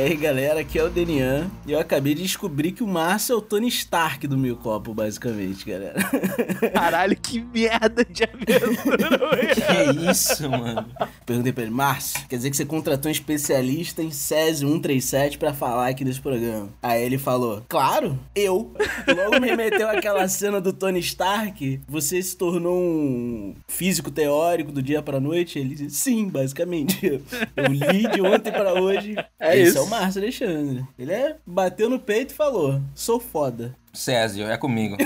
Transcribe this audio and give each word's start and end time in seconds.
E 0.00 0.02
aí, 0.02 0.16
galera, 0.16 0.60
aqui 0.60 0.78
é 0.78 0.82
o 0.82 0.88
Denian. 0.88 1.50
E 1.66 1.72
eu 1.72 1.78
acabei 1.78 2.14
de 2.14 2.22
descobrir 2.22 2.72
que 2.72 2.82
o 2.82 2.86
Márcio 2.86 3.34
é 3.34 3.36
o 3.36 3.40
Tony 3.42 3.68
Stark 3.68 4.26
do 4.26 4.38
meu 4.38 4.56
copo, 4.56 4.94
basicamente, 4.94 5.66
galera. 5.66 5.96
Caralho, 6.72 7.14
que 7.14 7.38
merda 7.38 8.02
de 8.02 8.24
aventura. 8.24 9.36
que 9.54 10.10
isso, 10.10 10.48
mano? 10.48 10.86
Perguntei 11.26 11.52
pra 11.52 11.64
ele, 11.64 11.70
Márcio, 11.70 12.26
quer 12.30 12.36
dizer 12.36 12.48
que 12.48 12.56
você 12.56 12.64
contratou 12.64 13.10
um 13.10 13.12
especialista 13.12 14.02
em 14.02 14.10
Césio 14.10 14.66
137 14.68 15.36
pra 15.36 15.52
falar 15.52 15.88
aqui 15.88 16.02
desse 16.02 16.18
programa? 16.22 16.70
Aí 16.82 17.02
ele 17.02 17.18
falou, 17.18 17.62
claro, 17.68 18.18
eu. 18.34 18.72
Logo 19.06 19.38
me 19.38 19.48
remeteu 19.48 19.86
àquela 19.86 20.26
cena 20.28 20.62
do 20.62 20.72
Tony 20.72 21.00
Stark. 21.00 21.78
Você 21.86 22.22
se 22.22 22.34
tornou 22.38 22.74
um 22.74 23.54
físico 23.68 24.10
teórico 24.10 24.72
do 24.72 24.80
dia 24.82 25.02
pra 25.02 25.20
noite? 25.20 25.58
Ele 25.58 25.74
disse, 25.74 25.96
sim, 25.96 26.26
basicamente. 26.26 27.22
Eu 27.54 27.66
li 27.66 28.08
de 28.08 28.22
ontem 28.22 28.50
pra 28.50 28.80
hoje. 28.80 29.14
É 29.38 29.58
Esse 29.58 29.72
isso. 29.72 29.78
é 29.78 29.82
o 29.82 29.89
Márcio 29.90 30.22
Alexandre. 30.22 30.86
Ele 30.96 31.12
é, 31.12 31.36
bateu 31.44 31.90
no 31.90 31.98
peito 31.98 32.30
e 32.32 32.36
falou: 32.36 32.80
sou 32.94 33.18
foda. 33.18 33.74
Césio, 33.92 34.46
é 34.46 34.56
comigo. 34.56 34.96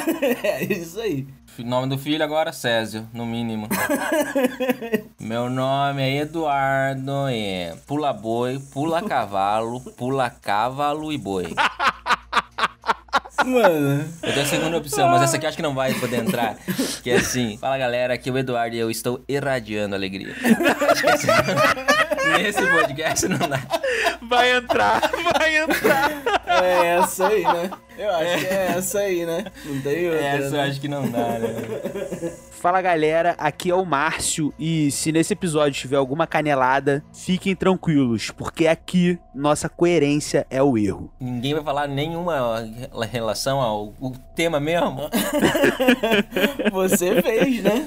é 0.43 0.63
isso 0.63 1.01
aí. 1.01 1.27
Nome 1.59 1.89
do 1.89 1.97
filho 1.97 2.23
agora, 2.23 2.53
Césio, 2.53 3.09
no 3.15 3.25
mínimo. 3.25 3.67
Meu 5.19 5.49
nome 5.49 6.03
é 6.03 6.17
Eduardo, 6.19 7.29
é 7.31 7.75
pula 7.87 8.13
boi, 8.13 8.61
pula 8.73 9.01
cavalo, 9.01 9.81
pula 9.93 10.29
cavalo 10.29 11.13
e 11.13 11.17
boi. 11.17 11.55
Mano. 13.45 14.05
Eu 14.23 14.33
dei 14.33 14.43
a 14.43 14.47
segunda 14.47 14.77
opção, 14.77 15.09
mas 15.09 15.23
essa 15.23 15.37
aqui 15.37 15.47
eu 15.47 15.49
acho 15.49 15.57
que 15.57 15.63
não 15.63 15.75
vai 15.75 15.93
poder 15.95 16.19
entrar. 16.19 16.57
Que 17.03 17.11
é 17.11 17.17
assim, 17.17 17.59
fala 17.59 17.77
galera, 17.77 18.15
aqui 18.15 18.29
é 18.29 18.33
o 18.33 18.39
Eduardo 18.39 18.77
e 18.77 18.79
eu 18.79 18.91
estou 18.91 19.23
irradiando 19.29 19.95
alegria. 19.95 20.35
Acho 20.91 21.03
que 21.03 21.11
assim, 21.11 21.27
Nesse 22.39 22.67
podcast 22.67 23.29
não 23.29 23.39
dá. 23.49 23.61
Vai 24.23 24.57
entrar, 24.57 25.01
vai 25.39 25.57
entrar. 25.57 26.11
É 26.47 26.87
essa 26.99 27.29
aí, 27.29 27.43
né? 27.43 27.71
Eu 27.97 28.11
acho 28.11 28.39
que 28.39 28.47
é 28.47 28.67
essa 28.77 28.99
aí, 28.99 29.25
né? 29.25 29.45
Não 29.65 29.81
tem 29.81 30.07
outra. 30.09 30.25
Essa 30.25 30.47
eu 30.47 30.51
né? 30.51 30.63
acho 30.65 30.81
que 30.81 30.89
não 30.89 31.09
dá, 31.09 31.39
né? 31.39 31.55
Fala 32.51 32.81
galera, 32.81 33.35
aqui 33.39 33.71
é 33.71 33.75
o 33.75 33.85
Márcio 33.85 34.53
e 34.59 34.91
se 34.91 35.13
nesse 35.13 35.35
episódio 35.35 35.79
tiver 35.79 35.97
alguma 35.97 36.27
canelada, 36.27 37.05
fiquem 37.13 37.55
tranquilos, 37.55 38.31
porque 38.31 38.67
aqui 38.67 39.19
nossa 39.35 39.69
coerência 39.69 40.47
é 40.49 40.63
o 40.63 40.79
erro. 40.79 41.13
Ninguém 41.21 41.55
vai 41.55 41.63
falar 41.63 41.87
nenhuma 41.87 42.67
relação 43.13 43.61
ao 43.61 43.93
o 44.01 44.13
tema 44.35 44.59
mesmo. 44.59 45.11
Você 46.73 47.21
fez, 47.21 47.63
né? 47.63 47.87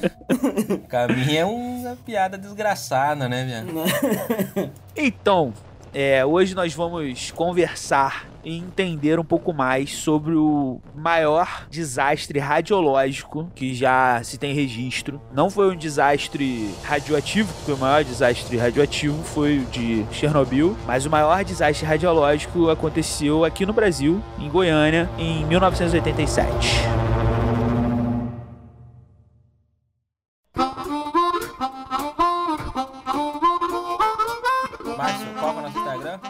Pra 0.88 1.08
mim 1.08 1.36
é 1.36 1.44
uma 1.44 1.96
piada 1.96 2.38
desgraçada, 2.38 3.28
né, 3.28 3.46
viado? 3.46 4.72
Então, 5.00 5.54
é, 5.94 6.26
hoje 6.26 6.56
nós 6.56 6.74
vamos 6.74 7.32
conversar 7.32 8.28
e 8.48 8.58
entender 8.58 9.20
um 9.20 9.26
pouco 9.26 9.52
mais 9.52 9.94
sobre 9.94 10.34
o 10.34 10.80
maior 10.96 11.68
desastre 11.70 12.40
radiológico 12.40 13.52
que 13.54 13.76
já 13.76 14.22
se 14.24 14.38
tem 14.38 14.54
registro. 14.54 15.22
Não 15.34 15.50
foi 15.50 15.74
um 15.74 15.76
desastre 15.76 16.74
radioativo, 16.84 17.54
porque 17.54 17.74
o 17.74 17.78
maior 17.78 18.06
desastre 18.06 18.56
radioativo 18.56 19.22
foi 19.24 19.60
o 19.60 19.66
de 19.66 20.06
Chernobyl, 20.14 20.78
mas 20.88 21.06
o 21.06 21.10
maior 21.10 21.44
desastre 21.44 21.86
radiológico 21.86 22.70
aconteceu 22.70 23.44
aqui 23.44 23.66
no 23.66 23.74
Brasil, 23.74 24.24
em 24.40 24.50
Goiânia, 24.50 25.10
em 25.18 25.46
1987. 25.46 27.27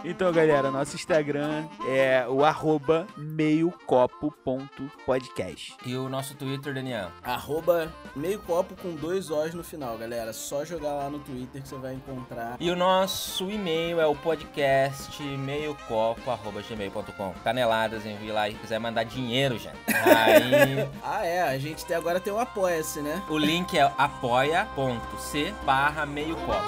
Então, 0.09 0.31
galera, 0.31 0.71
nosso 0.71 0.95
Instagram 0.95 1.65
é 1.85 2.25
o 2.29 2.45
arroba 2.45 3.05
meiocopo.podcast. 3.17 5.75
E 5.85 5.97
o 5.97 6.07
nosso 6.07 6.33
Twitter, 6.35 6.73
Daniel. 6.73 7.09
Arroba 7.21 7.91
meio 8.15 8.39
copo 8.39 8.73
com 8.81 8.95
dois 8.95 9.29
O's 9.29 9.53
no 9.53 9.65
final, 9.65 9.97
galera. 9.97 10.31
Só 10.31 10.63
jogar 10.63 10.93
lá 10.93 11.09
no 11.09 11.19
Twitter 11.19 11.61
que 11.61 11.67
você 11.67 11.75
vai 11.75 11.93
encontrar. 11.93 12.55
E 12.57 12.71
o 12.71 12.75
nosso 12.75 13.51
e-mail 13.51 13.99
é 13.99 14.07
o 14.07 14.15
podcast 14.15 15.21
meiocopo.gmail.com. 15.21 17.33
Caneladas, 17.43 18.05
envie 18.05 18.31
lá 18.31 18.47
e 18.49 18.53
quiser 18.53 18.79
mandar 18.79 19.03
dinheiro, 19.03 19.59
gente. 19.59 19.75
Aí 20.05 20.87
Ah, 21.03 21.25
é. 21.25 21.41
A 21.41 21.57
gente 21.57 21.85
tem, 21.85 21.97
agora 21.97 22.21
tem 22.21 22.31
o 22.31 22.39
Apoia-se, 22.39 23.01
né? 23.01 23.21
o 23.29 23.37
link 23.37 23.77
é 23.77 23.91
apoia.c 23.97 25.53
barra 25.65 26.05
meiocopo. 26.05 26.63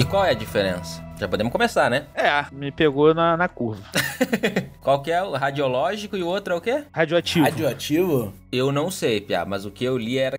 E 0.00 0.04
qual 0.04 0.24
é 0.24 0.30
a 0.30 0.34
diferença? 0.34 1.04
Já 1.18 1.28
podemos 1.28 1.52
começar, 1.52 1.90
né? 1.90 2.06
É, 2.14 2.46
me 2.50 2.72
pegou 2.72 3.12
na, 3.12 3.36
na 3.36 3.48
curva. 3.48 3.82
Qual 4.80 5.02
que 5.02 5.12
é 5.12 5.22
o 5.22 5.32
radiológico 5.32 6.16
e 6.16 6.22
o 6.22 6.26
outro 6.26 6.54
é 6.54 6.56
o 6.56 6.60
quê? 6.62 6.84
Radioativo. 6.90 7.44
Radioativo? 7.44 8.32
Eu 8.50 8.72
não 8.72 8.90
sei, 8.90 9.20
Pia, 9.20 9.44
mas 9.44 9.66
o 9.66 9.70
que 9.70 9.84
eu 9.84 9.98
li 9.98 10.16
era 10.16 10.38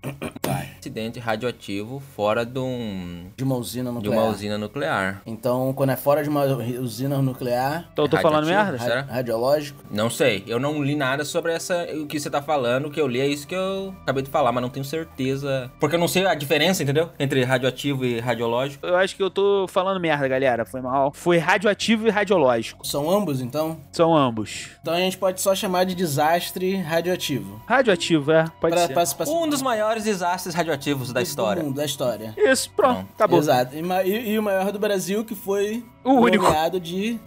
acidente 0.81 1.19
radioativo 1.19 2.02
fora 2.16 2.44
de, 2.44 2.58
um, 2.59 3.28
De 3.38 3.44
uma 3.44 3.56
usina 3.56 3.90
de 3.92 3.96
nuclear. 3.96 4.19
uma 4.24 4.31
usina 4.31 4.58
nuclear. 4.58 5.22
Então, 5.28 5.72
quando 5.74 5.92
é 5.92 5.96
fora 5.96 6.24
de 6.24 6.30
uma 6.30 6.44
usina 6.81 7.19
nuclear, 7.22 7.88
Então 7.94 8.06
eu 8.06 8.09
tô 8.09 8.18
falando 8.18 8.47
merda? 8.47 8.80
Será? 8.80 9.02
ra- 9.02 9.14
radiológico, 9.14 9.84
Não 9.91 10.09
sei, 10.09 10.44
eu 10.47 10.59
não 10.59 10.84
li 10.84 10.96
nada 10.96 11.24
sobre 11.24 11.53
essa 11.53 11.86
o 11.94 12.08
que 12.08 12.20
você 12.20 12.30
tá 12.31 12.41
falando, 12.41 12.88
o 12.88 12.91
que 12.91 13.00
eu 13.00 13.08
li 13.08 13.20
é 13.22 13.28
isso 13.28 13.46
que 13.47 13.53
eu 13.56 13.94
acabei 14.02 14.24
de 14.24 14.30
falar, 14.31 14.52
mas 14.52 14.62
não 14.64 14.70
tenho 14.70 14.84
certeza. 14.86 15.72
Porque 15.80 15.96
eu 15.96 16.00
não 16.00 16.08
sei 16.08 16.25
a 16.25 16.34
diferença, 16.34 16.81
entendeu? 16.81 17.09
Entre 17.20 17.44
radioativo 17.44 18.03
e 18.03 18.20
radiológico. 18.20 18.86
Eu 18.86 18.96
acho 18.97 19.16
que 19.16 19.22
eu 19.22 19.30
tô 19.30 19.68
falando 19.70 20.00
merda, 20.00 20.28
galera. 20.28 20.66
Foi 20.66 20.81
mal. 20.81 21.12
Foi 21.14 21.38
radioativo 21.38 22.08
e 22.08 22.09
radiológico. 22.09 22.86
são 22.88 23.09
ambos, 23.09 23.40
então? 23.41 23.78
São 23.91 24.16
ambos. 24.18 24.70
Então 24.81 24.94
a 24.96 24.97
gente 25.00 25.18
pode 25.18 25.40
só 25.41 25.53
chamar 25.53 25.84
de 25.84 25.94
desastre 25.94 26.75
radioativo. 26.78 27.62
Radioativo, 27.68 28.31
é. 28.31 28.46
Pode 28.59 28.74
Pra- 28.75 28.88
ser. 28.88 28.94
pra- 28.94 29.25
pra- 29.25 29.30
Um 29.30 29.47
dos 29.47 29.62
maiores 29.62 30.03
desastres 30.06 30.56
radioativos 30.56 30.71
da 31.14 31.20
do 31.22 31.24
história. 31.24 31.64
mundo, 31.64 31.76
da 31.76 31.86
história. 31.86 32.34
Isso, 32.38 32.70
pronto. 32.76 33.08
Tá 33.18 33.28
bom. 33.28 33.38
Exato. 33.38 33.76
E, 33.76 33.82
e- 34.08 34.32
e 34.32 34.40
o 34.40 34.44
maior 34.44 34.72
do 34.72 34.80
Brasil, 34.80 35.24
que 35.26 35.36
foi 35.36 35.84
O 36.04 36.14
único. 36.14 36.46
de... 36.80 37.20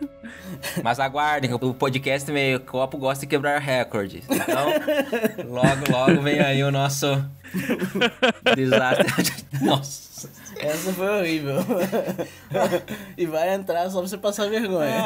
Mas 0.82 0.98
aguardem, 1.00 1.52
o 1.52 1.74
podcast 1.74 2.30
meio 2.30 2.60
copo 2.60 2.96
gosta 2.98 3.20
de 3.26 3.30
quebrar 3.30 3.58
recordes. 3.60 4.24
Então, 4.28 5.46
logo, 5.48 5.90
logo 5.90 6.22
vem 6.22 6.40
aí 6.40 6.62
o 6.62 6.70
nosso 6.70 7.06
desastre. 8.56 9.44
Nossa. 9.62 10.12
Essa 10.58 10.92
foi 10.92 11.08
horrível. 11.08 11.56
e 13.18 13.26
vai 13.26 13.52
entrar 13.54 13.90
só 13.90 13.98
pra 13.98 14.08
você 14.08 14.16
passar 14.16 14.48
vergonha. 14.48 15.04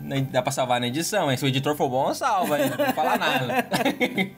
Nem 0.00 0.24
dá 0.24 0.42
pra 0.42 0.52
salvar 0.52 0.80
na 0.80 0.88
edição, 0.88 1.30
hein? 1.30 1.36
Se 1.36 1.44
o 1.44 1.48
editor 1.48 1.74
for 1.74 1.88
bom, 1.88 2.12
salva, 2.12 2.60
hein? 2.60 2.70
Não 2.70 2.76
vou 2.76 2.94
falar 2.94 3.18
nada. 3.18 3.66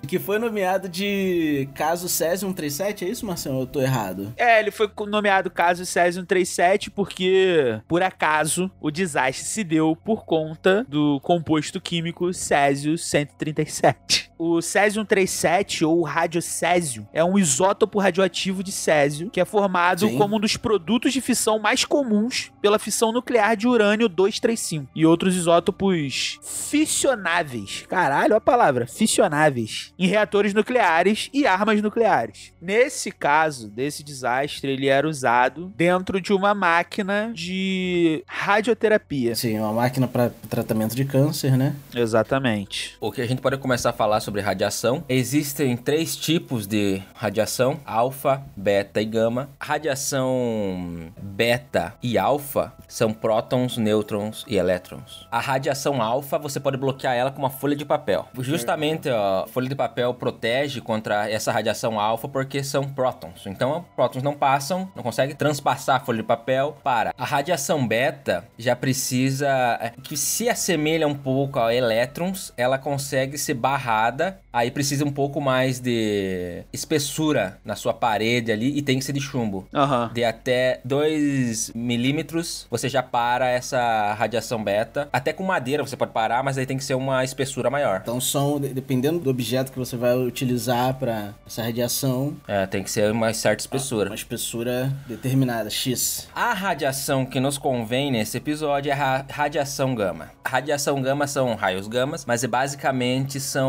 que 0.06 0.18
foi 0.18 0.38
nomeado 0.38 0.88
de 0.88 1.68
caso 1.74 2.08
Césio 2.08 2.46
137, 2.48 3.04
é 3.04 3.08
isso, 3.08 3.26
Marcelo? 3.26 3.62
Eu 3.62 3.66
tô 3.66 3.80
errado. 3.80 4.32
É, 4.36 4.60
ele 4.60 4.70
foi 4.70 4.88
nomeado 5.08 5.50
caso 5.50 5.84
Césio 5.84 6.20
137 6.22 6.90
porque, 6.90 7.80
por 7.88 8.02
acaso, 8.02 8.70
o 8.80 8.90
desastre 8.90 9.44
se 9.44 9.64
deu 9.64 9.96
por 9.96 10.24
conta 10.24 10.86
do 10.88 11.18
composto 11.20 11.80
químico 11.80 12.32
Césio 12.32 12.96
137. 12.96 14.33
O 14.38 14.60
Césio 14.60 15.02
137, 15.02 15.84
ou 15.84 16.02
radiocésio, 16.02 17.06
é 17.12 17.24
um 17.24 17.38
isótopo 17.38 17.98
radioativo 17.98 18.62
de 18.62 18.72
césio 18.72 19.30
que 19.30 19.40
é 19.40 19.44
formado 19.44 20.08
Sim. 20.08 20.18
como 20.18 20.36
um 20.36 20.40
dos 20.40 20.56
produtos 20.56 21.12
de 21.12 21.20
fissão 21.20 21.58
mais 21.58 21.84
comuns 21.84 22.50
pela 22.60 22.78
fissão 22.78 23.12
nuclear 23.12 23.56
de 23.56 23.68
urânio 23.68 24.08
235 24.08 24.90
e 24.94 25.06
outros 25.06 25.36
isótopos 25.36 26.38
fissionáveis. 26.42 27.84
Caralho, 27.88 28.34
a 28.34 28.40
palavra, 28.40 28.86
fissionáveis 28.86 29.92
em 29.98 30.06
reatores 30.06 30.54
nucleares 30.54 31.30
e 31.32 31.46
armas 31.46 31.80
nucleares. 31.80 32.52
Nesse 32.60 33.10
caso, 33.10 33.68
desse 33.68 34.02
desastre, 34.02 34.70
ele 34.70 34.88
era 34.88 35.08
usado 35.08 35.72
dentro 35.76 36.20
de 36.20 36.32
uma 36.32 36.54
máquina 36.54 37.30
de 37.34 38.24
radioterapia. 38.26 39.34
Sim, 39.34 39.58
uma 39.58 39.72
máquina 39.72 40.08
para 40.08 40.30
tratamento 40.48 40.94
de 40.94 41.04
câncer, 41.04 41.56
né? 41.56 41.74
Exatamente. 41.94 42.96
O 43.00 43.12
que 43.12 43.20
a 43.20 43.26
gente 43.26 43.40
pode 43.40 43.58
começar 43.58 43.90
a 43.90 43.92
falar 43.92 44.20
sobre 44.20 44.33
sobre 44.34 44.40
radiação. 44.40 45.04
Existem 45.08 45.76
três 45.76 46.16
tipos 46.16 46.66
de 46.66 47.00
radiação: 47.14 47.78
alfa, 47.86 48.42
beta 48.56 49.00
e 49.00 49.04
gama. 49.04 49.48
Radiação 49.60 51.12
beta 51.20 51.94
e 52.02 52.18
alfa 52.18 52.72
são 52.88 53.12
prótons, 53.12 53.76
nêutrons 53.76 54.44
e 54.48 54.56
elétrons. 54.56 55.28
A 55.30 55.38
radiação 55.38 56.02
alfa 56.02 56.38
você 56.38 56.58
pode 56.58 56.76
bloquear 56.76 57.14
ela 57.14 57.30
com 57.30 57.38
uma 57.38 57.50
folha 57.50 57.76
de 57.76 57.84
papel. 57.84 58.26
Justamente 58.38 59.08
a 59.08 59.44
folha 59.48 59.68
de 59.68 59.74
papel 59.76 60.12
protege 60.14 60.80
contra 60.80 61.30
essa 61.30 61.52
radiação 61.52 62.00
alfa 62.00 62.28
porque 62.28 62.64
são 62.64 62.88
prótons. 62.88 63.46
Então, 63.46 63.84
prótons 63.94 64.22
não 64.22 64.34
passam, 64.34 64.90
não 64.96 65.02
conseguem 65.02 65.36
transpassar 65.36 65.96
a 65.96 66.00
folha 66.00 66.18
de 66.18 66.24
papel 66.24 66.76
para. 66.82 67.14
A 67.16 67.24
radiação 67.24 67.86
beta 67.86 68.44
já 68.58 68.74
precisa 68.74 69.48
é, 69.80 69.92
que 70.02 70.16
se 70.16 70.48
assemelha 70.48 71.06
um 71.06 71.14
pouco 71.14 71.60
a 71.60 71.74
elétrons, 71.74 72.52
ela 72.56 72.78
consegue 72.78 73.38
ser 73.38 73.54
barrada, 73.54 74.13
aí 74.52 74.70
precisa 74.70 75.04
um 75.04 75.10
pouco 75.12 75.40
mais 75.40 75.80
de 75.80 76.62
espessura 76.72 77.58
na 77.64 77.74
sua 77.76 77.92
parede 77.94 78.52
ali 78.52 78.76
e 78.76 78.82
tem 78.82 78.98
que 78.98 79.04
ser 79.04 79.12
de 79.12 79.20
chumbo. 79.20 79.66
Aham. 79.74 80.10
De 80.12 80.24
até 80.24 80.80
2 80.84 81.72
milímetros, 81.74 82.66
você 82.70 82.88
já 82.88 83.02
para 83.02 83.48
essa 83.48 84.12
radiação 84.14 84.62
beta. 84.62 85.08
Até 85.12 85.32
com 85.32 85.42
madeira 85.42 85.82
você 85.84 85.96
pode 85.96 86.12
parar, 86.12 86.42
mas 86.42 86.58
aí 86.58 86.66
tem 86.66 86.76
que 86.76 86.84
ser 86.84 86.94
uma 86.94 87.24
espessura 87.24 87.70
maior. 87.70 88.00
Então 88.02 88.20
são, 88.20 88.60
de- 88.60 88.68
dependendo 88.68 89.18
do 89.18 89.30
objeto 89.30 89.72
que 89.72 89.78
você 89.78 89.96
vai 89.96 90.16
utilizar 90.16 90.94
para 90.94 91.34
essa 91.46 91.62
radiação, 91.62 92.36
É, 92.46 92.66
tem 92.66 92.82
que 92.82 92.90
ser 92.90 93.10
uma 93.10 93.32
certa 93.32 93.60
espessura. 93.62 94.10
uma 94.10 94.14
espessura 94.14 94.92
determinada, 95.08 95.70
X. 95.70 96.28
A 96.34 96.52
radiação 96.52 97.24
que 97.24 97.40
nos 97.40 97.58
convém 97.58 98.10
nesse 98.10 98.36
episódio 98.36 98.90
é 98.90 98.92
a 98.92 98.96
ra- 98.96 99.26
radiação 99.30 99.94
gama. 99.94 100.30
A 100.44 100.48
radiação 100.48 101.00
gama 101.00 101.26
são 101.26 101.54
raios 101.54 101.88
gamas, 101.88 102.24
mas 102.24 102.44
basicamente 102.44 103.40
são 103.40 103.64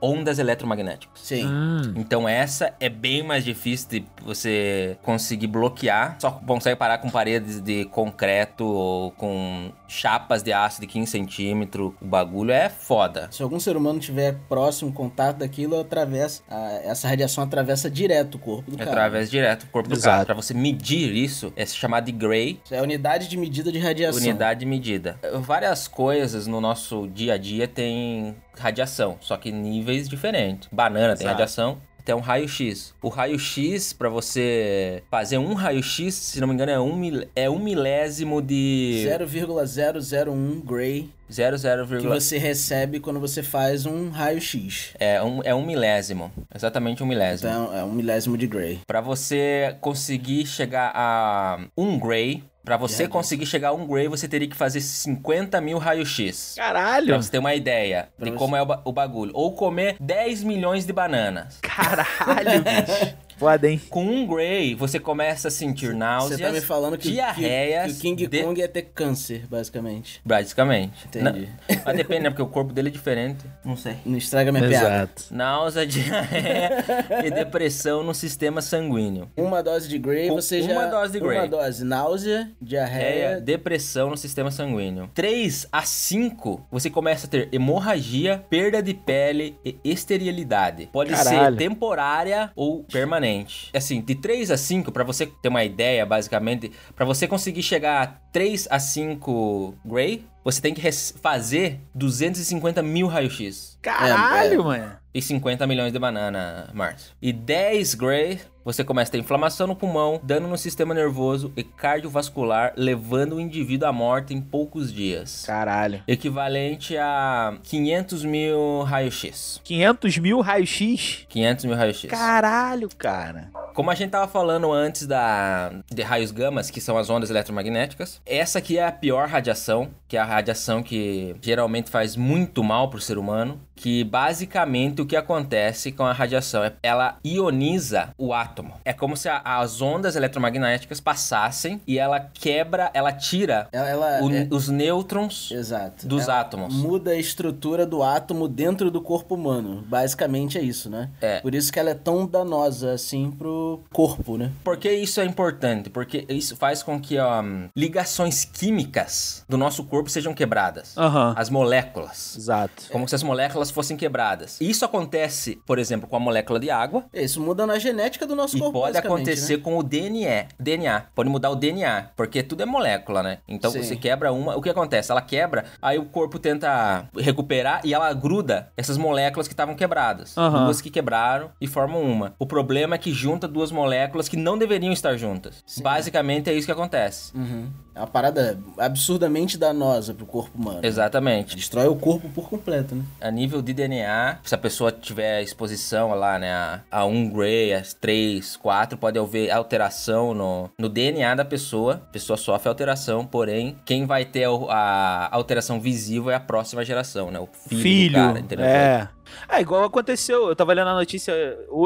ondas 0.00 0.38
eletromagnéticas. 0.38 1.20
Sim. 1.22 1.46
Hum. 1.46 1.94
Então 1.96 2.28
essa 2.28 2.74
é 2.80 2.88
bem 2.88 3.22
mais 3.22 3.44
difícil 3.44 3.88
de 3.88 4.04
você 4.22 4.96
conseguir 5.02 5.46
bloquear. 5.46 6.16
Só 6.20 6.30
consegue 6.30 6.76
parar 6.76 6.98
com 6.98 7.10
paredes 7.10 7.60
de 7.60 7.84
concreto 7.86 8.64
ou 8.64 9.10
com 9.12 9.70
chapas 9.86 10.42
de 10.42 10.52
aço 10.52 10.80
de 10.80 10.86
15 10.86 11.10
centímetros. 11.10 11.92
O 12.00 12.04
bagulho 12.06 12.50
é 12.52 12.68
foda. 12.68 13.28
Se 13.30 13.42
algum 13.42 13.58
ser 13.60 13.76
humano 13.76 13.98
tiver 13.98 14.36
próximo 14.48 14.92
contato 14.92 15.38
daquilo, 15.38 15.78
atravessa, 15.80 16.42
a- 16.50 16.80
essa 16.84 17.08
radiação 17.08 17.44
atravessa 17.44 17.90
direto 17.90 18.34
o 18.36 18.38
corpo 18.38 18.70
do 18.70 18.76
cara. 18.78 18.90
Através 18.90 19.30
direto 19.30 19.64
do 19.66 19.70
corpo 19.70 19.88
do 19.88 19.94
Exato. 19.94 20.10
cara. 20.16 20.24
Pra 20.26 20.34
você 20.34 20.52
medir 20.54 21.14
isso, 21.14 21.52
é 21.56 21.64
chamado 21.66 22.04
de 22.06 22.12
Gray, 22.12 22.60
Isso 22.64 22.74
é 22.74 22.78
a 22.78 22.82
unidade 22.82 23.28
de 23.28 23.36
medida 23.36 23.72
de 23.72 23.78
radiação. 23.78 24.20
Unidade 24.20 24.60
de 24.60 24.66
medida. 24.66 25.18
Várias 25.40 25.88
coisas 25.88 26.46
no 26.46 26.60
nosso 26.60 27.06
dia 27.08 27.34
a 27.34 27.38
dia 27.38 27.66
tem 27.66 28.36
radiação, 28.60 29.16
só 29.20 29.36
que 29.36 29.50
níveis 29.52 30.08
diferentes. 30.08 30.68
Banana 30.72 31.14
tem 31.16 31.24
Exato. 31.24 31.28
radiação. 31.28 31.78
Tem 32.04 32.14
um 32.14 32.20
raio-x. 32.20 32.94
O 33.02 33.08
raio-x, 33.10 33.92
pra 33.92 34.08
você 34.08 35.02
fazer 35.10 35.36
um 35.36 35.52
raio-x, 35.52 36.14
se 36.14 36.40
não 36.40 36.48
me 36.48 36.54
engano, 36.54 36.72
é 36.72 36.80
um, 36.80 36.96
mil- 36.96 37.26
é 37.36 37.50
um 37.50 37.58
milésimo 37.58 38.40
de 38.40 39.04
0,001 39.06 40.60
Gray 40.64 41.10
00, 41.30 41.98
que 42.00 42.06
você 42.06 42.38
recebe 42.38 42.98
quando 43.00 43.20
você 43.20 43.42
faz 43.42 43.84
um 43.84 44.08
raio-x. 44.08 44.94
é, 44.98 45.22
um, 45.22 45.42
é 45.44 45.54
um 45.54 45.64
milésimo. 45.64 46.32
Exatamente 46.54 47.02
um 47.02 47.06
milésimo. 47.06 47.50
Então 47.50 47.76
é 47.76 47.84
um 47.84 47.92
milésimo 47.92 48.38
de 48.38 48.46
Gray. 48.46 48.80
Pra 48.86 49.02
você 49.02 49.76
conseguir 49.82 50.46
chegar 50.46 50.90
a 50.94 51.60
um 51.76 51.98
gray, 51.98 52.42
pra 52.68 52.76
você 52.76 53.04
Radiação. 53.04 53.12
conseguir 53.12 53.46
chegar 53.46 53.68
a 53.68 53.72
um 53.72 53.86
gray, 53.86 54.08
você 54.08 54.28
teria 54.28 54.46
que 54.48 54.54
fazer 54.56 54.80
50 54.80 55.60
mil 55.60 55.78
raio-x. 55.78 56.54
Caralho. 56.56 57.06
Pra 57.08 57.16
você 57.22 57.30
ter 57.30 57.38
uma 57.38 57.54
ideia 57.54 58.08
de 58.18 58.30
como 58.32 58.54
é 58.54 58.60
o, 58.62 58.66
ba- 58.66 58.82
o 58.84 58.92
bagulho. 58.92 59.30
Ou 59.34 59.54
comer 59.54 59.96
10 59.98 60.44
milhões 60.44 60.84
de 60.84 60.92
bananas. 60.92 61.58
Caralho, 61.62 62.60
bicho. 62.62 63.16
Foda, 63.38 63.68
hein? 63.68 63.80
Com 63.88 64.04
um 64.04 64.26
Grey, 64.26 64.74
você 64.74 64.98
começa 64.98 65.48
a 65.48 65.50
sentir 65.50 65.94
náuseas, 65.94 66.38
Você 66.40 66.46
tá 66.46 66.52
me 66.52 66.60
falando 66.60 66.98
que, 66.98 67.10
diarreias... 67.10 67.86
que, 67.86 67.92
que 67.92 67.98
o 67.98 68.00
King 68.00 68.26
de- 68.26 68.42
Kong 68.42 68.60
ia 68.60 68.68
ter 68.68 68.82
câncer, 68.94 69.46
basicamente. 69.48 70.20
Basicamente. 70.24 71.06
Entendi. 71.06 71.48
Mas 71.84 71.96
depende, 71.96 72.22
né? 72.24 72.30
Porque 72.30 72.42
o 72.42 72.46
corpo 72.48 72.72
dele 72.72 72.88
é 72.88 72.90
diferente. 72.90 73.44
Não 73.64 73.76
sei. 73.76 73.94
Não 74.04 74.18
estraga 74.18 74.50
minha 74.50 74.66
piada. 74.68 75.08
Náusea, 75.30 75.86
diarreia 75.86 76.84
e 77.24 77.30
depressão 77.30 78.02
no 78.02 78.12
sistema 78.12 78.60
sanguíneo. 78.60 79.28
Uma 79.36 79.62
dose 79.62 79.88
de 79.88 79.98
Gray, 79.98 80.28
Com 80.28 80.34
você 80.34 80.62
já... 80.62 80.72
uma 80.72 80.86
dose 80.86 81.12
de 81.12 81.20
Grey. 81.20 81.38
Uma 81.38 81.46
dose. 81.48 81.84
Náusea, 81.84 82.50
diarreia... 82.60 83.24
É, 83.36 83.40
depressão 83.40 84.10
no 84.10 84.16
sistema 84.16 84.50
sanguíneo. 84.50 85.10
3 85.14 85.68
a 85.70 85.82
5, 85.82 86.66
você 86.72 86.90
começa 86.90 87.26
a 87.26 87.30
ter 87.30 87.48
hemorragia, 87.52 88.44
perda 88.50 88.82
de 88.82 88.94
pele 88.94 89.56
e 89.64 89.78
esterilidade. 89.84 90.88
Pode 90.92 91.10
Caralho. 91.10 91.56
ser 91.56 91.56
temporária 91.56 92.50
ou 92.56 92.82
permanente. 92.84 93.27
Assim, 93.74 94.00
de 94.00 94.14
3 94.14 94.50
a 94.50 94.56
5, 94.56 94.90
pra 94.92 95.04
você 95.04 95.26
ter 95.26 95.48
uma 95.48 95.64
ideia, 95.64 96.04
basicamente, 96.06 96.72
pra 96.96 97.04
você 97.04 97.26
conseguir 97.26 97.62
chegar 97.62 98.02
a 98.02 98.06
3 98.32 98.68
a 98.70 98.78
5 98.78 99.74
Gray, 99.84 100.24
você 100.44 100.60
tem 100.60 100.72
que 100.74 100.80
fazer 100.92 101.80
250 101.94 102.82
mil 102.82 103.06
raio-x. 103.06 103.78
Caralho, 103.82 104.52
É, 104.52 104.54
é. 104.54 104.58
mano. 104.58 104.92
E 105.14 105.20
50 105.22 105.66
milhões 105.66 105.92
de 105.92 105.98
banana, 105.98 106.70
Márcio. 106.72 107.12
E 107.20 107.32
10 107.32 107.94
Gray, 107.94 108.40
você 108.68 108.84
começa 108.84 109.08
a 109.08 109.12
ter 109.12 109.18
inflamação 109.18 109.66
no 109.66 109.74
pulmão, 109.74 110.20
dano 110.22 110.46
no 110.46 110.58
sistema 110.58 110.92
nervoso 110.92 111.50
e 111.56 111.64
cardiovascular, 111.64 112.74
levando 112.76 113.36
o 113.36 113.40
indivíduo 113.40 113.88
à 113.88 113.92
morte 113.94 114.34
em 114.34 114.42
poucos 114.42 114.92
dias. 114.92 115.42
Caralho. 115.46 116.02
Equivalente 116.06 116.94
a 116.98 117.56
500 117.62 118.24
mil 118.26 118.82
raio-x. 118.82 119.58
500 119.64 120.18
mil 120.18 120.40
raio-x? 120.42 121.24
500 121.30 121.64
mil 121.64 121.76
raio-x. 121.76 122.10
Caralho, 122.10 122.90
cara. 122.98 123.50
Como 123.72 123.90
a 123.90 123.94
gente 123.94 124.10
tava 124.10 124.28
falando 124.28 124.70
antes 124.70 125.06
da 125.06 125.72
de 125.90 126.02
raios 126.02 126.30
gamas, 126.30 126.70
que 126.70 126.80
são 126.80 126.98
as 126.98 127.08
ondas 127.08 127.30
eletromagnéticas, 127.30 128.20
essa 128.26 128.58
aqui 128.58 128.76
é 128.76 128.84
a 128.84 128.92
pior 128.92 129.28
radiação, 129.28 129.88
que 130.06 130.18
é 130.18 130.20
a 130.20 130.24
radiação 130.24 130.82
que 130.82 131.34
geralmente 131.40 131.88
faz 131.88 132.16
muito 132.16 132.62
mal 132.62 132.90
pro 132.90 133.00
ser 133.00 133.16
humano, 133.16 133.58
que 133.78 134.02
basicamente 134.04 135.00
o 135.00 135.06
que 135.06 135.16
acontece 135.16 135.92
com 135.92 136.04
a 136.04 136.12
radiação 136.12 136.64
é 136.64 136.72
ela 136.82 137.16
ioniza 137.24 138.10
o 138.18 138.32
átomo. 138.34 138.74
É 138.84 138.92
como 138.92 139.16
se 139.16 139.28
a- 139.28 139.40
as 139.44 139.80
ondas 139.80 140.16
eletromagnéticas 140.16 141.00
passassem 141.00 141.80
e 141.86 141.98
ela 141.98 142.20
quebra, 142.20 142.90
ela 142.92 143.12
tira 143.12 143.68
Ela, 143.72 143.88
ela 143.88 144.20
o- 144.22 144.30
é- 144.32 144.48
os 144.50 144.68
nêutrons 144.68 145.50
Exato. 145.52 146.06
dos 146.06 146.24
Ela 146.24 146.40
átomos. 146.40 146.74
Muda 146.74 147.12
a 147.12 147.16
estrutura 147.16 147.86
do 147.86 148.02
átomo 148.02 148.48
dentro 148.48 148.90
do 148.90 149.00
corpo 149.00 149.34
humano. 149.34 149.84
Basicamente 149.86 150.58
é 150.58 150.62
isso, 150.62 150.90
né? 150.90 151.10
É. 151.20 151.40
Por 151.40 151.54
isso 151.54 151.72
que 151.72 151.78
ela 151.78 151.90
é 151.90 151.94
tão 151.94 152.26
danosa 152.26 152.92
assim 152.92 153.30
pro 153.30 153.80
corpo, 153.92 154.36
né? 154.36 154.50
Por 154.64 154.76
que 154.76 154.90
isso 154.92 155.20
é 155.20 155.24
importante? 155.24 155.88
Porque 155.90 156.24
isso 156.28 156.56
faz 156.56 156.82
com 156.82 157.00
que 157.00 157.18
ó, 157.18 157.42
ligações 157.76 158.44
químicas 158.44 159.44
do 159.48 159.56
nosso 159.56 159.84
corpo 159.84 160.10
sejam 160.10 160.34
quebradas. 160.34 160.96
Aham. 160.96 161.34
As 161.36 161.48
moléculas. 161.50 162.36
Exato. 162.36 162.84
Como 162.90 163.08
se 163.08 163.14
as 163.14 163.22
moléculas 163.22 163.67
fossem 163.70 163.96
quebradas. 163.96 164.60
Isso 164.60 164.84
acontece, 164.84 165.60
por 165.66 165.78
exemplo, 165.78 166.08
com 166.08 166.16
a 166.16 166.20
molécula 166.20 166.58
de 166.58 166.70
água. 166.70 167.04
Isso 167.12 167.40
muda 167.40 167.66
na 167.66 167.78
genética 167.78 168.26
do 168.26 168.34
nosso 168.36 168.56
E 168.56 168.60
corpo, 168.60 168.80
pode 168.80 168.92
basicamente, 168.94 169.22
acontecer 169.22 169.56
né? 169.58 169.62
com 169.62 169.78
o 169.78 169.82
DNA. 169.82 170.46
DNA. 170.58 171.06
Pode 171.14 171.28
mudar 171.28 171.50
o 171.50 171.56
DNA. 171.56 172.10
Porque 172.16 172.42
tudo 172.42 172.62
é 172.62 172.66
molécula, 172.66 173.22
né? 173.22 173.38
Então 173.48 173.70
Sim. 173.70 173.82
você 173.82 173.96
quebra 173.96 174.32
uma. 174.32 174.56
O 174.56 174.62
que 174.62 174.70
acontece? 174.70 175.10
Ela 175.10 175.22
quebra, 175.22 175.64
aí 175.80 175.98
o 175.98 176.06
corpo 176.06 176.38
tenta 176.38 177.08
recuperar 177.16 177.80
e 177.84 177.94
ela 177.94 178.12
gruda 178.12 178.72
essas 178.76 178.96
moléculas 178.96 179.46
que 179.48 179.54
estavam 179.54 179.74
quebradas. 179.74 180.36
Aham. 180.36 180.64
Duas 180.64 180.80
que 180.80 180.90
quebraram 180.90 181.50
e 181.60 181.66
formam 181.66 182.02
uma. 182.02 182.34
O 182.38 182.46
problema 182.46 182.94
é 182.94 182.98
que 182.98 183.12
junta 183.12 183.46
duas 183.48 183.70
moléculas 183.70 184.28
que 184.28 184.36
não 184.36 184.58
deveriam 184.58 184.92
estar 184.92 185.16
juntas. 185.16 185.62
Sim. 185.66 185.82
Basicamente 185.82 186.50
é 186.50 186.54
isso 186.54 186.66
que 186.66 186.72
acontece. 186.72 187.36
Uhum. 187.36 187.68
É 187.98 188.00
uma 188.00 188.06
parada 188.06 188.56
absurdamente 188.78 189.58
danosa 189.58 190.14
pro 190.14 190.24
corpo 190.24 190.56
humano. 190.56 190.80
Exatamente. 190.84 191.56
Destrói 191.56 191.88
o 191.88 191.96
corpo 191.96 192.28
por 192.28 192.48
completo, 192.48 192.94
né? 192.94 193.02
A 193.20 193.28
nível 193.28 193.60
de 193.60 193.74
DNA, 193.74 194.38
se 194.44 194.54
a 194.54 194.58
pessoa 194.58 194.92
tiver 194.92 195.42
exposição 195.42 196.14
lá, 196.14 196.38
né, 196.38 196.52
a, 196.52 196.80
a 196.92 197.04
1 197.04 197.30
Gray, 197.30 197.74
a 197.74 197.82
3, 198.00 198.56
4, 198.56 198.96
pode 198.96 199.18
haver 199.18 199.50
alteração 199.50 200.32
no, 200.32 200.70
no 200.78 200.88
DNA 200.88 201.34
da 201.34 201.44
pessoa. 201.44 201.94
A 201.94 202.12
pessoa 202.12 202.36
sofre 202.36 202.68
alteração, 202.68 203.26
porém, 203.26 203.76
quem 203.84 204.06
vai 204.06 204.24
ter 204.24 204.44
a, 204.44 205.28
a 205.32 205.34
alteração 205.34 205.80
visível 205.80 206.30
é 206.30 206.36
a 206.36 206.40
próxima 206.40 206.84
geração, 206.84 207.32
né? 207.32 207.40
O 207.40 207.48
filho, 207.68 207.82
Filho. 207.82 208.10
do 208.10 208.26
cara, 208.26 208.38
entendeu? 208.38 208.64
é. 208.64 209.08
É, 209.48 209.60
igual 209.60 209.84
aconteceu. 209.84 210.48
Eu 210.48 210.56
tava 210.56 210.72
lendo 210.72 210.88
a 210.88 210.94
notícia 210.94 211.32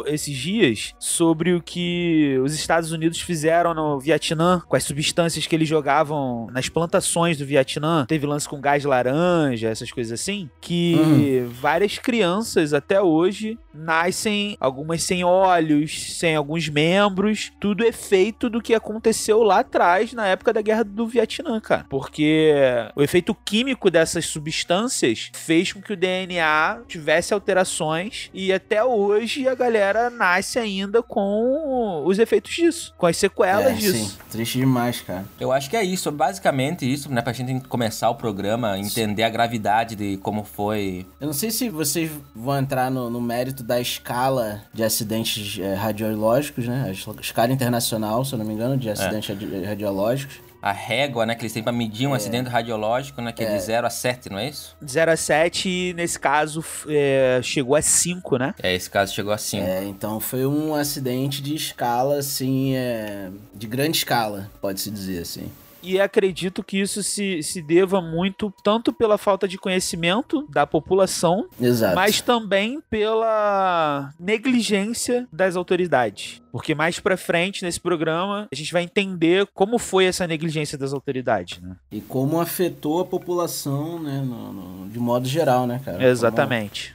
esses 0.06 0.36
dias 0.36 0.94
sobre 0.98 1.54
o 1.54 1.62
que 1.62 2.38
os 2.42 2.54
Estados 2.54 2.92
Unidos 2.92 3.20
fizeram 3.20 3.74
no 3.74 3.98
Vietnã, 3.98 4.62
com 4.66 4.76
as 4.76 4.84
substâncias 4.84 5.46
que 5.46 5.54
eles 5.54 5.68
jogavam 5.68 6.48
nas 6.52 6.68
plantações 6.68 7.38
do 7.38 7.46
Vietnã. 7.46 8.04
Teve 8.06 8.26
lance 8.26 8.48
com 8.48 8.60
gás 8.60 8.84
laranja, 8.84 9.68
essas 9.68 9.90
coisas 9.90 10.20
assim. 10.20 10.50
Que 10.60 11.44
várias 11.60 11.98
crianças 11.98 12.74
até 12.74 13.00
hoje 13.00 13.58
nascem 13.74 14.56
algumas 14.60 15.02
sem 15.02 15.24
olhos, 15.24 16.16
sem 16.18 16.34
alguns 16.36 16.68
membros. 16.68 17.52
Tudo 17.60 17.84
efeito 17.84 18.48
do 18.50 18.60
que 18.60 18.74
aconteceu 18.74 19.42
lá 19.42 19.60
atrás, 19.60 20.12
na 20.12 20.26
época 20.26 20.52
da 20.52 20.62
Guerra 20.62 20.84
do 20.84 21.06
Vietnã, 21.06 21.60
cara. 21.60 21.86
Porque 21.88 22.52
o 22.96 23.02
efeito 23.02 23.34
químico 23.34 23.90
dessas 23.90 24.26
substâncias 24.26 25.30
fez 25.34 25.72
com 25.72 25.80
que 25.80 25.92
o 25.92 25.96
DNA 25.96 26.80
tivesse 26.86 27.34
alterações 27.34 28.30
e 28.32 28.52
até 28.52 28.82
hoje 28.84 29.48
a 29.48 29.54
galera 29.54 30.10
nasce 30.10 30.58
ainda 30.58 31.02
com 31.02 32.02
os 32.04 32.18
efeitos 32.18 32.52
disso, 32.54 32.94
com 32.96 33.06
as 33.06 33.16
sequelas 33.16 33.66
É, 33.66 33.72
disso. 33.74 33.92
sim. 34.10 34.18
Triste 34.30 34.58
demais, 34.58 35.00
cara. 35.00 35.24
Eu 35.38 35.52
acho 35.52 35.68
que 35.68 35.76
é 35.76 35.84
isso, 35.84 36.10
basicamente 36.10 36.90
isso, 36.90 37.10
né? 37.12 37.20
Pra 37.22 37.32
gente 37.32 37.66
começar 37.68 38.08
o 38.10 38.14
programa, 38.14 38.78
entender 38.78 39.22
a 39.22 39.28
gravidade 39.28 39.94
de 39.96 40.16
como 40.18 40.44
foi. 40.44 41.06
Eu 41.20 41.26
não 41.26 41.34
sei 41.34 41.50
se 41.50 41.68
vocês 41.68 42.10
vão 42.34 42.58
entrar 42.58 42.90
no, 42.90 43.10
no 43.10 43.20
mérito 43.20 43.61
da 43.62 43.80
escala 43.80 44.62
de 44.74 44.82
acidentes 44.84 45.58
eh, 45.60 45.74
radiológicos, 45.74 46.66
né? 46.66 46.84
A 46.86 46.90
es- 46.90 47.06
escala 47.20 47.52
internacional, 47.52 48.24
se 48.24 48.34
eu 48.34 48.38
não 48.38 48.44
me 48.46 48.52
engano, 48.54 48.76
de 48.76 48.90
acidentes 48.90 49.28
radi- 49.28 49.64
radiológicos. 49.64 50.36
A 50.60 50.70
régua, 50.70 51.26
né, 51.26 51.34
que 51.34 51.42
eles 51.42 51.52
têm 51.52 51.60
pra 51.62 51.72
medir 51.72 52.06
um 52.06 52.14
acidente 52.14 52.48
radiológico, 52.48 53.20
né? 53.20 53.32
Que 53.32 53.42
é, 53.42 53.56
de 53.56 53.62
0 53.64 53.84
a 53.84 53.90
7, 53.90 54.30
não 54.30 54.38
é 54.38 54.48
isso? 54.48 54.76
0 54.86 55.10
a 55.10 55.16
7, 55.16 55.68
e 55.68 55.92
nesse 55.94 56.16
caso, 56.20 56.64
é, 56.88 57.40
chegou 57.42 57.74
a 57.74 57.82
5, 57.82 58.36
né? 58.38 58.54
É, 58.62 58.72
esse 58.72 58.88
caso 58.88 59.12
chegou 59.12 59.32
a 59.32 59.38
5. 59.38 59.64
É, 59.66 59.82
então 59.84 60.20
foi 60.20 60.46
um 60.46 60.72
acidente 60.74 61.42
de 61.42 61.54
escala, 61.56 62.18
assim, 62.18 62.76
é, 62.76 63.28
de 63.52 63.66
grande 63.66 63.96
escala, 63.98 64.48
pode-se 64.60 64.88
dizer 64.88 65.22
assim. 65.22 65.50
E 65.82 66.00
acredito 66.00 66.62
que 66.62 66.78
isso 66.80 67.02
se, 67.02 67.42
se 67.42 67.60
deva 67.60 68.00
muito 68.00 68.52
tanto 68.62 68.92
pela 68.92 69.18
falta 69.18 69.48
de 69.48 69.58
conhecimento 69.58 70.46
da 70.48 70.66
população, 70.66 71.48
Exato. 71.60 71.96
mas 71.96 72.20
também 72.20 72.80
pela 72.88 74.10
negligência 74.18 75.26
das 75.32 75.56
autoridades. 75.56 76.40
Porque 76.52 76.74
mais 76.74 77.00
pra 77.00 77.16
frente 77.16 77.64
nesse 77.64 77.80
programa 77.80 78.46
a 78.52 78.54
gente 78.54 78.72
vai 78.72 78.82
entender 78.84 79.46
como 79.54 79.78
foi 79.78 80.04
essa 80.04 80.26
negligência 80.26 80.78
das 80.78 80.92
autoridades, 80.92 81.60
né? 81.60 81.74
E 81.90 82.00
como 82.00 82.40
afetou 82.40 83.00
a 83.00 83.04
população, 83.04 83.98
né, 83.98 84.22
no- 84.24 84.52
no- 84.52 84.88
de 84.88 84.98
modo 84.98 85.26
geral, 85.26 85.66
né, 85.66 85.80
cara? 85.84 86.06
Exatamente. 86.06 86.94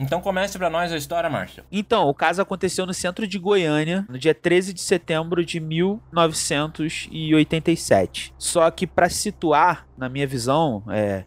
Então 0.00 0.20
comece 0.20 0.58
pra 0.58 0.68
nós 0.70 0.92
a 0.92 0.96
história, 0.96 1.30
Márcio. 1.30 1.62
Então, 1.70 2.08
o 2.08 2.14
caso 2.14 2.42
aconteceu 2.42 2.84
no 2.86 2.94
centro 2.94 3.26
de 3.26 3.38
Goiânia, 3.38 4.04
no 4.08 4.18
dia 4.18 4.34
13 4.34 4.72
de 4.72 4.80
setembro 4.80 5.44
de 5.44 5.60
1987. 5.60 8.34
Só 8.38 8.70
que 8.70 8.86
pra 8.86 9.08
situar, 9.08 9.86
na 9.96 10.08
minha 10.08 10.26
visão, 10.26 10.82
é, 10.88 11.24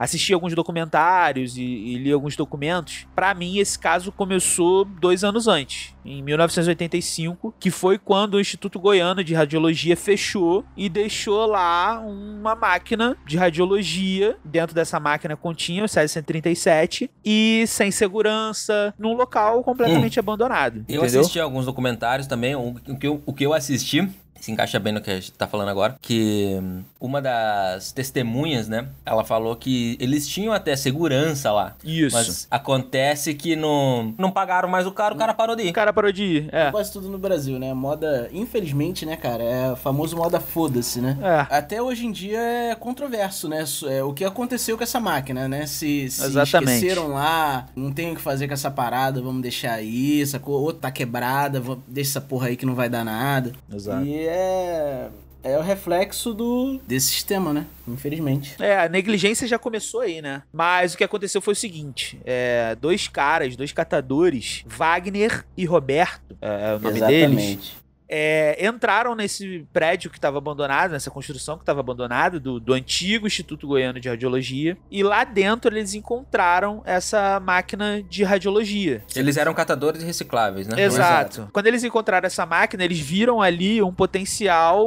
assisti 0.00 0.32
alguns 0.32 0.54
documentários 0.54 1.58
e, 1.58 1.62
e 1.62 1.98
li 1.98 2.10
alguns 2.10 2.34
documentos. 2.34 3.06
Pra 3.14 3.34
mim, 3.34 3.58
esse 3.58 3.78
caso 3.78 4.10
começou 4.10 4.86
dois 4.86 5.22
anos 5.22 5.46
antes, 5.46 5.94
em 6.02 6.22
1985, 6.22 7.54
que 7.60 7.70
foi 7.70 7.98
quando 7.98 8.34
o 8.34 8.40
Instituto 8.40 8.80
Goiano 8.80 9.22
de 9.22 9.34
Radiologia 9.34 9.94
fechou 9.94 10.64
e 10.74 10.88
deixou 10.88 11.44
lá 11.44 12.00
uma 12.00 12.54
máquina 12.54 13.14
de 13.26 13.36
radiologia. 13.36 14.38
Dentro 14.42 14.74
dessa 14.74 14.98
máquina 14.98 15.36
continha 15.36 15.84
o 15.84 15.88
737 15.88 17.10
e 17.22 17.64
sem 17.66 17.90
segurança, 17.90 18.94
num 18.98 19.12
local 19.12 19.62
completamente 19.62 20.18
abandonado. 20.18 20.84
Eu 20.88 21.02
entendeu? 21.02 21.20
assisti 21.20 21.38
alguns 21.38 21.66
documentários 21.66 22.26
também. 22.26 22.54
O 22.54 22.74
que 22.98 23.06
eu, 23.06 23.22
o 23.26 23.34
que 23.34 23.44
eu 23.44 23.52
assisti 23.52 24.08
se 24.40 24.50
encaixa 24.50 24.78
bem 24.78 24.92
no 24.92 25.00
que 25.00 25.10
a 25.10 25.14
gente 25.14 25.32
tá 25.32 25.46
falando 25.46 25.68
agora. 25.68 25.96
Que 26.00 26.58
hum, 26.62 26.82
uma 27.00 27.20
das 27.20 27.92
testemunhas, 27.92 28.68
né? 28.68 28.88
Ela 29.04 29.24
falou 29.24 29.56
que 29.56 29.96
eles 30.00 30.26
tinham 30.26 30.52
até 30.52 30.74
segurança 30.76 31.52
lá. 31.52 31.74
Isso. 31.84 32.16
Mas 32.16 32.46
acontece 32.50 33.34
que 33.34 33.54
não, 33.56 34.14
não 34.18 34.30
pagaram 34.30 34.68
mais 34.68 34.86
o 34.86 34.92
cara, 34.92 35.14
o 35.14 35.16
cara 35.16 35.34
parou 35.34 35.54
de 35.56 35.62
O 35.62 35.66
ir. 35.66 35.72
cara 35.72 35.92
parou 35.92 36.12
de 36.12 36.24
ir. 36.24 36.48
É. 36.52 36.70
Quase 36.70 36.92
tudo 36.92 37.08
no 37.08 37.18
Brasil, 37.18 37.58
né? 37.58 37.72
Moda, 37.74 38.28
infelizmente, 38.32 39.04
né, 39.06 39.16
cara? 39.16 39.42
É 39.42 39.72
o 39.72 39.76
famoso 39.76 40.16
moda 40.16 40.40
foda-se, 40.40 41.00
né? 41.00 41.16
É. 41.22 41.54
Até 41.54 41.80
hoje 41.82 42.06
em 42.06 42.12
dia 42.12 42.38
é 42.40 42.74
controverso, 42.74 43.48
né? 43.48 43.64
É, 43.88 44.02
o 44.02 44.12
que 44.12 44.24
aconteceu 44.24 44.76
com 44.76 44.82
essa 44.84 45.00
máquina, 45.00 45.48
né? 45.48 45.66
Se, 45.66 46.10
se 46.10 46.24
Exatamente. 46.24 46.72
esqueceram 46.74 47.08
lá, 47.08 47.66
não 47.76 47.92
tem 47.92 48.12
o 48.12 48.14
que 48.14 48.20
fazer 48.20 48.46
com 48.48 48.54
essa 48.54 48.70
parada, 48.70 49.20
vamos 49.20 49.42
deixar 49.42 49.72
aí, 49.74 50.24
sacou? 50.26 50.60
Ou 50.62 50.72
tá 50.72 50.90
quebrada, 50.90 51.62
deixa 51.86 52.10
essa 52.12 52.20
porra 52.20 52.48
aí 52.48 52.56
que 52.56 52.66
não 52.66 52.74
vai 52.74 52.88
dar 52.88 53.04
nada. 53.04 53.52
Exato. 53.72 54.04
E 54.04 54.12
é. 54.30 55.08
É 55.42 55.56
o 55.56 55.62
reflexo 55.62 56.34
do 56.34 56.78
desse 56.86 57.06
sistema, 57.06 57.50
né? 57.50 57.64
Infelizmente. 57.88 58.62
É, 58.62 58.80
a 58.80 58.88
negligência 58.90 59.48
já 59.48 59.58
começou 59.58 60.00
aí, 60.00 60.20
né? 60.20 60.42
Mas 60.52 60.92
o 60.92 60.98
que 60.98 61.04
aconteceu 61.04 61.40
foi 61.40 61.52
o 61.52 61.56
seguinte: 61.56 62.20
é, 62.26 62.76
dois 62.78 63.08
caras, 63.08 63.56
dois 63.56 63.72
catadores, 63.72 64.62
Wagner 64.66 65.46
e 65.56 65.64
Roberto, 65.64 66.36
é, 66.42 66.72
é 66.72 66.76
o 66.76 66.78
nome 66.78 67.00
deles, 67.00 67.32
Exatamente. 67.32 67.76
É, 68.10 68.66
entraram 68.66 69.14
nesse 69.14 69.64
prédio 69.72 70.10
que 70.10 70.18
estava 70.18 70.38
abandonado, 70.38 70.90
nessa 70.90 71.10
construção 71.10 71.56
que 71.56 71.62
estava 71.62 71.78
abandonada, 71.78 72.40
do, 72.40 72.58
do 72.58 72.72
antigo 72.72 73.26
Instituto 73.26 73.68
Goiano 73.68 74.00
de 74.00 74.08
Radiologia. 74.08 74.76
E 74.90 75.04
lá 75.04 75.22
dentro 75.22 75.72
eles 75.72 75.94
encontraram 75.94 76.82
essa 76.84 77.38
máquina 77.38 78.02
de 78.02 78.24
radiologia. 78.24 79.04
Eles 79.14 79.36
eram 79.36 79.54
catadores 79.54 80.02
recicláveis, 80.02 80.66
né? 80.66 80.82
Exato. 80.82 81.48
Quando 81.52 81.68
eles 81.68 81.84
encontraram 81.84 82.26
essa 82.26 82.44
máquina, 82.44 82.84
eles 82.84 82.98
viram 82.98 83.40
ali 83.40 83.80
um 83.80 83.92
potencial 83.92 84.82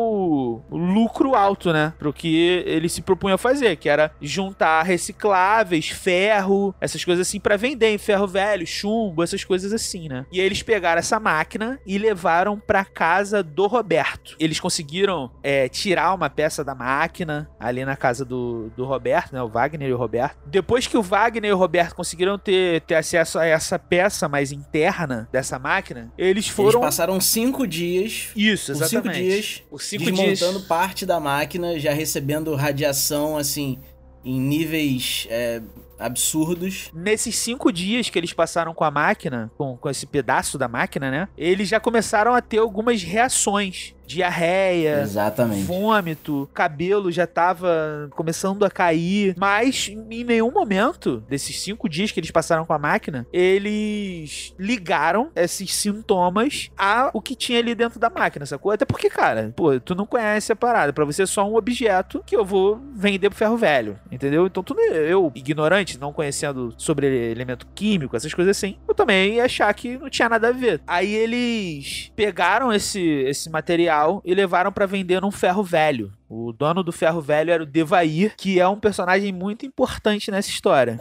lucro 0.70 1.36
alto, 1.36 1.72
né? 1.72 1.94
Pro 1.98 2.12
que 2.12 2.64
eles 2.66 2.92
se 2.92 3.02
propunham 3.02 3.36
a 3.36 3.38
fazer, 3.38 3.78
que 3.78 3.88
era 3.88 4.12
juntar 4.22 4.84
recicláveis, 4.84 5.90
ferro, 5.90 6.76
essas 6.82 7.06
coisas 7.06 7.28
assim 7.28 7.40
pra 7.40 7.56
vender 7.56 7.94
em 7.94 7.98
ferro 7.98 8.28
velho, 8.28 8.68
chumbo, 8.68 9.24
essas 9.24 9.44
coisas 9.44 9.72
assim, 9.72 10.10
né? 10.10 10.26
E 10.32 10.40
aí 10.42 10.46
eles 10.46 10.62
pegaram 10.62 11.00
essa 11.00 11.20
máquina 11.20 11.80
e 11.86 11.98
levaram 11.98 12.60
pra 12.60 12.84
casa 13.14 13.44
do 13.44 13.68
Roberto. 13.68 14.36
Eles 14.40 14.60
conseguiram 14.60 15.32
é, 15.44 15.70
tirar 15.70 16.14
uma 16.14 16.30
peça 16.30 16.64
da 16.64 16.74
máquina 16.74 17.50
ali 17.60 17.86
na 17.86 17.96
casa 17.96 18.26
do, 18.26 18.72
do 18.76 18.86
Roberto, 18.86 19.34
né? 19.34 19.42
O 19.42 19.48
Wagner 19.48 19.90
e 19.90 19.94
o 19.94 19.98
Roberto. 19.98 20.38
Depois 20.48 20.88
que 20.88 20.98
o 20.98 21.02
Wagner 21.02 21.52
e 21.52 21.54
o 21.54 21.58
Roberto 21.58 21.96
conseguiram 21.96 22.38
ter, 22.38 22.82
ter 22.82 22.96
acesso 22.96 23.38
a 23.38 23.46
essa 23.46 23.78
peça 23.78 24.28
mais 24.28 24.52
interna 24.52 25.28
dessa 25.32 25.60
máquina, 25.60 26.12
eles 26.18 26.48
foram. 26.48 26.70
Eles 26.70 26.82
passaram 26.82 27.22
cinco 27.22 27.68
dias 27.68 28.32
Isso, 28.36 28.74
Por 28.74 28.84
exatamente. 28.84 29.18
cinco 29.18 29.30
dias, 29.30 29.64
Por 29.70 29.82
cinco 29.82 30.06
desmontando 30.06 30.58
dias. 30.58 30.68
parte 30.68 31.06
da 31.06 31.20
máquina, 31.20 31.80
já 31.80 31.94
recebendo 31.94 32.56
radiação, 32.56 33.38
assim, 33.38 33.78
em 34.26 34.40
níveis 34.40 35.28
é, 35.30 35.62
absurdos. 36.00 36.92
Nesses 36.94 37.36
cinco 37.36 37.72
dias 37.72 38.10
que 38.10 38.18
eles 38.18 38.34
passaram 38.34 38.74
com 38.74 38.84
a 38.84 38.92
máquina, 38.92 39.52
com, 39.58 39.78
com 39.78 39.90
esse 39.90 40.06
pedaço 40.06 40.58
da 40.58 40.68
máquina, 40.68 41.10
né? 41.10 41.28
Eles 41.38 41.70
já 41.70 41.80
começaram 41.80 42.34
a 42.34 42.42
ter 42.42 42.60
algumas 42.60 43.02
reações. 43.04 43.96
Diarreia, 44.06 45.02
Exatamente. 45.02 45.64
vômito, 45.64 46.50
cabelo 46.54 47.12
já 47.12 47.26
tava 47.26 48.10
começando 48.12 48.64
a 48.64 48.70
cair, 48.70 49.36
mas 49.38 49.90
em 49.90 50.24
nenhum 50.24 50.52
momento 50.52 51.24
desses 51.28 51.60
cinco 51.60 51.88
dias 51.88 52.12
que 52.12 52.20
eles 52.20 52.32
passaram 52.32 52.66
com 52.66 52.74
a 52.74 52.80
máquina, 52.80 53.26
eles 53.32 54.54
ligaram 54.60 55.32
esses 55.36 55.74
sintomas 55.74 56.70
a 56.78 57.10
o 57.14 57.22
que 57.22 57.36
tinha 57.36 57.60
ali 57.60 57.76
dentro 57.76 58.00
da 58.00 58.10
máquina, 58.10 58.46
sacou? 58.46 58.72
Até 58.72 58.86
porque, 58.86 59.10
cara, 59.10 59.54
pô, 59.56 59.80
tu 59.80 59.96
não 59.96 60.06
conhece 60.06 60.52
a 60.52 60.56
parada, 60.56 60.94
pra 60.94 61.06
você 61.06 61.24
é 61.24 61.26
só 61.26 61.48
um 61.48 61.56
objeto 61.56 62.24
que 62.26 62.36
eu 62.36 62.46
vou 62.46 62.82
vender 62.96 63.30
pro 63.30 63.38
ferro 63.38 63.58
velho, 63.58 64.00
entendeu? 64.12 64.46
Então 64.48 64.64
tu, 64.64 64.76
eu, 64.80 65.32
ignorante, 65.36 66.00
não 66.00 66.14
conhecendo 66.14 66.74
sobre 66.78 67.32
elemento 67.32 67.68
químico, 67.74 68.16
essas 68.16 68.34
coisas 68.34 68.58
assim, 68.58 68.78
eu 68.88 68.94
também 68.94 69.36
ia 69.36 69.46
achar 69.46 69.74
que 69.74 69.98
não 69.98 70.10
tinha 70.10 70.30
nada 70.30 70.50
a 70.50 70.52
ver. 70.52 70.82
Aí 70.86 71.14
eles 71.14 72.12
pegaram 72.16 72.74
esse, 72.74 73.02
esse 73.02 73.50
material 73.50 73.93
e 74.26 74.34
levaram 74.34 74.72
pra 74.72 74.86
vender 74.86 75.22
num 75.22 75.32
ferro 75.32 75.64
velho. 75.64 76.12
O 76.30 76.52
dono 76.52 76.84
do 76.84 76.92
ferro 76.92 77.22
velho 77.22 77.52
era 77.52 77.64
o 77.64 77.66
Devair, 77.66 78.34
que 78.36 78.60
é 78.60 78.68
um 78.68 78.80
personagem 78.80 79.32
muito 79.32 79.66
importante 79.66 80.32
nessa 80.32 80.50
história. 80.50 81.00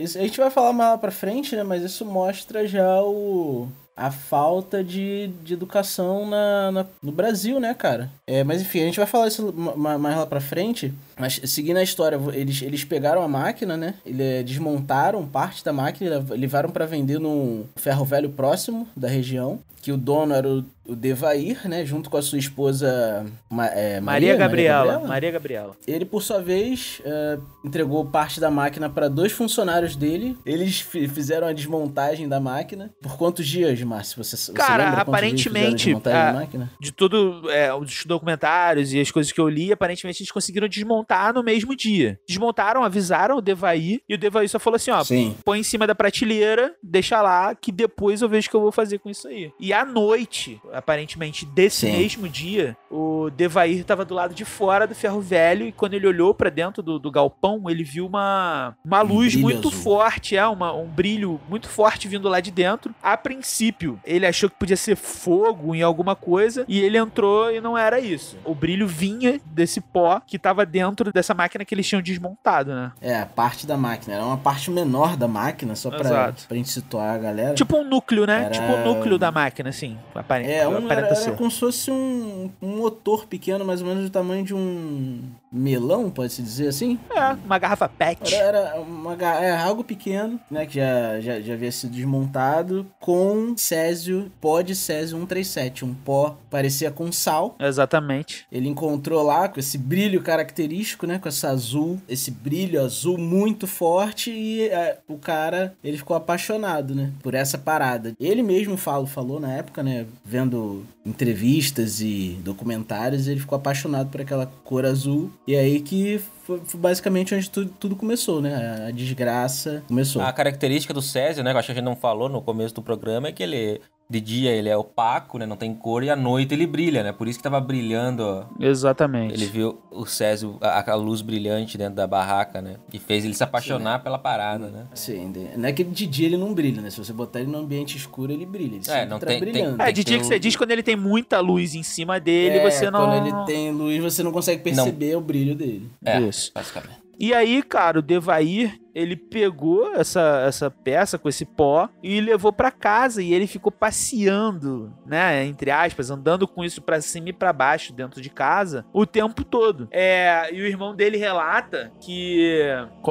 Isso- 0.00 0.18
a 0.18 0.22
gente 0.22 0.38
vai 0.38 0.50
falar 0.50 0.72
mais 0.72 0.90
lá 0.90 0.98
pra 0.98 1.10
frente, 1.10 1.56
né? 1.56 1.62
Mas 1.62 1.82
isso 1.82 2.04
mostra 2.04 2.66
já 2.66 3.02
o. 3.02 3.68
A 3.98 4.10
falta 4.10 4.84
de, 4.84 5.28
de 5.42 5.54
educação 5.54 6.28
na, 6.28 6.70
na- 6.70 6.86
no 7.02 7.10
Brasil, 7.10 7.58
né, 7.58 7.72
cara? 7.72 8.10
É, 8.26 8.44
mas 8.44 8.60
enfim, 8.60 8.82
a 8.82 8.84
gente 8.84 8.98
vai 8.98 9.06
falar 9.06 9.28
isso 9.28 9.50
ma- 9.56 9.74
ma- 9.74 9.98
mais 9.98 10.16
lá 10.18 10.26
pra 10.26 10.38
frente. 10.38 10.92
Mas 11.18 11.40
seguindo 11.46 11.78
a 11.78 11.82
história, 11.82 12.20
eles, 12.34 12.60
eles 12.60 12.84
pegaram 12.84 13.22
a 13.22 13.28
máquina, 13.28 13.74
né? 13.74 13.94
Ele, 14.04 14.42
desmontaram 14.42 15.24
parte 15.26 15.64
da 15.64 15.72
máquina 15.72 16.10
lev- 16.10 16.30
levaram 16.32 16.68
pra 16.68 16.84
vender 16.84 17.18
num 17.18 17.64
ferro 17.76 18.04
velho 18.04 18.28
próximo 18.28 18.86
da 18.94 19.08
região. 19.08 19.60
Que 19.80 19.92
o 19.92 19.96
dono 19.96 20.34
era 20.34 20.46
o, 20.46 20.62
o 20.88 20.94
Devair, 20.96 21.68
né? 21.68 21.84
Junto 21.84 22.08
com 22.10 22.16
a 22.16 22.22
sua 22.22 22.38
esposa 22.38 23.24
Ma- 23.50 23.66
é, 23.66 24.00
Maria, 24.00 24.36
Gabriela. 24.36 24.84
Gabriela? 24.86 25.08
Maria 25.08 25.30
Gabriela. 25.30 25.76
Ele, 25.86 26.04
por 26.04 26.22
sua 26.22 26.40
vez, 26.40 27.00
é, 27.04 27.38
entregou 27.64 28.04
parte 28.06 28.40
da 28.40 28.50
máquina 28.50 28.88
para 28.88 29.08
dois 29.08 29.32
funcionários 29.32 29.96
dele. 29.96 30.36
Eles 30.44 30.80
fi- 30.80 31.08
fizeram 31.08 31.46
a 31.46 31.52
desmontagem 31.52 32.28
da 32.28 32.40
máquina. 32.40 32.90
Por 33.02 33.16
quantos 33.16 33.46
dias, 33.46 33.80
Márcio? 33.82 34.22
Você, 34.22 34.36
você 34.36 34.52
Cara, 34.52 34.84
fizeram 34.84 35.02
aparentemente, 35.02 35.84
de 35.88 35.94
montagem 35.94 36.18
ah, 36.20 36.30
de 36.32 36.38
máquina? 36.38 36.70
De 36.80 36.92
tudo, 36.92 37.50
é, 37.50 37.72
os 37.74 38.04
documentários 38.04 38.92
e 38.92 39.00
as 39.00 39.10
coisas 39.10 39.32
que 39.32 39.40
eu 39.40 39.48
li, 39.48 39.72
aparentemente 39.72 40.22
eles 40.22 40.30
conseguiram 40.32 40.68
desmontar 40.68 41.32
no 41.34 41.42
mesmo 41.42 41.74
dia. 41.76 42.18
Desmontaram, 42.28 42.82
avisaram 42.84 43.36
o 43.38 43.40
Devaí, 43.42 44.00
e 44.08 44.14
o 44.14 44.18
Devaí 44.18 44.48
só 44.48 44.58
falou 44.58 44.76
assim: 44.76 44.90
ó, 44.90 45.02
Sim. 45.04 45.36
põe 45.44 45.58
em 45.60 45.62
cima 45.62 45.86
da 45.86 45.94
prateleira, 45.94 46.74
deixa 46.82 47.20
lá, 47.20 47.54
que 47.54 47.70
depois 47.72 48.22
eu 48.22 48.28
vejo 48.28 48.48
o 48.48 48.50
que 48.50 48.56
eu 48.56 48.60
vou 48.60 48.72
fazer 48.72 48.98
com 48.98 49.10
isso 49.10 49.26
aí. 49.28 49.50
E 49.60 49.72
à 49.72 49.84
noite, 49.84 50.60
aparentemente, 50.76 51.44
desse 51.46 51.86
Sim. 51.86 51.92
mesmo 51.98 52.28
dia, 52.28 52.76
o 52.90 53.30
Devair 53.30 53.84
tava 53.84 54.04
do 54.04 54.14
lado 54.14 54.34
de 54.34 54.44
fora 54.44 54.86
do 54.86 54.94
ferro 54.94 55.20
velho, 55.20 55.66
e 55.66 55.72
quando 55.72 55.94
ele 55.94 56.06
olhou 56.06 56.34
pra 56.34 56.50
dentro 56.50 56.82
do, 56.82 56.98
do 56.98 57.10
galpão, 57.10 57.68
ele 57.68 57.82
viu 57.84 58.06
uma, 58.06 58.76
uma 58.84 59.02
Um 59.02 59.06
luz 59.06 59.32
brilho 59.34 59.42
muito 59.42 59.68
azul. 59.68 59.80
forte, 59.82 60.36
é, 60.36 60.46
uma, 60.46 60.72
um 60.72 60.86
brilho 60.86 61.40
muito 61.48 61.68
forte 61.68 62.06
vindo 62.08 62.28
lá 62.28 62.40
de 62.40 62.50
dentro. 62.50 62.94
A 63.02 63.16
princípio, 63.16 64.00
ele 64.04 64.26
achou 64.26 64.48
que 64.50 64.56
podia 64.56 64.76
ser 64.76 64.96
fogo 64.96 65.74
em 65.74 65.82
alguma 65.82 66.14
coisa, 66.16 66.64
e 66.68 66.80
ele 66.80 66.98
entrou 66.98 67.50
e 67.50 67.60
não 67.60 67.76
era 67.76 67.98
isso. 68.00 68.36
O 68.44 68.54
brilho 68.54 68.86
vinha 68.86 69.40
desse 69.46 69.80
pó 69.80 70.20
que 70.26 70.38
tava 70.38 70.64
dentro 70.66 71.12
dessa 71.12 71.34
máquina 71.34 71.64
que 71.64 71.74
eles 71.74 71.86
tinham 71.86 72.02
desmontado, 72.02 72.74
né? 72.74 72.92
É, 73.00 73.20
a 73.20 73.26
parte 73.26 73.66
da 73.66 73.76
máquina. 73.76 74.14
Era 74.16 74.24
uma 74.24 74.36
parte 74.38 74.70
menor 74.70 75.16
da 75.16 75.28
máquina, 75.28 75.74
só 75.74 75.90
pra, 75.90 76.00
Exato. 76.00 76.44
pra 76.48 76.56
gente 76.56 76.68
situar 76.70 77.14
a 77.14 77.18
galera. 77.18 77.54
Tipo 77.54 77.76
um 77.78 77.84
núcleo, 77.84 78.26
né? 78.26 78.44
Era- 78.44 78.50
Tipo 78.50 78.66
um 78.72 78.84
núcleo 78.84 79.18
da 79.18 79.30
máquina, 79.30 79.68
assim. 79.70 79.98
Aparenta, 80.14 80.50
é, 80.50 80.65
um, 80.68 80.90
era, 80.90 81.06
era 81.06 81.32
como 81.32 81.50
se 81.50 81.60
fosse 81.60 81.90
um, 81.90 82.50
um 82.60 82.76
motor 82.76 83.26
pequeno, 83.26 83.64
mais 83.64 83.80
ou 83.80 83.88
menos 83.88 84.04
do 84.04 84.10
tamanho 84.10 84.44
de 84.44 84.54
um 84.54 85.22
melão, 85.56 86.10
pode-se 86.10 86.42
dizer 86.42 86.68
assim? 86.68 86.98
É, 87.10 87.32
uma 87.44 87.58
garrafa 87.58 87.88
PET. 87.88 88.34
Era, 88.34 88.80
uma, 88.80 89.14
é, 89.14 89.56
algo 89.56 89.82
pequeno, 89.82 90.38
né, 90.50 90.66
que 90.66 90.74
já, 90.74 91.20
já, 91.20 91.40
já 91.40 91.54
havia 91.54 91.72
sido 91.72 91.92
desmontado, 91.92 92.86
com 93.00 93.56
Césio, 93.56 94.30
pó 94.40 94.60
de 94.60 94.74
Césio 94.74 95.18
137, 95.18 95.84
um 95.84 95.94
pó 95.94 96.36
parecia 96.50 96.90
com 96.90 97.10
sal. 97.10 97.56
Exatamente. 97.58 98.46
Ele 98.50 98.68
encontrou 98.68 99.22
lá 99.22 99.48
com 99.48 99.58
esse 99.60 99.78
brilho 99.78 100.22
característico, 100.22 101.06
né, 101.06 101.18
com 101.18 101.28
essa 101.28 101.50
azul, 101.50 102.00
esse 102.08 102.30
brilho 102.30 102.82
azul 102.82 103.18
muito 103.18 103.66
forte 103.66 104.30
e 104.30 104.68
é, 104.68 104.98
o 105.08 105.16
cara, 105.16 105.74
ele 105.82 105.96
ficou 105.96 106.16
apaixonado, 106.16 106.94
né, 106.94 107.12
por 107.22 107.34
essa 107.34 107.58
parada. 107.58 108.14
Ele 108.20 108.42
mesmo 108.42 108.76
falou, 108.76 109.06
falou 109.06 109.40
na 109.40 109.52
época, 109.52 109.82
né, 109.82 110.06
vendo 110.24 110.84
entrevistas 111.06 112.00
e 112.00 112.38
documentários, 112.42 113.28
ele 113.28 113.40
ficou 113.40 113.56
apaixonado 113.56 114.10
por 114.10 114.20
aquela 114.20 114.46
cor 114.64 114.84
azul 114.84 115.30
e 115.46 115.56
aí 115.56 115.80
que 115.80 116.20
foi, 116.42 116.60
foi 116.64 116.80
basicamente 116.80 117.34
onde 117.34 117.48
tudo, 117.48 117.70
tudo 117.78 117.96
começou, 117.96 118.42
né, 118.42 118.86
a 118.88 118.90
desgraça 118.90 119.82
começou. 119.86 120.20
A 120.20 120.32
característica 120.32 120.92
do 120.92 121.00
Césio, 121.00 121.44
né, 121.44 121.50
que 121.50 121.54
eu 121.54 121.58
acho 121.58 121.66
que 121.66 121.72
a 121.72 121.74
gente 121.76 121.84
não 121.84 121.96
falou 121.96 122.28
no 122.28 122.42
começo 122.42 122.74
do 122.74 122.82
programa, 122.82 123.28
é 123.28 123.32
que 123.32 123.42
ele, 123.42 123.80
de 124.08 124.20
dia 124.20 124.50
ele 124.52 124.68
é 124.68 124.76
opaco, 124.76 125.36
né, 125.38 125.46
não 125.46 125.56
tem 125.56 125.74
cor, 125.74 126.02
e 126.04 126.10
à 126.10 126.14
noite 126.16 126.54
ele 126.54 126.66
brilha, 126.66 127.02
né, 127.02 127.12
por 127.12 127.26
isso 127.26 127.38
que 127.38 127.42
tava 127.42 127.60
brilhando, 127.60 128.22
ó. 128.22 128.44
Exatamente. 128.60 129.34
Ele 129.34 129.46
viu 129.46 129.80
o 129.90 130.06
Césio, 130.06 130.56
a, 130.60 130.90
a 130.92 130.94
luz 130.94 131.20
brilhante 131.20 131.76
dentro 131.76 131.94
da 131.96 132.06
barraca, 132.06 132.60
né, 132.62 132.76
e 132.92 132.98
fez 132.98 133.24
ele 133.24 133.34
se 133.34 133.42
apaixonar 133.42 134.02
pela 134.02 134.18
parada, 134.18 134.68
né. 134.68 134.86
Sim, 134.94 135.32
não 135.56 135.68
é 135.68 135.72
que 135.72 135.82
de 135.82 136.06
dia 136.06 136.26
ele 136.26 136.36
não 136.36 136.54
brilha, 136.54 136.80
né? 136.80 136.90
Se 136.90 136.98
você 136.98 137.12
botar 137.12 137.40
ele 137.40 137.50
num 137.50 137.58
ambiente 137.58 137.96
escuro, 137.96 138.32
ele 138.32 138.46
brilha. 138.46 138.76
Ele 138.76 138.84
sempre 138.84 139.06
não 139.06 139.18
tá 139.18 139.26
tem- 139.26 139.40
tem- 139.40 139.50
brilhando. 139.52 139.82
É, 139.82 139.86
tem 139.86 139.94
de 139.94 140.04
que 140.04 140.10
dia 140.10 140.18
que 140.18 140.24
o- 140.24 140.26
você 140.28 140.38
diz 140.38 140.54
quando 140.56 140.70
ele 140.70 140.82
tem 140.82 140.96
muita 140.96 141.40
luz 141.40 141.74
em 141.74 141.82
cima 141.82 142.20
dele, 142.20 142.58
É, 142.58 142.70
você 142.70 142.90
não. 142.90 143.00
Quando 143.06 143.26
ele 143.26 143.44
tem 143.46 143.72
luz, 143.72 144.02
você 144.02 144.22
não 144.22 144.30
consegue 144.32 144.62
perceber 144.62 145.16
o 145.16 145.20
brilho 145.20 145.54
dele. 145.54 145.90
É, 146.04 146.20
Isso. 146.20 146.52
basicamente. 146.54 146.98
E 147.18 147.32
aí, 147.34 147.62
cara, 147.62 147.98
o 147.98 148.02
Devair, 148.02 148.78
ele 148.96 149.14
pegou 149.14 149.92
essa, 149.94 150.44
essa 150.46 150.70
peça 150.70 151.18
com 151.18 151.28
esse 151.28 151.44
pó 151.44 151.88
e 152.02 152.18
levou 152.20 152.50
pra 152.52 152.70
casa 152.70 153.22
e 153.22 153.34
ele 153.34 153.46
ficou 153.46 153.70
passeando, 153.70 154.92
né, 155.04 155.44
entre 155.44 155.70
aspas, 155.70 156.10
andando 156.10 156.48
com 156.48 156.64
isso 156.64 156.80
pra 156.80 157.00
cima 157.00 157.28
e 157.28 157.32
pra 157.32 157.52
baixo 157.52 157.92
dentro 157.92 158.20
de 158.20 158.30
casa 158.30 158.84
o 158.92 159.04
tempo 159.04 159.44
todo. 159.44 159.88
É, 159.90 160.48
e 160.52 160.62
o 160.62 160.66
irmão 160.66 160.94
dele 160.96 161.16
relata 161.18 161.92
que 162.00 162.62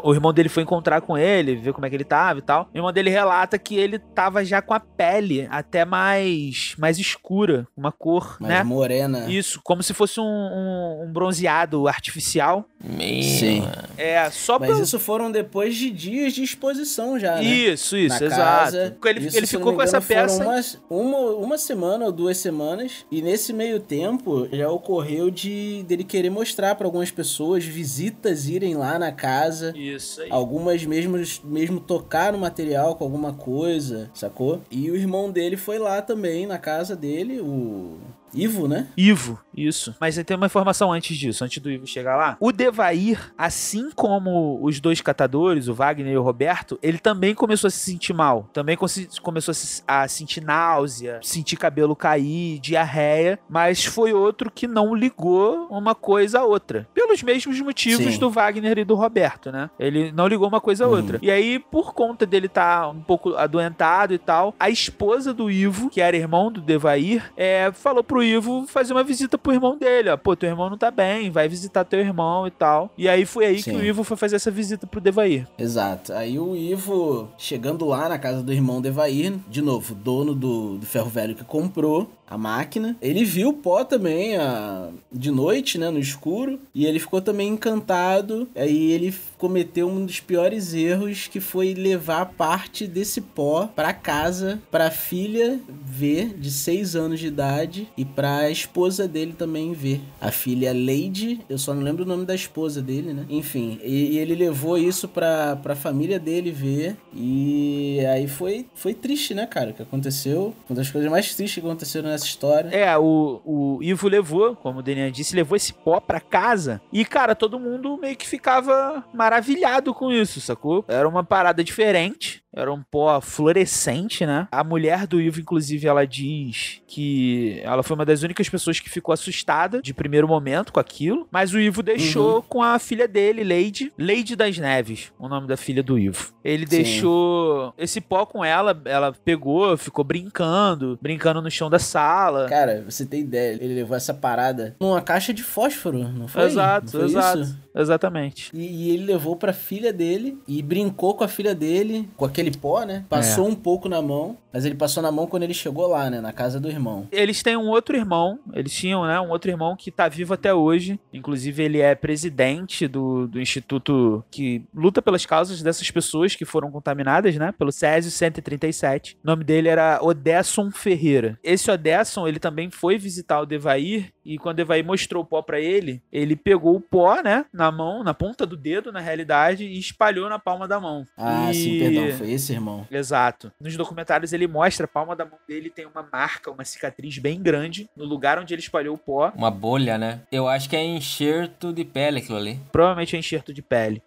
o 0.03 0.13
irmão 0.13 0.33
dele 0.33 0.49
foi 0.49 0.63
encontrar 0.63 1.01
com 1.01 1.17
ele, 1.17 1.55
ver 1.55 1.73
como 1.73 1.85
é 1.85 1.89
que 1.89 1.95
ele 1.95 2.03
tava 2.03 2.39
e 2.39 2.41
tal. 2.41 2.69
O 2.73 2.77
irmão 2.77 2.91
dele 2.91 3.09
relata 3.11 3.57
que 3.59 3.75
ele 3.75 3.99
tava 3.99 4.43
já 4.43 4.61
com 4.61 4.73
a 4.73 4.79
pele 4.79 5.47
até 5.51 5.85
mais 5.85 6.73
mais 6.77 6.97
escura, 6.97 7.67
uma 7.77 7.91
cor, 7.91 8.37
Mas 8.39 8.49
né? 8.49 8.63
morena. 8.63 9.29
Isso, 9.29 9.61
como 9.63 9.83
se 9.83 9.93
fosse 9.93 10.19
um, 10.19 10.23
um- 10.23 11.03
um 11.05 11.13
bronzeado 11.13 11.87
artificial. 11.87 12.65
Meu, 12.83 13.21
Sim. 13.23 13.63
É, 13.97 14.29
só 14.31 14.57
Mas 14.59 14.71
pra... 14.71 14.79
isso 14.81 14.99
foram 14.99 15.31
depois 15.31 15.74
de 15.75 15.89
dias 15.91 16.33
de 16.33 16.43
exposição 16.43 17.19
já, 17.19 17.35
né? 17.35 17.43
Isso, 17.43 17.95
isso, 17.97 18.19
Na 18.19 18.25
exato. 18.25 18.41
casa. 18.41 18.97
Ele, 19.05 19.19
Isso, 19.27 19.37
ele 19.37 19.47
ficou 19.47 19.73
com 19.73 19.81
essa 19.81 20.01
peça. 20.01 20.43
umas- 20.43 20.77
uma, 20.89 21.17
uma 21.35 21.57
semana 21.57 22.05
ou 22.05 22.11
duas 22.11 22.37
semanas. 22.37 23.05
E 23.11 23.21
nesse 23.21 23.51
meio 23.53 23.79
tempo 23.79 24.47
já 24.51 24.69
ocorreu 24.69 25.29
de 25.29 25.83
dele 25.87 26.03
querer 26.03 26.29
mostrar 26.29 26.75
pra 26.75 26.87
algumas 26.87 27.11
pessoas, 27.11 27.63
visitas 27.65 28.47
irem 28.47 28.75
lá 28.75 28.97
na 28.99 29.11
casa. 29.11 29.73
Isso 29.77 30.21
aí. 30.21 30.27
Algumas 30.31 30.83
mesmo, 30.85 31.17
mesmo 31.43 31.79
tocar 31.79 32.31
no 32.33 32.37
material 32.39 32.95
com 32.95 33.03
alguma 33.03 33.33
coisa, 33.33 34.09
sacou? 34.13 34.61
E 34.69 34.89
o 34.89 34.95
irmão 34.95 35.31
dele 35.31 35.57
foi 35.57 35.77
lá 35.79 36.01
também, 36.01 36.45
na 36.45 36.57
casa 36.57 36.95
dele, 36.95 37.39
o 37.39 37.97
Ivo, 38.35 38.67
né? 38.67 38.87
Ivo, 38.97 39.39
isso. 39.55 39.95
Mas 39.99 40.15
tem 40.23 40.35
uma 40.37 40.45
informação 40.45 40.91
antes 40.91 41.17
disso, 41.17 41.43
antes 41.43 41.61
do 41.61 41.69
Ivo 41.71 41.85
chegar 41.87 42.15
lá. 42.15 42.37
O 42.39 42.51
Devair, 42.51 43.33
assim 43.37 43.89
como 43.95 44.59
os 44.61 44.79
dois 44.79 45.01
catadores, 45.01 45.67
o 45.67 45.73
Wagner 45.73 46.13
e 46.13 46.17
o 46.17 46.21
Roberto, 46.21 46.77
ele 46.81 46.97
também 46.97 47.33
começou 47.35 47.67
a 47.67 47.71
se 47.71 47.79
sentir 47.79 48.13
mal. 48.13 48.49
Também 48.53 48.77
começou 49.21 49.51
a, 49.51 49.55
se- 49.55 49.83
a 49.87 50.07
sentir 50.07 50.41
náusea, 50.43 51.19
sentir 51.21 51.55
cabelo 51.57 51.95
cair, 51.95 52.59
diarreia. 52.59 53.39
Mas 53.49 53.85
foi 53.85 54.13
outro 54.13 54.51
que 54.51 54.67
não 54.67 54.93
ligou 54.95 55.67
uma 55.69 55.95
coisa 55.95 56.39
a 56.39 56.43
outra. 56.45 56.87
Pelos 56.93 57.21
mesmos 57.23 57.59
motivos 57.61 58.13
Sim. 58.13 58.19
do 58.19 58.29
Wagner 58.29 58.77
e 58.79 58.85
do 58.85 58.95
Roberto, 58.95 59.51
né? 59.51 59.69
Ele 59.79 60.11
não 60.11 60.27
ligou 60.27 60.47
uma 60.47 60.61
coisa 60.61 60.85
a 60.85 60.87
Uhum. 60.87 60.93
outra. 60.95 61.19
E 61.21 61.31
aí, 61.31 61.59
por 61.59 61.93
conta 61.93 62.25
dele 62.25 62.47
estar 62.47 62.89
um 62.89 63.01
pouco 63.01 63.35
adoentado 63.35 64.13
e 64.13 64.17
tal, 64.17 64.53
a 64.59 64.69
esposa 64.69 65.33
do 65.33 65.49
Ivo, 65.49 65.89
que 65.89 66.01
era 66.01 66.15
irmão 66.17 66.51
do 66.51 66.61
Devair, 66.61 67.31
é, 67.37 67.71
falou 67.73 68.03
pro 68.03 68.23
Ivo 68.25 68.65
fazer 68.67 68.93
uma 68.93 69.03
visita 69.03 69.37
pro 69.37 69.53
irmão 69.53 69.77
dele. 69.77 70.09
Ó, 70.09 70.17
pô, 70.17 70.35
teu 70.35 70.49
irmão 70.49 70.69
não 70.69 70.77
tá 70.77 70.91
bem, 70.91 71.29
vai 71.29 71.47
visitar 71.47 71.83
teu 71.83 71.99
irmão 71.99 72.47
e 72.47 72.51
tal. 72.51 72.89
E 72.97 73.07
aí 73.07 73.25
foi 73.25 73.45
aí 73.45 73.61
Sim. 73.61 73.71
que 73.71 73.77
o 73.77 73.85
Ivo 73.85 74.03
foi 74.03 74.17
fazer 74.17 74.35
essa 74.35 74.51
visita 74.51 74.87
pro 74.87 75.01
Devair. 75.01 75.47
Exato. 75.57 76.13
Aí 76.13 76.39
o 76.39 76.55
Ivo, 76.55 77.29
chegando 77.37 77.85
lá 77.85 78.09
na 78.09 78.17
casa 78.17 78.41
do 78.41 78.51
irmão 78.51 78.81
Devair, 78.81 79.33
de 79.47 79.61
novo, 79.61 79.95
dono 79.95 80.33
do, 80.33 80.77
do 80.77 80.85
ferro 80.85 81.09
velho 81.09 81.35
que 81.35 81.43
comprou 81.43 82.09
a 82.27 82.37
máquina, 82.37 82.97
ele 83.01 83.23
viu 83.23 83.49
o 83.49 83.53
pó 83.53 83.83
também 83.83 84.37
a, 84.37 84.89
de 85.11 85.31
noite, 85.31 85.77
né, 85.77 85.89
no 85.89 85.99
escuro, 85.99 86.59
e 86.73 86.85
ele 86.85 86.99
ficou 86.99 87.21
também 87.21 87.49
encantado. 87.49 88.47
Aí 88.55 88.91
ele 88.91 89.13
cometeu 89.37 89.87
um 89.87 90.05
dos 90.05 90.19
piores 90.19 90.73
erros, 90.73 91.27
que 91.27 91.39
foi 91.39 91.73
levar 91.73 92.25
parte 92.25 92.87
desse 92.87 93.21
pó 93.21 93.67
pra 93.67 93.93
casa, 93.93 94.59
pra 94.71 94.89
filha 94.89 95.59
ver, 95.69 96.33
de 96.37 96.51
6 96.51 96.95
anos 96.95 97.19
de 97.19 97.27
idade, 97.27 97.87
e 97.97 98.03
pra 98.03 98.49
esposa 98.49 99.07
dele 99.07 99.33
também 99.37 99.73
ver. 99.73 100.01
A 100.19 100.31
filha 100.31 100.73
Lady, 100.73 101.41
eu 101.49 101.57
só 101.57 101.73
não 101.73 101.83
lembro 101.83 102.03
o 102.03 102.07
nome 102.07 102.25
da 102.25 102.33
esposa 102.33 102.81
dele, 102.81 103.13
né? 103.13 103.25
Enfim, 103.29 103.79
e, 103.83 104.13
e 104.13 104.17
ele 104.17 104.35
levou 104.35 104.77
isso 104.77 105.07
pra, 105.07 105.55
pra 105.55 105.75
família 105.75 106.19
dele 106.19 106.51
ver, 106.51 106.97
e 107.13 107.99
aí 108.11 108.27
foi, 108.27 108.65
foi 108.73 108.93
triste, 108.93 109.33
né, 109.33 109.45
cara, 109.45 109.71
o 109.71 109.73
que 109.73 109.81
aconteceu. 109.81 110.53
Uma 110.69 110.75
das 110.75 110.89
coisas 110.89 111.09
mais 111.09 111.33
tristes 111.35 111.61
que 111.61 111.65
aconteceram 111.65 112.14
nessa 112.15 112.25
história. 112.25 112.69
É, 112.69 112.97
o, 112.97 113.41
o 113.45 113.79
Ivo 113.83 114.07
levou, 114.07 114.55
como 114.55 114.79
o 114.79 114.83
Daniel 114.83 115.11
disse, 115.11 115.35
levou 115.35 115.55
esse 115.55 115.73
pó 115.73 115.99
pra 115.99 116.19
casa. 116.19 116.81
E, 116.91 117.05
cara, 117.05 117.35
todo 117.35 117.59
mundo 117.59 117.97
meio 117.97 118.15
que 118.15 118.27
ficava 118.27 119.03
maravilhado 119.13 119.93
com 119.93 120.11
isso, 120.11 120.41
sacou? 120.41 120.83
Era 120.87 121.07
uma 121.07 121.23
parada 121.23 121.63
diferente. 121.63 122.43
Era 122.55 122.71
um 122.71 122.81
pó 122.81 123.19
fluorescente, 123.19 124.25
né? 124.25 124.47
A 124.51 124.63
mulher 124.63 125.05
do 125.05 125.19
Ivo, 125.19 125.39
inclusive, 125.41 125.87
ela 125.87 126.05
diz 126.07 126.81
que 126.87 127.59
ela 127.63 127.83
foi 127.83 127.95
uma 127.95 128.05
das 128.05 128.23
únicas 128.23 128.47
pessoas 128.47 128.79
que 128.79 128.89
ficou 128.89 129.11
assustada 129.13 129.81
de 129.81 129.93
primeiro 129.93 130.27
momento 130.27 130.71
com 130.71 130.79
aquilo. 130.79 131.27
Mas 131.29 131.53
o 131.53 131.59
Ivo 131.59 131.83
deixou 131.83 132.41
com 132.41 132.63
a 132.63 132.79
filha 132.79 133.07
dele, 133.07 133.43
Lady. 133.43 133.91
Lady 133.99 134.35
das 134.35 134.57
Neves, 134.57 135.11
o 135.19 135.27
nome 135.27 135.47
da 135.47 135.57
filha 135.57 135.83
do 135.83 135.99
Ivo. 135.99 136.33
Ele 136.43 136.65
Sim. 136.65 136.75
deixou 136.77 137.73
esse 137.77 137.99
pó 137.99 138.25
com 138.25 138.43
ela, 138.43 138.79
ela 138.85 139.11
pegou, 139.11 139.75
ficou 139.77 140.03
brincando, 140.05 140.97
brincando 141.01 141.41
no 141.41 141.51
chão 141.51 141.69
da 141.69 141.79
sala. 141.79 142.47
Cara, 142.47 142.85
você 142.87 143.05
tem 143.05 143.21
ideia, 143.21 143.57
ele 143.61 143.73
levou 143.75 143.97
essa 143.97 144.13
parada 144.13 144.75
numa 144.79 145.01
caixa 145.01 145.33
de 145.33 145.43
fósforo, 145.43 146.07
não 146.07 146.27
foi? 146.27 146.43
Exato, 146.43 146.85
Não 146.85 146.91
foi 146.91 147.03
exato. 147.09 147.39
isso? 147.41 147.64
Exatamente. 147.75 148.49
E, 148.53 148.59
e 148.59 148.91
ele 148.91 149.05
levou 149.05 149.35
pra 149.35 149.53
filha 149.53 149.91
dele 149.91 150.37
e 150.47 150.61
brincou 150.61 151.13
com 151.15 151.23
a 151.23 151.27
filha 151.27 151.53
dele, 151.53 152.09
com 152.15 152.25
aquele 152.25 152.51
pó, 152.51 152.83
né? 152.83 153.05
Passou 153.09 153.47
um 153.47 153.55
pouco 153.55 153.89
na 153.89 154.01
mão, 154.01 154.37
mas 154.51 154.65
ele 154.65 154.75
passou 154.75 155.03
na 155.03 155.11
mão 155.11 155.27
quando 155.27 155.43
ele 155.43 155.53
chegou 155.53 155.87
lá, 155.87 156.09
né? 156.09 156.21
Na 156.21 156.31
casa 156.31 156.59
do 156.59 156.69
irmão. 156.69 157.07
Eles 157.11 157.43
têm 157.43 157.57
um 157.57 157.67
outro 157.67 157.95
irmão, 157.95 158.39
eles 158.53 158.73
tinham, 158.73 159.05
né? 159.05 159.19
Um 159.19 159.29
outro 159.29 159.51
irmão 159.51 159.75
que 159.75 159.91
tá 159.91 160.07
vivo 160.07 160.33
até 160.33 160.53
hoje. 160.53 160.99
Inclusive, 161.13 161.63
ele 161.63 161.81
é 161.81 161.93
presidente 161.93 162.87
do, 162.87 163.27
do 163.27 163.41
instituto 163.41 164.23
que 164.31 164.63
luta 164.73 165.01
pelas 165.01 165.25
causas 165.25 165.61
dessas 165.61 165.89
pessoas 165.91 166.35
que 166.35 166.45
foram 166.45 166.71
contaminadas, 166.71 167.35
né? 167.35 167.53
Pelo 167.57 167.71
Césio 167.71 168.09
137. 168.11 169.17
O 169.23 169.27
nome 169.27 169.43
dele 169.43 169.67
era 169.67 169.99
Odesson 170.01 170.71
Ferreira. 170.71 171.37
Esse 171.43 171.69
Odesson, 171.69 172.27
ele 172.27 172.39
também 172.39 172.69
foi 172.69 172.97
visitar 172.97 173.41
o 173.41 173.45
Devair 173.45 174.13
e 174.25 174.37
quando 174.39 174.55
o 174.55 174.57
Devair 174.57 174.83
mostrou 174.83 175.21
o 175.23 175.25
pó 175.25 175.41
pra 175.41 175.59
ele, 175.59 176.01
ele 176.11 176.35
pegou 176.35 176.75
o 176.75 176.81
pó, 176.81 177.21
né? 177.21 177.45
Na 177.53 177.64
mão, 177.71 178.03
na 178.03 178.13
ponta 178.13 178.45
do 178.45 178.55
dedo, 178.57 178.91
na 178.91 178.99
realidade, 178.99 179.65
e 179.65 179.77
espalhou 179.79 180.29
na 180.29 180.39
palma 180.39 180.67
da 180.67 180.79
mão. 180.79 181.05
Ah, 181.17 181.51
E- 181.51 181.53
sim, 181.53 181.79
perdão, 181.79 182.11
foi 182.17 182.31
esse 182.31 182.53
irmão. 182.53 182.87
Exato. 182.89 183.51
Nos 183.59 183.75
documentários 183.77 184.33
ele 184.33 184.47
mostra 184.47 184.85
a 184.85 184.87
palma 184.87 185.15
da 185.15 185.25
mão 185.25 185.37
dele 185.47 185.69
tem 185.69 185.85
uma 185.85 186.07
marca, 186.11 186.49
uma 186.51 186.63
cicatriz 186.63 187.17
bem 187.17 187.41
grande 187.41 187.89
no 187.95 188.05
lugar 188.05 188.39
onde 188.39 188.53
ele 188.53 188.61
espalhou 188.61 188.95
o 188.95 188.97
pó. 188.97 189.31
Uma 189.35 189.51
bolha, 189.51 189.97
né? 189.97 190.21
Eu 190.31 190.47
acho 190.47 190.69
que 190.69 190.75
é 190.75 190.83
enxerto 190.83 191.71
de 191.73 191.83
pele 191.85 192.19
aquilo 192.19 192.37
ali. 192.37 192.59
Provavelmente 192.71 193.15
é 193.15 193.19
enxerto 193.19 193.53
de 193.53 193.61
pele. 193.61 194.01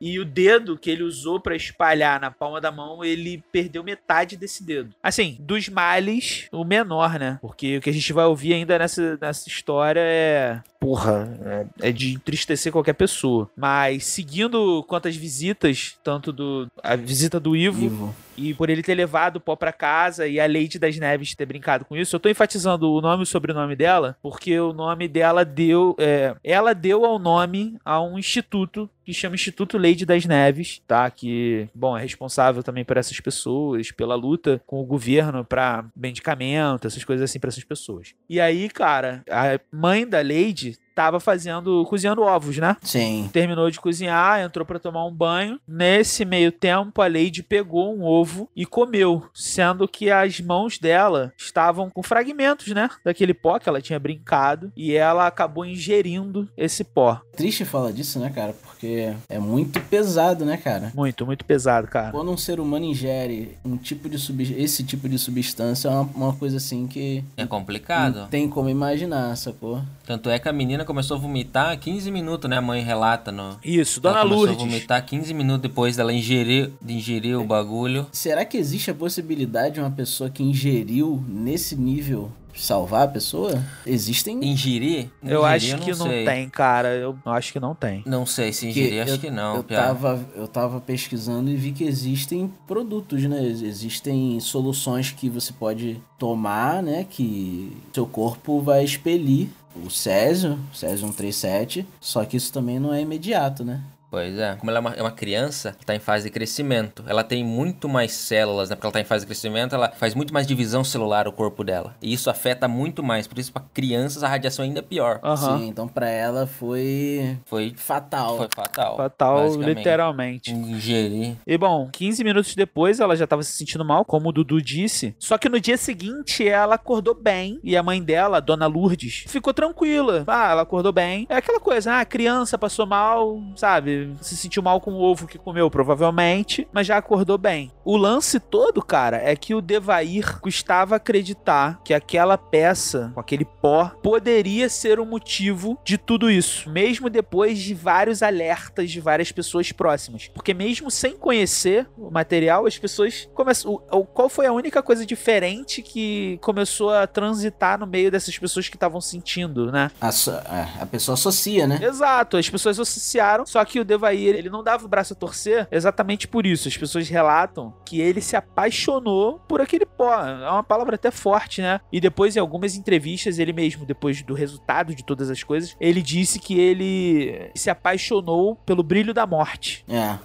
E 0.00 0.18
o 0.18 0.24
dedo 0.24 0.78
que 0.78 0.90
ele 0.90 1.02
usou 1.02 1.38
pra 1.38 1.54
espalhar 1.54 2.18
na 2.18 2.30
palma 2.30 2.60
da 2.60 2.72
mão, 2.72 3.04
ele 3.04 3.42
perdeu 3.52 3.84
metade 3.84 4.36
desse 4.36 4.64
dedo. 4.64 4.94
Assim, 5.02 5.36
dos 5.40 5.68
males, 5.68 6.48
o 6.50 6.64
menor, 6.64 7.18
né? 7.18 7.38
Porque 7.42 7.76
o 7.76 7.80
que 7.80 7.90
a 7.90 7.92
gente 7.92 8.12
vai 8.12 8.24
ouvir 8.24 8.54
ainda 8.54 8.78
nessa, 8.78 9.18
nessa 9.20 9.48
história 9.48 10.00
é. 10.02 10.62
Porra, 10.80 11.38
é, 11.80 11.88
é 11.88 11.92
de 11.92 12.14
entristecer 12.14 12.72
qualquer 12.72 12.94
pessoa. 12.94 13.50
Mas 13.54 14.06
seguindo 14.06 14.82
quantas 14.84 15.14
visitas, 15.14 15.98
tanto 16.02 16.32
do. 16.32 16.68
A 16.82 16.96
visita 16.96 17.38
do 17.38 17.54
Ivo, 17.54 17.80
Vivo. 17.80 18.14
e 18.38 18.54
por 18.54 18.70
ele 18.70 18.82
ter 18.82 18.94
levado 18.94 19.36
o 19.36 19.40
pó 19.40 19.54
pra 19.54 19.72
casa 19.74 20.26
e 20.26 20.40
a 20.40 20.46
Lady 20.46 20.78
das 20.78 20.96
Neves 20.96 21.34
ter 21.34 21.44
brincado 21.44 21.84
com 21.84 21.94
isso, 21.94 22.16
eu 22.16 22.20
tô 22.20 22.30
enfatizando 22.30 22.90
o 22.90 23.00
nome 23.02 23.22
e 23.22 23.24
o 23.24 23.26
sobrenome 23.26 23.76
dela, 23.76 24.16
porque 24.22 24.58
o 24.58 24.72
nome 24.72 25.06
dela 25.06 25.44
deu. 25.44 25.94
é, 25.98 26.34
ela 26.42 26.74
deu 26.74 27.04
ao 27.04 27.18
nome 27.18 27.76
a 27.84 28.00
um 28.00 28.18
instituto 28.18 28.88
que 29.10 29.20
chama 29.20 29.34
Instituto 29.34 29.76
Lady 29.76 30.06
das 30.06 30.24
Neves, 30.24 30.80
tá? 30.86 31.10
Que, 31.10 31.68
bom, 31.74 31.96
é 31.96 32.00
responsável 32.00 32.62
também 32.62 32.84
por 32.84 32.96
essas 32.96 33.18
pessoas, 33.20 33.90
pela 33.90 34.14
luta 34.14 34.62
com 34.66 34.80
o 34.80 34.84
governo 34.84 35.44
pra 35.44 35.84
medicamento, 35.96 36.86
essas 36.86 37.04
coisas 37.04 37.28
assim 37.28 37.38
pra 37.38 37.48
essas 37.48 37.64
pessoas. 37.64 38.14
E 38.28 38.40
aí, 38.40 38.68
cara, 38.68 39.22
a 39.28 39.58
mãe 39.72 40.06
da 40.06 40.18
Lady 40.18 40.78
tava 40.94 41.20
fazendo, 41.20 41.84
cozinhando 41.88 42.22
ovos, 42.22 42.58
né? 42.58 42.76
Sim. 42.82 43.28
terminou 43.32 43.70
de 43.70 43.80
cozinhar, 43.80 44.40
entrou 44.40 44.64
pra 44.66 44.78
tomar 44.78 45.04
um 45.06 45.12
banho. 45.12 45.58
Nesse 45.66 46.24
meio 46.24 46.52
tempo, 46.52 47.00
a 47.02 47.06
Lady 47.06 47.42
pegou 47.42 47.94
um 47.94 48.02
ovo 48.04 48.48
e 48.54 48.66
comeu, 48.66 49.24
sendo 49.34 49.86
que 49.88 50.10
as 50.10 50.40
mãos 50.40 50.78
dela 50.78 51.32
estavam 51.38 51.88
com 51.90 52.02
fragmentos, 52.02 52.68
né, 52.68 52.88
daquele 53.04 53.32
pó 53.34 53.58
que 53.58 53.68
ela 53.68 53.80
tinha 53.80 53.98
brincado 53.98 54.72
e 54.76 54.94
ela 54.94 55.26
acabou 55.26 55.64
ingerindo 55.64 56.48
esse 56.56 56.84
pó. 56.84 57.20
Triste 57.36 57.64
falar 57.64 57.92
disso, 57.92 58.18
né, 58.18 58.30
cara? 58.30 58.52
Porque 58.52 59.12
é 59.28 59.38
muito 59.38 59.80
pesado, 59.82 60.44
né, 60.44 60.56
cara? 60.56 60.92
Muito, 60.94 61.24
muito 61.26 61.44
pesado, 61.44 61.86
cara. 61.88 62.10
Quando 62.12 62.30
um 62.30 62.36
ser 62.36 62.60
humano 62.60 62.84
ingere 62.84 63.56
um 63.64 63.76
tipo 63.76 64.08
de 64.08 64.18
subs- 64.18 64.50
esse 64.56 64.84
tipo 64.84 65.08
de 65.08 65.18
substância, 65.18 65.88
é 65.88 65.90
uma, 65.90 66.02
uma 66.14 66.32
coisa 66.34 66.56
assim 66.58 66.86
que 66.86 67.24
É 67.36 67.42
não 67.42 67.48
complicado. 67.48 68.26
tem 68.30 68.48
como 68.48 68.68
imaginar, 68.68 69.36
sacou? 69.36 69.82
Tanto 70.06 70.28
é 70.30 70.38
que 70.38 70.48
a 70.48 70.52
menina 70.52 70.79
começou 70.84 71.16
a 71.16 71.20
vomitar 71.20 71.78
15 71.78 72.10
minutos, 72.10 72.48
né? 72.48 72.56
A 72.58 72.60
mãe 72.62 72.82
relata 72.82 73.30
no. 73.32 73.56
Isso, 73.64 74.00
Dona 74.00 74.20
ela 74.20 74.22
começou 74.24 74.44
a 74.44 74.48
Lourdes. 74.50 74.64
vomitar 74.66 75.04
15 75.04 75.34
minutos 75.34 75.62
depois 75.62 75.96
dela 75.96 76.12
ingerir, 76.12 76.70
de 76.80 76.94
ingerir 76.94 77.38
o 77.38 77.44
bagulho. 77.44 78.06
Será 78.12 78.44
que 78.44 78.56
existe 78.56 78.90
a 78.90 78.94
possibilidade 78.94 79.74
de 79.74 79.80
uma 79.80 79.90
pessoa 79.90 80.28
que 80.30 80.42
ingeriu 80.42 81.22
nesse 81.28 81.74
nível 81.76 82.30
salvar 82.54 83.04
a 83.04 83.08
pessoa? 83.08 83.62
Existem. 83.86 84.44
Ingerir? 84.44 85.08
Eu 85.22 85.46
Ingerir, 85.46 85.74
acho 85.74 85.78
que 85.84 85.90
não 85.98 86.06
sei. 86.06 86.24
tem, 86.24 86.48
cara. 86.50 86.88
Eu 86.94 87.16
acho 87.26 87.52
que 87.52 87.60
não 87.60 87.74
tem. 87.74 88.02
Não 88.04 88.26
sei 88.26 88.52
se 88.52 88.66
ingerir, 88.66 89.02
acho 89.02 89.12
eu, 89.14 89.18
que 89.18 89.30
não. 89.30 89.56
Eu 89.56 89.62
tava, 89.62 90.28
eu 90.36 90.46
tava 90.48 90.80
pesquisando 90.80 91.50
e 91.50 91.56
vi 91.56 91.72
que 91.72 91.84
existem 91.84 92.52
produtos, 92.66 93.22
né? 93.24 93.42
Ex- 93.44 93.62
Existem 93.62 94.38
soluções 94.40 95.10
que 95.10 95.28
você 95.30 95.52
pode 95.52 96.02
tomar, 96.18 96.82
né? 96.82 97.06
Que 97.08 97.72
seu 97.94 98.04
corpo 98.06 98.60
vai 98.60 98.84
expelir 98.84 99.48
o 99.76 99.90
Césio, 99.90 100.58
Césio 100.74 100.98
137, 100.98 101.86
só 102.00 102.24
que 102.24 102.36
isso 102.36 102.52
também 102.52 102.78
não 102.78 102.92
é 102.92 103.00
imediato, 103.00 103.64
né? 103.64 103.82
Pois 104.10 104.36
é. 104.38 104.56
Como 104.56 104.70
ela 104.70 104.78
é 104.78 104.80
uma, 104.80 104.94
é 104.94 105.02
uma 105.02 105.10
criança, 105.12 105.76
tá 105.86 105.94
em 105.94 106.00
fase 106.00 106.24
de 106.24 106.30
crescimento. 106.30 107.04
Ela 107.06 107.22
tem 107.22 107.44
muito 107.44 107.88
mais 107.88 108.12
células, 108.12 108.68
né? 108.68 108.74
Porque 108.74 108.86
ela 108.86 108.92
tá 108.92 109.00
em 109.00 109.04
fase 109.04 109.24
de 109.24 109.26
crescimento, 109.28 109.74
ela 109.74 109.90
faz 109.92 110.14
muito 110.14 110.34
mais 110.34 110.46
divisão 110.46 110.82
celular 110.82 111.28
o 111.28 111.32
corpo 111.32 111.62
dela. 111.62 111.94
E 112.02 112.12
isso 112.12 112.28
afeta 112.28 112.66
muito 112.66 113.02
mais. 113.02 113.26
Por 113.28 113.38
isso, 113.38 113.52
pra 113.52 113.62
crianças, 113.72 114.24
a 114.24 114.28
radiação 114.28 114.64
ainda 114.64 114.80
é 114.80 114.82
pior. 114.82 115.20
Aham. 115.22 115.58
Sim, 115.58 115.68
então 115.68 115.86
pra 115.86 116.08
ela 116.08 116.46
foi 116.46 117.38
Foi, 117.46 117.72
fatal. 117.76 118.36
foi 118.36 118.48
fatal. 118.54 118.96
Fatal, 118.96 119.54
literalmente. 119.62 120.52
Ingerir. 120.52 121.36
E 121.46 121.56
bom, 121.56 121.88
15 121.92 122.24
minutos 122.24 122.54
depois 122.56 122.98
ela 122.98 123.14
já 123.14 123.26
tava 123.26 123.42
se 123.42 123.52
sentindo 123.52 123.84
mal, 123.84 124.04
como 124.04 124.28
o 124.28 124.32
Dudu 124.32 124.60
disse. 124.60 125.14
Só 125.18 125.38
que 125.38 125.48
no 125.48 125.60
dia 125.60 125.76
seguinte 125.76 126.46
ela 126.48 126.74
acordou 126.74 127.14
bem 127.14 127.60
e 127.62 127.76
a 127.76 127.82
mãe 127.82 128.02
dela, 128.02 128.38
a 128.38 128.40
dona 128.40 128.66
Lourdes, 128.66 129.24
ficou 129.28 129.54
tranquila. 129.54 130.24
Ah, 130.26 130.50
ela 130.50 130.62
acordou 130.62 130.92
bem. 130.92 131.26
É 131.28 131.36
aquela 131.36 131.60
coisa, 131.60 131.92
ah, 131.94 132.00
a 132.00 132.04
criança 132.04 132.58
passou 132.58 132.86
mal, 132.86 133.40
sabe? 133.54 133.99
Se 134.20 134.36
sentiu 134.36 134.62
mal 134.62 134.80
com 134.80 134.92
o 134.92 135.00
ovo 135.00 135.26
que 135.26 135.38
comeu, 135.38 135.70
provavelmente, 135.70 136.66
mas 136.72 136.86
já 136.86 136.96
acordou 136.96 137.36
bem. 137.38 137.70
O 137.84 137.96
lance 137.96 138.38
todo, 138.40 138.82
cara, 138.82 139.16
é 139.18 139.34
que 139.36 139.54
o 139.54 139.60
Devair 139.60 140.40
custava 140.40 140.96
acreditar 140.96 141.80
que 141.84 141.92
aquela 141.94 142.36
peça, 142.38 143.10
com 143.14 143.20
aquele 143.20 143.44
pó, 143.44 143.90
poderia 144.02 144.68
ser 144.68 144.98
o 145.00 145.06
motivo 145.06 145.78
de 145.84 145.98
tudo 145.98 146.30
isso, 146.30 146.68
mesmo 146.70 147.08
depois 147.10 147.58
de 147.58 147.74
vários 147.74 148.22
alertas 148.22 148.90
de 148.90 149.00
várias 149.00 149.30
pessoas 149.32 149.72
próximas. 149.72 150.28
Porque 150.28 150.54
mesmo 150.54 150.90
sem 150.90 151.16
conhecer 151.16 151.88
o 151.98 152.10
material, 152.10 152.66
as 152.66 152.78
pessoas 152.78 153.28
começam. 153.34 153.72
o- 153.72 153.98
o- 153.98 154.04
Qual 154.04 154.28
foi 154.28 154.46
a 154.46 154.52
única 154.52 154.82
coisa 154.82 155.04
diferente 155.06 155.82
que 155.82 156.38
começou 156.42 156.90
a 156.90 157.06
transitar 157.06 157.78
no 157.78 157.86
meio 157.86 158.10
dessas 158.10 158.36
pessoas 158.38 158.68
que 158.68 158.76
estavam 158.76 159.00
sentindo, 159.00 159.70
né? 159.72 159.90
A, 160.00 160.10
so- 160.12 160.30
é, 160.30 160.68
a 160.80 160.86
pessoa 160.86 161.14
associa, 161.14 161.66
né? 161.66 161.78
Exato, 161.82 162.36
as 162.36 162.48
pessoas 162.48 162.78
associaram, 162.78 163.44
só 163.46 163.64
que 163.64 163.80
o 163.80 163.84
Devair, 163.90 164.34
ele 164.34 164.48
não 164.50 164.62
dava 164.62 164.84
o 164.84 164.88
braço 164.88 165.12
a 165.12 165.16
torcer 165.16 165.68
exatamente 165.70 166.26
por 166.28 166.46
isso. 166.46 166.68
As 166.68 166.76
pessoas 166.76 167.08
relatam 167.08 167.74
que 167.84 168.00
ele 168.00 168.20
se 168.20 168.36
apaixonou 168.36 169.40
por 169.48 169.60
aquele 169.60 169.84
pó. 169.84 170.14
É 170.14 170.50
uma 170.50 170.62
palavra 170.62 170.94
até 170.94 171.10
forte, 171.10 171.60
né? 171.60 171.80
E 171.92 172.00
depois, 172.00 172.36
em 172.36 172.40
algumas 172.40 172.76
entrevistas, 172.76 173.38
ele 173.38 173.52
mesmo, 173.52 173.84
depois 173.84 174.22
do 174.22 174.34
resultado 174.34 174.94
de 174.94 175.04
todas 175.04 175.30
as 175.30 175.42
coisas, 175.42 175.76
ele 175.80 176.02
disse 176.02 176.38
que 176.38 176.58
ele 176.58 177.50
se 177.54 177.70
apaixonou 177.70 178.56
pelo 178.56 178.82
brilho 178.82 179.12
da 179.12 179.26
morte. 179.26 179.84
É. 179.88 180.18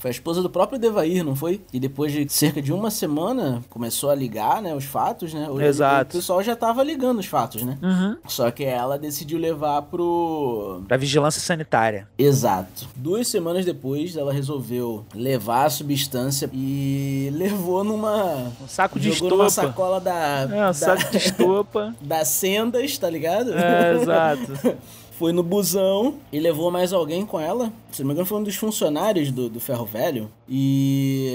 Foi 0.00 0.10
a 0.10 0.12
esposa 0.12 0.42
do 0.42 0.48
próprio 0.50 0.78
Devair, 0.78 1.22
não 1.22 1.36
foi? 1.36 1.60
E 1.72 1.78
depois 1.78 2.10
de 2.12 2.26
cerca 2.28 2.60
de 2.60 2.72
uma 2.72 2.90
semana, 2.90 3.62
começou 3.70 4.10
a 4.10 4.14
ligar, 4.14 4.60
né, 4.62 4.74
os 4.74 4.84
fatos, 4.84 5.32
né? 5.34 5.48
O- 5.48 5.60
Exato. 5.60 6.16
O 6.16 6.20
pessoal 6.20 6.42
já 6.42 6.56
tava 6.56 6.82
ligando 6.82 7.18
os 7.18 7.26
fatos, 7.26 7.62
né? 7.62 7.76
Uhum. 7.82 8.16
Só 8.26 8.50
que 8.50 8.64
ela 8.64 8.98
decidiu 8.98 9.38
levar 9.38 9.82
pro... 9.82 10.82
Pra 10.88 10.96
vigilância 10.96 11.40
sanitária. 11.40 12.08
Exato. 12.18 12.88
Duas 12.96 13.28
semanas 13.28 13.64
depois, 13.64 14.16
ela 14.16 14.32
resolveu 14.32 15.04
levar 15.14 15.66
a 15.66 15.70
substância 15.70 16.48
e 16.52 17.30
levou 17.34 17.84
numa... 17.84 18.50
Um 18.62 18.66
saco 18.68 18.98
de 18.98 19.12
Jogou 19.12 19.30
numa 19.36 19.46
estopa. 19.48 19.68
sacola 19.68 20.00
da... 20.00 20.14
É, 20.42 20.46
um 20.46 20.48
da, 20.48 20.72
saco 20.72 21.10
de 21.10 21.16
estopa. 21.18 21.94
da 22.00 22.24
Sendas, 22.24 22.96
tá 22.96 23.10
ligado? 23.10 23.52
É, 23.52 23.94
exato. 23.96 24.78
Foi 25.20 25.34
no 25.34 25.42
busão 25.42 26.14
e 26.32 26.40
levou 26.40 26.70
mais 26.70 26.94
alguém 26.94 27.26
com 27.26 27.38
ela. 27.38 27.70
Se 27.92 28.00
não 28.00 28.06
me 28.06 28.14
engano, 28.14 28.26
foi 28.26 28.38
um 28.38 28.42
dos 28.42 28.56
funcionários 28.56 29.30
do, 29.30 29.50
do 29.50 29.60
Ferro 29.60 29.84
Velho. 29.84 30.30
E 30.52 31.32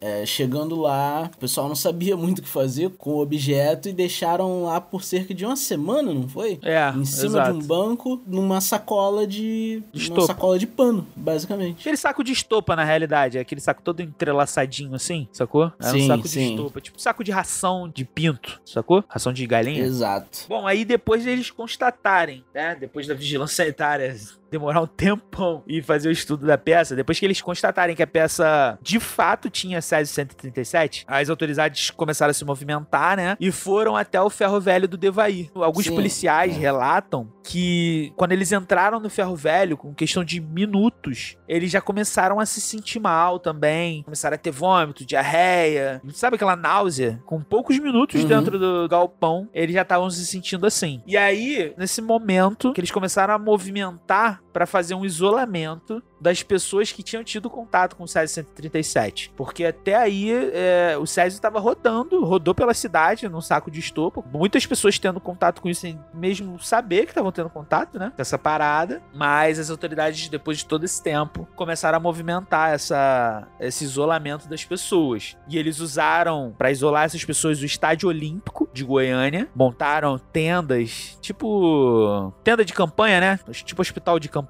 é, 0.00 0.24
chegando 0.24 0.76
lá, 0.80 1.28
o 1.34 1.38
pessoal 1.38 1.66
não 1.66 1.74
sabia 1.74 2.16
muito 2.16 2.38
o 2.38 2.42
que 2.42 2.48
fazer 2.48 2.90
com 2.90 3.14
o 3.14 3.20
objeto 3.20 3.88
e 3.88 3.92
deixaram 3.92 4.62
lá 4.64 4.80
por 4.80 5.02
cerca 5.02 5.34
de 5.34 5.44
uma 5.44 5.56
semana, 5.56 6.14
não 6.14 6.28
foi? 6.28 6.60
É, 6.62 6.88
Em 6.90 7.04
cima 7.04 7.26
exato. 7.40 7.58
de 7.58 7.64
um 7.64 7.66
banco, 7.66 8.22
numa 8.24 8.60
sacola 8.60 9.26
de. 9.26 9.82
De 9.92 10.12
uma 10.12 10.22
sacola 10.24 10.58
de 10.60 10.66
pano, 10.68 11.04
basicamente. 11.16 11.80
Aquele 11.80 11.96
saco 11.96 12.22
de 12.22 12.32
estopa, 12.32 12.76
na 12.76 12.84
realidade. 12.84 13.36
É 13.36 13.40
aquele 13.40 13.60
saco 13.60 13.82
todo 13.82 14.00
entrelaçadinho 14.00 14.94
assim, 14.94 15.26
sacou? 15.32 15.72
É 15.80 15.88
um 15.88 15.90
Sim, 15.90 16.06
saco 16.06 16.22
de 16.22 16.28
sim. 16.28 16.50
estopa. 16.50 16.80
Tipo 16.80 17.00
saco 17.00 17.24
de 17.24 17.32
ração 17.32 17.88
de 17.92 18.04
pinto, 18.04 18.60
sacou? 18.64 19.02
Ração 19.08 19.32
de 19.32 19.44
galinha. 19.44 19.82
Exato. 19.82 20.46
Bom, 20.48 20.66
aí 20.68 20.84
depois 20.84 21.26
eles 21.26 21.50
constatarem, 21.50 22.44
né? 22.54 22.76
Depois 22.78 23.08
da 23.08 23.14
vigilância 23.14 23.56
sanitária 23.64 24.14
demorar 24.52 24.80
um 24.82 24.86
tempão 25.02 25.64
e 25.66 25.82
fazer 25.82 26.08
o 26.08 26.12
estudo 26.12 26.46
da 26.46 26.56
peça, 26.56 26.94
depois 26.94 27.18
que 27.18 27.24
eles 27.26 27.40
constatarem 27.40 27.96
que 27.96 28.02
a 28.02 28.06
peça 28.06 28.78
de 28.80 29.00
fato 29.00 29.50
tinha 29.50 29.80
Césio 29.82 30.14
137, 30.14 31.04
as 31.08 31.28
autoridades 31.28 31.90
começaram 31.90 32.30
a 32.30 32.34
se 32.34 32.44
movimentar, 32.44 33.16
né? 33.16 33.36
E 33.40 33.50
foram 33.50 33.96
até 33.96 34.20
o 34.20 34.30
ferro 34.30 34.60
velho 34.60 34.86
do 34.86 34.96
Devair. 34.96 35.50
Alguns 35.54 35.86
Sim, 35.86 35.94
policiais 35.94 36.54
é. 36.54 36.58
relatam 36.58 37.32
que 37.42 38.12
quando 38.16 38.32
eles 38.32 38.52
entraram 38.52 39.00
no 39.00 39.10
ferro 39.10 39.34
velho, 39.34 39.76
com 39.76 39.92
questão 39.94 40.22
de 40.22 40.40
minutos, 40.40 41.36
eles 41.48 41.70
já 41.70 41.80
começaram 41.80 42.38
a 42.38 42.46
se 42.46 42.60
sentir 42.60 43.00
mal 43.00 43.38
também. 43.38 44.02
Começaram 44.02 44.34
a 44.34 44.38
ter 44.38 44.50
vômito, 44.50 45.04
diarreia. 45.04 46.00
Sabe 46.12 46.36
aquela 46.36 46.54
náusea? 46.54 47.20
Com 47.26 47.40
poucos 47.42 47.78
minutos 47.78 48.22
Uhum. 48.22 48.28
dentro 48.28 48.58
do 48.58 48.88
galpão, 48.88 49.48
eles 49.54 49.74
já 49.74 49.82
estavam 49.82 50.08
se 50.10 50.24
sentindo 50.26 50.66
assim. 50.66 51.02
E 51.06 51.16
aí, 51.16 51.72
nesse 51.76 52.02
momento, 52.02 52.72
que 52.72 52.80
eles 52.80 52.90
começaram 52.90 53.34
a 53.34 53.38
movimentar 53.38 54.41
para 54.52 54.66
fazer 54.66 54.94
um 54.94 55.04
isolamento 55.04 56.02
das 56.20 56.42
pessoas 56.42 56.92
que 56.92 57.02
tinham 57.02 57.24
tido 57.24 57.50
contato 57.50 57.96
com 57.96 58.04
o 58.04 58.08
Césio 58.08 58.34
137. 58.34 59.32
Porque 59.36 59.64
até 59.64 59.96
aí 59.96 60.30
é, 60.30 60.96
o 60.98 61.06
Césio 61.06 61.36
estava 61.36 61.58
rodando, 61.58 62.24
rodou 62.24 62.54
pela 62.54 62.72
cidade 62.74 63.28
num 63.28 63.40
saco 63.40 63.70
de 63.70 63.80
estopa. 63.80 64.22
Muitas 64.32 64.64
pessoas 64.64 64.98
tendo 64.98 65.20
contato 65.20 65.60
com 65.60 65.68
isso 65.68 65.82
sem 65.82 65.98
mesmo 66.14 66.60
saber 66.60 67.04
que 67.04 67.10
estavam 67.10 67.32
tendo 67.32 67.50
contato, 67.50 67.98
né? 67.98 68.12
Com 68.14 68.22
essa 68.22 68.38
parada. 68.38 69.02
Mas 69.12 69.58
as 69.58 69.68
autoridades, 69.68 70.28
depois 70.28 70.58
de 70.58 70.66
todo 70.66 70.84
esse 70.84 71.02
tempo, 71.02 71.48
começaram 71.56 71.96
a 71.96 72.00
movimentar 72.00 72.72
essa, 72.72 73.48
esse 73.58 73.82
isolamento 73.82 74.48
das 74.48 74.64
pessoas. 74.64 75.36
E 75.48 75.58
eles 75.58 75.80
usaram, 75.80 76.54
para 76.56 76.70
isolar 76.70 77.04
essas 77.04 77.24
pessoas, 77.24 77.60
o 77.60 77.64
Estádio 77.64 78.08
Olímpico 78.08 78.68
de 78.72 78.84
Goiânia. 78.84 79.48
Montaram 79.56 80.18
tendas, 80.18 81.18
tipo. 81.20 82.32
tenda 82.44 82.64
de 82.64 82.72
campanha, 82.72 83.20
né? 83.20 83.40
Tipo 83.50 83.82
hospital 83.82 84.20
de 84.20 84.28
campanha. 84.28 84.41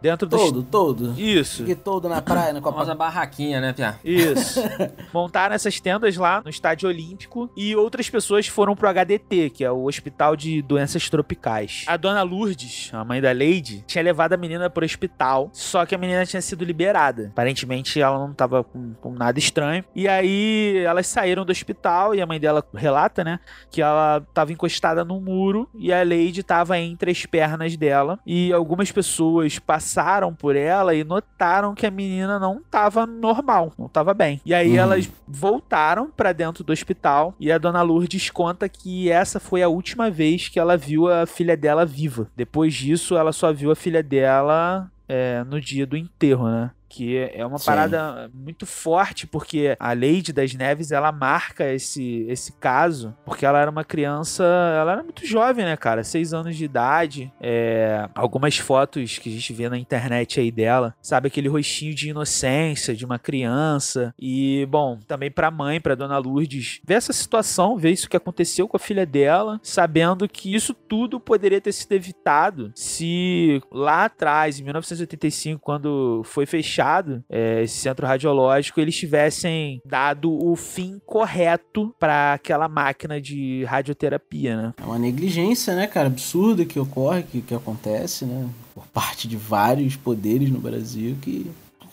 Dentro 0.00 0.28
do. 0.28 0.36
Todo, 0.36 0.62
todo. 0.62 1.20
Isso. 1.20 1.58
Fiquei 1.58 1.74
todo 1.74 2.08
na 2.08 2.22
praia, 2.22 2.52
na 2.52 2.60
Copa. 2.60 2.94
barraquinha, 2.94 3.60
né, 3.60 3.72
Pia? 3.72 3.98
Isso. 4.04 4.60
Montaram 5.12 5.54
essas 5.54 5.80
tendas 5.80 6.16
lá 6.16 6.42
no 6.42 6.50
Estádio 6.50 6.88
Olímpico 6.88 7.50
e 7.56 7.74
outras 7.76 8.08
pessoas 8.08 8.46
foram 8.46 8.74
pro 8.74 8.88
HDT, 8.88 9.50
que 9.50 9.64
é 9.64 9.70
o 9.70 9.84
Hospital 9.84 10.36
de 10.36 10.62
Doenças 10.62 11.08
Tropicais. 11.08 11.84
A 11.86 11.96
dona 11.96 12.22
Lourdes, 12.22 12.90
a 12.92 13.04
mãe 13.04 13.20
da 13.20 13.32
Lady, 13.32 13.84
tinha 13.86 14.02
levado 14.02 14.32
a 14.32 14.36
menina 14.36 14.70
pro 14.70 14.84
hospital, 14.84 15.50
só 15.52 15.84
que 15.84 15.94
a 15.94 15.98
menina 15.98 16.24
tinha 16.26 16.42
sido 16.42 16.64
liberada. 16.64 17.28
Aparentemente 17.32 18.00
ela 18.00 18.18
não 18.18 18.32
tava 18.32 18.64
com, 18.64 18.94
com 18.94 19.12
nada 19.12 19.38
estranho. 19.38 19.84
E 19.94 20.08
aí 20.08 20.78
elas 20.78 21.06
saíram 21.06 21.44
do 21.44 21.52
hospital 21.52 22.14
e 22.14 22.20
a 22.20 22.26
mãe 22.26 22.40
dela 22.40 22.64
relata, 22.74 23.24
né, 23.24 23.40
que 23.70 23.82
ela 23.82 24.22
tava 24.32 24.52
encostada 24.52 25.04
no 25.04 25.20
muro 25.20 25.68
e 25.74 25.92
a 25.92 26.02
Lady 26.02 26.42
tava 26.42 26.78
entre 26.78 27.10
as 27.10 27.26
pernas 27.26 27.76
dela 27.76 28.18
e 28.26 28.52
algumas 28.52 28.90
pessoas 28.90 29.29
passaram 29.58 30.34
por 30.34 30.56
ela 30.56 30.94
e 30.94 31.04
notaram 31.04 31.74
que 31.74 31.86
a 31.86 31.90
menina 31.90 32.38
não 32.38 32.60
tava 32.70 33.06
normal, 33.06 33.72
não 33.78 33.88
tava 33.88 34.12
bem. 34.14 34.40
E 34.44 34.54
aí 34.54 34.70
Uhum. 34.70 34.76
elas 34.76 35.10
voltaram 35.26 36.10
pra 36.10 36.32
dentro 36.32 36.62
do 36.64 36.72
hospital 36.72 37.34
e 37.38 37.50
a 37.50 37.58
dona 37.58 37.82
Lourdes 37.82 38.30
conta 38.30 38.68
que 38.68 39.10
essa 39.10 39.38
foi 39.40 39.62
a 39.62 39.68
última 39.68 40.10
vez 40.10 40.48
que 40.48 40.58
ela 40.58 40.76
viu 40.76 41.08
a 41.08 41.26
filha 41.26 41.56
dela 41.56 41.84
viva. 41.86 42.28
Depois 42.36 42.74
disso, 42.74 43.16
ela 43.16 43.32
só 43.32 43.52
viu 43.52 43.70
a 43.70 43.76
filha 43.76 44.02
dela 44.02 44.90
é, 45.08 45.42
no 45.44 45.60
dia 45.60 45.86
do 45.86 45.96
enterro, 45.96 46.48
né? 46.48 46.70
Que 46.90 47.18
é 47.32 47.46
uma 47.46 47.58
Sim. 47.58 47.66
parada 47.66 48.30
muito 48.34 48.66
forte, 48.66 49.24
porque 49.24 49.76
a 49.78 49.92
Lady 49.92 50.32
das 50.32 50.52
Neves, 50.54 50.90
ela 50.90 51.12
marca 51.12 51.72
esse, 51.72 52.26
esse 52.28 52.52
caso, 52.54 53.16
porque 53.24 53.46
ela 53.46 53.60
era 53.60 53.70
uma 53.70 53.84
criança, 53.84 54.42
ela 54.76 54.92
era 54.92 55.02
muito 55.04 55.24
jovem, 55.24 55.64
né, 55.64 55.76
cara? 55.76 56.02
Seis 56.02 56.34
anos 56.34 56.56
de 56.56 56.64
idade. 56.64 57.32
É, 57.40 58.08
algumas 58.12 58.58
fotos 58.58 59.18
que 59.18 59.28
a 59.28 59.32
gente 59.32 59.52
vê 59.52 59.68
na 59.68 59.78
internet 59.78 60.40
aí 60.40 60.50
dela, 60.50 60.92
sabe? 61.00 61.28
Aquele 61.28 61.48
rostinho 61.48 61.94
de 61.94 62.10
inocência 62.10 62.94
de 62.94 63.04
uma 63.04 63.20
criança. 63.20 64.12
E, 64.18 64.66
bom, 64.68 64.98
também 65.06 65.30
pra 65.30 65.48
mãe, 65.48 65.80
pra 65.80 65.94
dona 65.94 66.18
Lourdes, 66.18 66.80
ver 66.84 66.94
essa 66.94 67.12
situação, 67.12 67.76
ver 67.76 67.92
isso 67.92 68.10
que 68.10 68.16
aconteceu 68.16 68.66
com 68.66 68.76
a 68.76 68.80
filha 68.80 69.06
dela, 69.06 69.60
sabendo 69.62 70.28
que 70.28 70.52
isso 70.52 70.74
tudo 70.74 71.20
poderia 71.20 71.60
ter 71.60 71.72
sido 71.72 71.92
evitado 71.92 72.72
se 72.74 73.62
lá 73.70 74.06
atrás, 74.06 74.58
em 74.58 74.64
1985, 74.64 75.60
quando 75.60 76.22
foi 76.24 76.46
fechado 76.46 76.79
é, 77.28 77.62
esse 77.62 77.78
centro 77.78 78.06
radiológico, 78.06 78.80
eles 78.80 78.96
tivessem 78.96 79.80
dado 79.84 80.32
o 80.32 80.56
fim 80.56 81.00
correto 81.04 81.94
para 81.98 82.34
aquela 82.34 82.68
máquina 82.68 83.20
de 83.20 83.64
radioterapia, 83.64 84.56
né? 84.56 84.74
É 84.80 84.84
uma 84.84 84.98
negligência, 84.98 85.74
né, 85.74 85.86
cara? 85.86 86.06
Absurda 86.06 86.64
que 86.64 86.78
ocorre, 86.78 87.22
que, 87.22 87.42
que 87.42 87.54
acontece, 87.54 88.24
né? 88.24 88.48
Por 88.74 88.86
parte 88.86 89.28
de 89.28 89.36
vários 89.36 89.96
poderes 89.96 90.50
no 90.50 90.58
Brasil 90.58 91.16
que. 91.20 91.50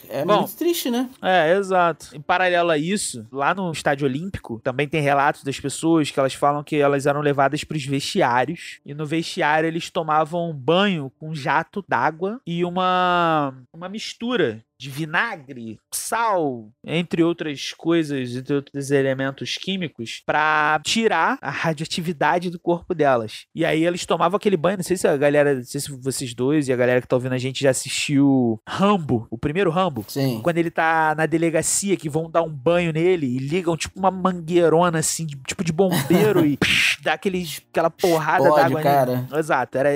É 0.10 0.24
Bom, 0.24 0.38
muito 0.38 0.56
triste, 0.56 0.90
né? 0.90 1.10
É, 1.22 1.54
exato. 1.58 2.16
Em 2.16 2.22
paralelo 2.22 2.72
a 2.72 2.78
isso, 2.78 3.28
lá 3.30 3.54
no 3.54 3.70
Estádio 3.74 4.08
Olímpico, 4.08 4.58
também 4.64 4.88
tem 4.88 5.02
relatos 5.02 5.44
das 5.44 5.60
pessoas 5.60 6.10
que 6.10 6.18
elas 6.18 6.34
falam 6.34 6.64
que 6.64 6.78
elas 6.78 7.06
eram 7.06 7.20
levadas 7.20 7.66
para 7.66 7.76
os 7.76 7.86
vestiários. 7.86 8.80
E 8.86 8.94
no 8.94 9.06
vestiário 9.06 9.68
eles 9.68 9.90
tomavam 9.90 10.54
banho 10.54 11.12
com 11.20 11.36
jato 11.36 11.84
d'água 11.86 12.40
e 12.48 12.64
uma, 12.64 13.54
uma 13.74 13.90
mistura 13.90 14.64
de 14.80 14.90
vinagre, 14.90 15.80
sal, 15.94 16.70
entre 16.86 17.24
outras 17.24 17.72
coisas, 17.74 18.36
entre 18.36 18.54
outros 18.54 18.92
elementos 18.92 19.56
químicos, 19.56 20.22
para 20.26 20.80
tirar 20.84 21.38
a 21.42 21.50
radioatividade 21.50 22.50
do 22.50 22.60
corpo 22.60 22.94
delas. 22.94 23.46
E 23.54 23.66
aí 23.66 23.86
eles 23.86 24.06
tomavam 24.06 24.38
aquele 24.38 24.58
banho. 24.58 24.78
Não 24.78 24.84
sei 24.84 24.98
se 24.98 25.08
a 25.08 25.18
galera, 25.18 25.56
não 25.56 25.64
sei 25.64 25.82
se 25.82 25.92
vocês 25.92 26.34
dois 26.34 26.68
e 26.68 26.74
a 26.74 26.76
galera 26.76 27.02
que 27.02 27.08
tá 27.08 27.16
ouvindo 27.16 27.34
a 27.34 27.38
gente 27.38 27.62
já 27.62 27.72
assistiu 27.72 28.60
Rambo, 28.68 29.28
o 29.30 29.38
primeiro 29.38 29.72
Rambo. 29.72 30.06
Sim. 30.08 30.40
Quando 30.44 30.58
ele 30.58 30.72
tá 30.72 31.16
na 31.16 31.26
delegacia, 31.26 31.98
que 31.98 32.10
vão 32.10 32.30
dar 32.30 32.44
um 32.44 32.50
banho 32.50 32.94
nele 32.94 33.28
e 33.28 33.40
ligam 33.40 33.76
tipo 33.76 33.98
uma 33.98 34.12
mangueirona 34.12 35.00
assim, 35.00 35.26
tipo 35.26 35.64
de 35.64 35.72
bombeiro 35.72 36.46
e 36.46 36.58
psh, 36.58 37.02
dá 37.02 37.14
aquele, 37.14 37.48
aquela 37.70 37.90
porrada 37.90 38.50
d'água 38.50 38.82
cara. 38.82 39.16
nele. 39.18 39.40
Exato, 39.40 39.78
era 39.78 39.90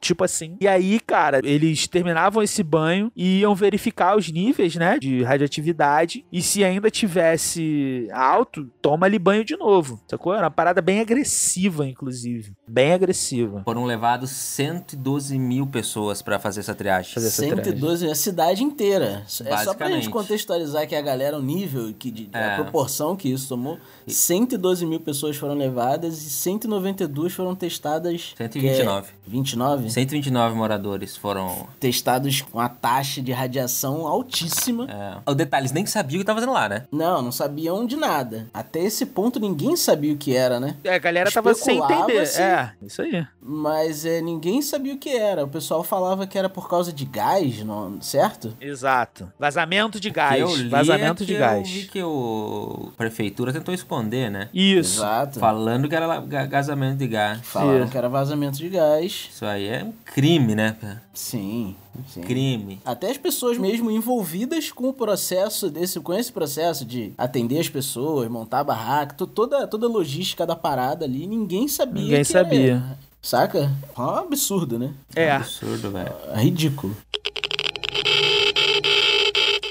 tipo 0.00 0.24
assim. 0.24 0.56
E 0.60 0.66
aí, 0.68 0.98
cara, 1.00 1.40
eles 1.44 1.86
terminavam 1.86 2.42
esse 2.42 2.62
banho 2.62 3.10
e 3.14 3.40
iam 3.40 3.54
verificar 3.54 4.16
os 4.16 4.30
níveis, 4.30 4.74
né, 4.76 4.98
de 4.98 5.22
radioatividade. 5.22 6.24
E 6.32 6.42
se 6.42 6.64
ainda 6.64 6.90
tivesse 6.90 8.08
alto, 8.12 8.70
toma 8.82 9.06
ali 9.06 9.18
banho 9.18 9.44
de 9.44 9.56
novo. 9.56 10.00
Sacou? 10.08 10.32
Era 10.34 10.44
uma 10.44 10.50
parada 10.50 10.80
bem 10.82 11.00
agressiva, 11.00 11.86
inclusive. 11.86 12.52
Bem 12.68 12.92
agressiva. 12.92 13.62
Foram 13.64 13.84
levados 13.84 14.30
112 14.30 15.38
mil 15.38 15.66
pessoas 15.66 16.22
pra 16.22 16.38
fazer 16.38 16.60
essa 16.60 16.74
triagem. 16.74 17.12
Fazer 17.14 17.28
essa 17.28 17.42
112, 17.42 18.10
a 18.10 18.14
cidade 18.14 18.62
inteira. 18.62 19.24
É 19.44 19.56
só 19.58 19.74
pra 19.74 19.90
gente 19.90 20.10
contextualizar 20.10 20.86
que 20.86 20.94
a 20.94 21.02
galera, 21.02 21.38
o 21.38 21.42
nível, 21.42 21.92
que, 21.98 22.10
de, 22.10 22.28
a 22.32 22.38
É. 22.38 22.54
proporção 22.56 23.16
que 23.16 23.28
isso 23.30 23.48
tomou. 23.48 23.78
112 24.06 24.86
mil 24.86 25.00
pessoas 25.00 25.36
foram 25.36 25.54
levadas 25.54 26.22
e 26.24 26.30
192 26.30 27.32
foram 27.32 27.54
testadas. 27.54 28.34
129. 28.36 29.06
Que 29.06 29.12
é 29.12 29.30
29? 29.30 29.75
129 29.88 30.54
moradores 30.54 31.16
foram. 31.16 31.66
Testados 31.78 32.42
com 32.42 32.60
a 32.60 32.68
taxa 32.68 33.20
de 33.20 33.32
radiação 33.32 34.06
altíssima. 34.06 34.86
É... 34.90 35.30
O 35.30 35.34
detalhe, 35.34 35.62
eles 35.62 35.72
nem 35.72 35.86
sabiam 35.86 36.18
o 36.18 36.20
que 36.20 36.26
tava 36.26 36.40
fazendo 36.40 36.52
lá, 36.52 36.68
né? 36.68 36.84
Não, 36.90 37.22
não 37.22 37.32
sabiam 37.32 37.86
de 37.86 37.96
nada. 37.96 38.46
Até 38.52 38.80
esse 38.80 39.06
ponto 39.06 39.38
ninguém 39.38 39.76
sabia 39.76 40.12
o 40.12 40.16
que 40.16 40.34
era, 40.34 40.58
né? 40.58 40.76
É, 40.84 40.94
a 40.94 40.98
galera 40.98 41.30
tava 41.30 41.54
sem 41.54 41.78
entender. 41.78 42.22
Especulava-se. 42.22 42.42
É, 42.42 42.72
isso 42.82 43.02
aí. 43.02 43.26
Mas 43.40 44.04
é, 44.04 44.20
ninguém 44.20 44.62
sabia 44.62 44.94
o 44.94 44.98
que 44.98 45.10
era. 45.10 45.44
O 45.44 45.48
pessoal 45.48 45.82
falava 45.82 46.26
que 46.26 46.38
era 46.38 46.48
por 46.48 46.68
causa 46.68 46.92
de 46.92 47.04
gás, 47.04 47.62
não, 47.64 48.00
certo? 48.00 48.56
Exato. 48.60 49.32
Vazamento 49.38 50.00
de 50.00 50.10
gás. 50.10 50.40
eu 50.40 50.54
li 50.56 50.68
Vazamento 50.68 51.22
é 51.22 51.26
de 51.26 51.34
gás. 51.34 51.68
Eu 51.68 51.74
vi 51.74 51.84
que 51.86 52.02
o 52.02 52.86
a 52.94 52.96
prefeitura 52.96 53.52
tentou 53.52 53.74
esconder, 53.74 54.30
né? 54.30 54.48
Isso. 54.52 55.00
Exato. 55.00 55.38
Falando 55.38 55.88
que 55.88 55.94
era 55.94 56.20
vazamento 56.20 56.96
de 56.96 57.06
gás. 57.06 57.40
Falaram 57.42 57.82
Isso. 57.82 57.90
que 57.90 57.98
era 57.98 58.08
vazamento 58.08 58.58
de 58.58 58.68
gás. 58.68 59.28
Isso 59.32 59.44
aí 59.44 59.65
é 59.66 59.84
um 59.84 59.92
crime, 60.04 60.54
né? 60.54 60.76
cara? 60.80 61.02
Sim, 61.14 61.74
sim. 62.08 62.20
Crime. 62.22 62.80
Até 62.84 63.10
as 63.10 63.18
pessoas 63.18 63.58
mesmo 63.58 63.90
envolvidas 63.90 64.70
com 64.72 64.88
o 64.88 64.92
processo 64.92 65.70
desse, 65.70 66.00
com 66.00 66.14
esse 66.14 66.32
processo 66.32 66.84
de 66.84 67.12
atender 67.18 67.58
as 67.58 67.68
pessoas, 67.68 68.28
montar 68.30 68.60
a 68.60 68.64
barraca, 68.64 69.14
to- 69.14 69.26
toda, 69.26 69.66
toda 69.66 69.86
a 69.86 69.90
logística 69.90 70.46
da 70.46 70.56
parada 70.56 71.04
ali, 71.04 71.26
ninguém 71.26 71.66
sabia. 71.68 72.02
Ninguém 72.02 72.24
que 72.24 72.36
era- 72.36 72.44
sabia. 72.44 72.98
saca? 73.22 73.70
É 73.96 74.00
um 74.00 74.04
absurdo, 74.10 74.78
né? 74.78 74.92
É. 75.14 75.32
Absurdo, 75.32 75.90
velho. 75.90 76.12
É 76.32 76.40
ridículo. 76.40 76.96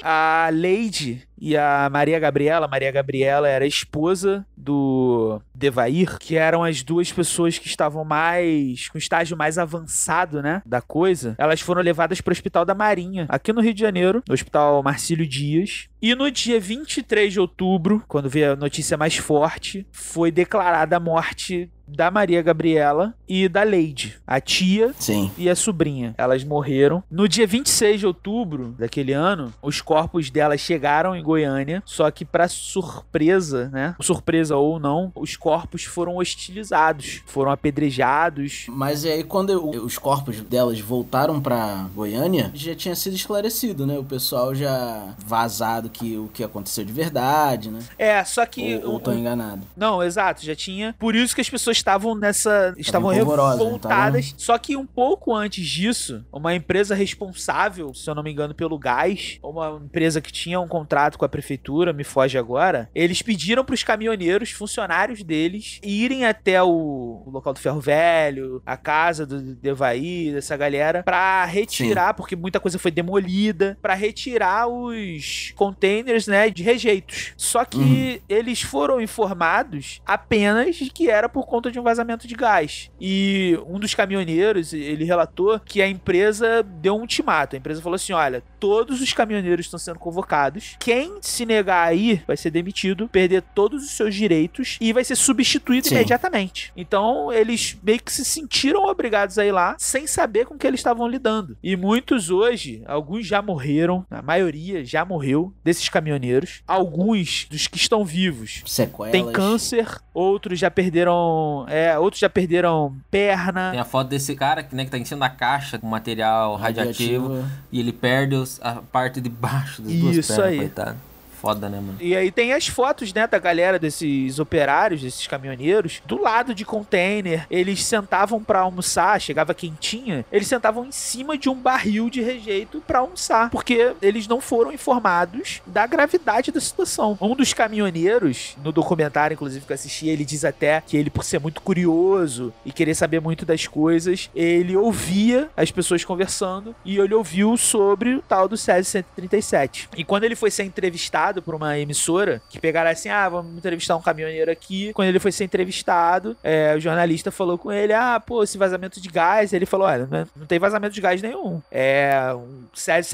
A 0.08 0.52
Lady 0.54 1.24
e 1.36 1.58
a 1.58 1.90
Maria 1.92 2.20
Gabriela. 2.20 2.68
Maria 2.68 2.92
Gabriela 2.92 3.50
era 3.50 3.66
esposa 3.66 4.46
do 4.56 5.42
Devair, 5.54 6.20
que 6.20 6.36
eram 6.36 6.64
as 6.64 6.84
duas 6.84 7.12
pessoas 7.12 7.58
que 7.58 7.66
estavam 7.66 8.06
mais 8.06 8.88
com 8.88 9.00
estágio 9.00 9.36
mais 9.36 9.58
avançado, 9.58 10.44
né, 10.44 10.62
da 10.64 10.80
coisa. 10.80 11.34
Elas 11.40 11.60
foram 11.60 11.82
levadas 11.82 12.22
para 12.22 12.30
o 12.30 12.34
Hospital 12.34 12.66
da 12.66 12.76
Marinha, 12.76 13.26
aqui 13.30 13.52
no 13.52 13.62
Rio 13.62 13.74
de 13.74 13.82
Janeiro, 13.82 14.22
no 14.28 14.34
Hospital 14.36 14.84
Marcílio 14.84 15.28
Dias. 15.28 15.88
E 16.00 16.14
no 16.14 16.30
dia 16.30 16.60
23 16.60 17.34
de 17.34 17.40
outubro, 17.40 18.04
quando 18.08 18.30
veio 18.30 18.54
a 18.54 18.56
notícia 18.56 18.96
mais 18.96 19.18
forte, 19.18 19.88
foi 19.92 20.30
declarada 20.30 20.98
a 20.98 21.00
morte 21.00 21.68
da 21.88 22.10
Maria 22.12 22.42
Gabriela 22.42 23.14
e 23.28 23.48
da 23.48 23.64
Leide, 23.64 24.18
a 24.26 24.40
tia 24.40 24.94
Sim. 25.00 25.32
e 25.38 25.50
a 25.50 25.56
sobrinha. 25.56 26.14
Elas 26.18 26.44
morreram. 26.44 27.04
No 27.10 27.28
dia 27.28 27.46
26 27.48 28.00
de 28.00 28.08
outubro 28.08 28.76
daquele 28.78 29.14
ano, 29.14 29.54
os 29.62 29.82
corpos 29.82 30.30
delas 30.30 30.62
chegaram 30.62 31.16
em 31.16 31.24
Goiânia, 31.24 31.82
só 31.86 32.10
que 32.12 32.24
pra 32.26 32.48
surpresa, 32.48 33.70
né? 33.72 33.96
Surpresa 34.02 34.56
ou 34.56 34.80
não, 34.80 35.12
os 35.16 35.36
corpos 35.36 35.84
foram 35.84 36.18
hostilizados, 36.18 37.22
foram 37.26 37.52
apedrejados. 37.52 38.66
Mas 38.70 39.04
e 39.04 39.10
aí, 39.10 39.24
quando 39.24 39.52
eu- 39.52 39.70
os 39.84 39.98
corpos 39.98 40.42
delas 40.42 40.80
voltaram 40.80 41.42
pra 41.42 41.88
Goiânia, 41.94 42.52
já 42.54 42.76
tinha 42.76 42.96
sido 42.96 43.16
esclarecido, 43.16 43.86
né? 43.86 43.98
O 43.98 44.04
pessoal 44.04 44.54
já 44.56 45.14
vazado 45.26 45.90
que 45.90 46.18
o 46.18 46.30
que 46.34 46.44
aconteceu 46.44 46.84
de 46.86 46.94
verdade, 46.94 47.70
né? 47.70 47.80
É, 47.98 48.24
só 48.24 48.46
que 48.46 48.78
ou, 48.84 48.94
ou 48.94 49.00
tô 49.00 49.12
enganado. 49.12 49.62
Não, 49.76 50.02
exato, 50.04 50.44
já 50.46 50.56
tinha. 50.56 50.96
Por 51.00 51.16
isso 51.16 51.36
que 51.36 51.42
as 51.42 51.50
pessoas 51.50 51.75
estavam 51.78 52.16
nessa. 52.16 52.74
estavam 52.78 53.12
revoltadas. 53.12 54.34
Só 54.38 54.58
que 54.58 54.76
um 54.76 54.86
pouco 54.86 55.34
antes 55.34 55.66
disso, 55.68 56.24
uma 56.32 56.54
empresa 56.56 56.96
responsável, 56.96 57.94
se 57.94 58.10
eu 58.10 58.16
não 58.16 58.24
me 58.24 58.32
engano, 58.32 58.54
pelo 58.54 58.78
gás, 58.78 59.40
uma 59.44 59.80
empresa 59.84 60.22
que 60.22 60.32
tinha 60.32 60.60
um 60.60 60.68
contrato 60.68 61.18
com 61.18 61.26
a 61.26 61.30
prefeitura, 61.30 61.94
me 61.94 62.04
foge 62.04 62.38
agora, 62.38 62.90
eles 62.94 63.22
pediram 63.22 63.64
pros 63.66 63.84
caminhoneiros, 63.84 64.52
funcionários 64.52 65.24
deles, 65.24 65.80
irem 65.84 66.26
até 66.26 66.62
o, 66.62 67.24
o 67.26 67.30
local 67.30 67.54
do 67.54 67.60
ferro 67.60 67.80
velho, 67.80 68.62
a 68.66 68.78
casa 68.78 69.26
do 69.26 69.42
Devaí, 69.56 70.32
dessa 70.32 70.56
galera, 70.58 71.04
pra 71.04 71.46
retirar, 71.46 72.14
porque 72.14 72.36
muita 72.36 72.60
coisa 72.60 72.78
foi 72.80 72.92
demolida, 72.92 73.78
pra 73.82 73.94
retirar 73.94 74.68
os 74.68 75.54
containers, 75.56 76.28
né, 76.28 76.50
de 76.50 76.64
rejeitos. 76.64 77.34
Só 77.38 77.64
que 77.66 77.76
Uhum. 77.76 78.20
eles 78.30 78.62
foram 78.62 79.00
informados 79.02 80.02
apenas 80.06 80.76
de 80.76 80.90
que 80.90 81.10
era 81.10 81.28
por 81.30 81.46
conta 81.46 81.65
de 81.72 81.80
um 81.80 81.84
vazamento 81.84 82.28
de 82.28 82.36
gás. 82.36 82.92
E 83.00 83.58
um 83.68 83.80
dos 83.80 83.94
caminhoneiros, 83.94 84.74
ele 84.74 85.06
relatou 85.06 85.60
que 85.60 85.82
a 85.82 85.88
empresa 85.88 86.64
deu 86.64 86.96
um 86.96 87.02
ultimato. 87.02 87.56
A 87.56 87.60
empresa 87.60 87.82
falou 87.82 87.96
assim: 87.96 88.14
olha, 88.14 88.44
todos 88.60 89.02
os 89.02 89.14
caminhoneiros 89.14 89.66
estão 89.66 89.80
sendo 89.80 90.00
convocados. 90.00 90.76
Quem 90.80 91.18
se 91.22 91.46
negar 91.46 91.88
a 91.88 91.94
ir 91.94 92.24
vai 92.26 92.38
ser 92.38 92.50
demitido, 92.50 93.08
perder 93.08 93.42
todos 93.54 93.84
os 93.84 93.92
seus 93.92 94.16
direitos 94.16 94.78
e 94.82 94.92
vai 94.92 95.04
ser 95.04 95.16
substituído 95.16 95.88
Sim. 95.88 95.96
imediatamente. 95.96 96.74
Então, 96.76 97.32
eles 97.32 97.78
meio 97.84 98.02
que 98.02 98.12
se 98.12 98.26
sentiram 98.26 98.86
obrigados 98.86 99.38
a 99.38 99.46
ir 99.46 99.52
lá 99.52 99.76
sem 99.78 100.08
saber 100.08 100.46
com 100.46 100.58
que 100.58 100.66
eles 100.66 100.80
estavam 100.80 101.08
lidando. 101.08 101.58
E 101.64 101.76
muitos 101.76 102.30
hoje, 102.30 102.84
alguns 102.86 103.26
já 103.28 103.42
morreram, 103.42 104.06
a 104.10 104.22
maioria 104.22 104.84
já 104.84 105.06
morreu 105.06 105.54
desses 105.64 105.88
caminhoneiros. 105.90 106.64
Alguns 106.68 107.48
dos 107.50 107.68
que 107.68 107.78
estão 107.78 108.04
vivos 108.04 108.64
Sequelas. 108.66 109.12
tem 109.12 109.32
câncer, 109.32 109.88
outros 110.14 110.60
já 110.60 110.72
perderam, 110.72 111.55
é, 111.68 111.98
outros 111.98 112.20
já 112.20 112.30
perderam 112.30 112.96
perna. 113.10 113.72
Tem 113.72 113.80
a 113.80 113.86
foto 113.86 114.08
desse 114.10 114.36
cara 114.36 114.62
que, 114.64 114.76
né, 114.76 114.84
que 114.84 114.92
tá 114.92 114.98
em 114.98 115.06
cima 115.06 115.30
da 115.30 115.30
caixa 115.30 115.78
com 115.80 115.88
material 115.88 116.56
radioativo, 116.56 117.46
e 117.72 117.80
ele 117.80 117.94
perde 117.94 118.36
os- 118.36 118.60
a 118.62 118.82
parte 118.92 119.22
de 119.22 119.30
baixo 119.30 119.82
das 119.82 119.94
duas 119.94 120.18
Isso 120.18 120.34
pernas, 120.34 120.52
aí. 120.52 120.58
coitado. 120.58 120.98
Foda, 121.46 121.70
né, 121.70 121.80
mano? 121.80 121.98
E 122.02 122.16
aí 122.16 122.32
tem 122.32 122.54
as 122.54 122.68
fotos, 122.68 123.14
né, 123.14 123.28
da 123.28 123.38
galera 123.38 123.78
desses 123.78 124.40
operários, 124.40 125.04
desses 125.04 125.28
caminhoneiros, 125.28 126.02
do 126.04 126.20
lado 126.20 126.56
de 126.56 126.66
container. 126.66 127.46
Eles 127.52 127.84
sentavam 127.84 128.44
pra 128.44 128.62
almoçar, 128.62 129.22
chegava 129.22 129.54
quentinha, 129.54 130.26
eles 130.32 130.48
sentavam 130.48 130.86
em 130.86 130.92
cima 130.92 131.38
de 131.38 131.48
um 131.48 131.54
barril 131.54 132.10
de 132.10 132.20
rejeito 132.20 132.82
pra 132.88 132.98
almoçar, 132.98 133.52
porque 133.52 133.94
eles 134.02 134.28
não 134.28 134.42
foram 134.42 134.72
informados 134.72 135.62
da 135.68 135.86
gravidade 135.86 136.52
da 136.52 136.60
situação. 136.60 137.16
Um 137.22 137.36
dos 137.36 137.54
caminhoneiros, 137.54 138.58
no 138.64 138.72
documentário 138.72 139.36
inclusive 139.36 139.68
que 139.68 139.72
eu 139.72 139.76
assisti, 139.76 140.08
ele 140.10 140.26
diz 140.26 140.44
até 140.44 140.82
que 140.82 140.98
ele 140.98 141.12
por 141.12 141.24
ser 141.24 141.40
muito 141.40 141.62
curioso 141.62 142.52
e 142.66 142.72
querer 142.72 142.96
saber 142.96 143.20
muito 143.20 143.46
das 143.46 143.68
coisas, 143.68 144.32
ele 144.34 144.76
ouvia 144.76 145.48
as 145.56 145.70
pessoas 145.70 146.04
conversando 146.04 146.76
e 146.84 146.98
ele 146.98 147.14
ouviu 147.14 147.56
sobre 147.56 148.16
o 148.16 148.22
tal 148.24 148.48
do 148.48 148.58
Césio 148.58 148.92
137. 148.92 149.90
E 149.96 150.04
quando 150.04 150.24
ele 150.24 150.36
foi 150.36 150.50
ser 150.50 150.64
entrevistado 150.64 151.35
por 151.42 151.56
uma 151.56 151.78
emissora, 151.78 152.42
que 152.50 152.60
pegaram 152.60 152.90
assim, 152.90 153.10
ah, 153.10 153.28
vamos 153.30 153.58
entrevistar 153.58 153.96
um 153.96 154.02
caminhoneiro 154.02 154.52
aqui. 154.52 154.92
Quando 154.94 155.10
ele 155.10 155.20
foi 155.20 155.32
ser 155.32 155.44
entrevistado, 155.44 156.36
é, 156.44 156.74
o 156.76 156.80
jornalista 156.80 157.32
falou 157.32 157.58
com 157.58 157.72
ele, 157.72 157.94
ah, 157.94 158.20
pô, 158.20 158.44
esse 158.44 158.58
vazamento 158.58 159.00
de 159.02 159.10
gás. 159.10 159.54
Ele 159.54 159.66
falou, 159.66 159.88
olha, 159.88 160.08
não, 160.10 160.20
é- 160.20 160.26
tem 160.48 160.60
vazamento 160.60 160.94
de 160.94 161.02
gás 161.02 161.22
nenhum. 161.22 161.62
É 161.72 162.32
um 162.36 162.66
Césio 162.74 163.10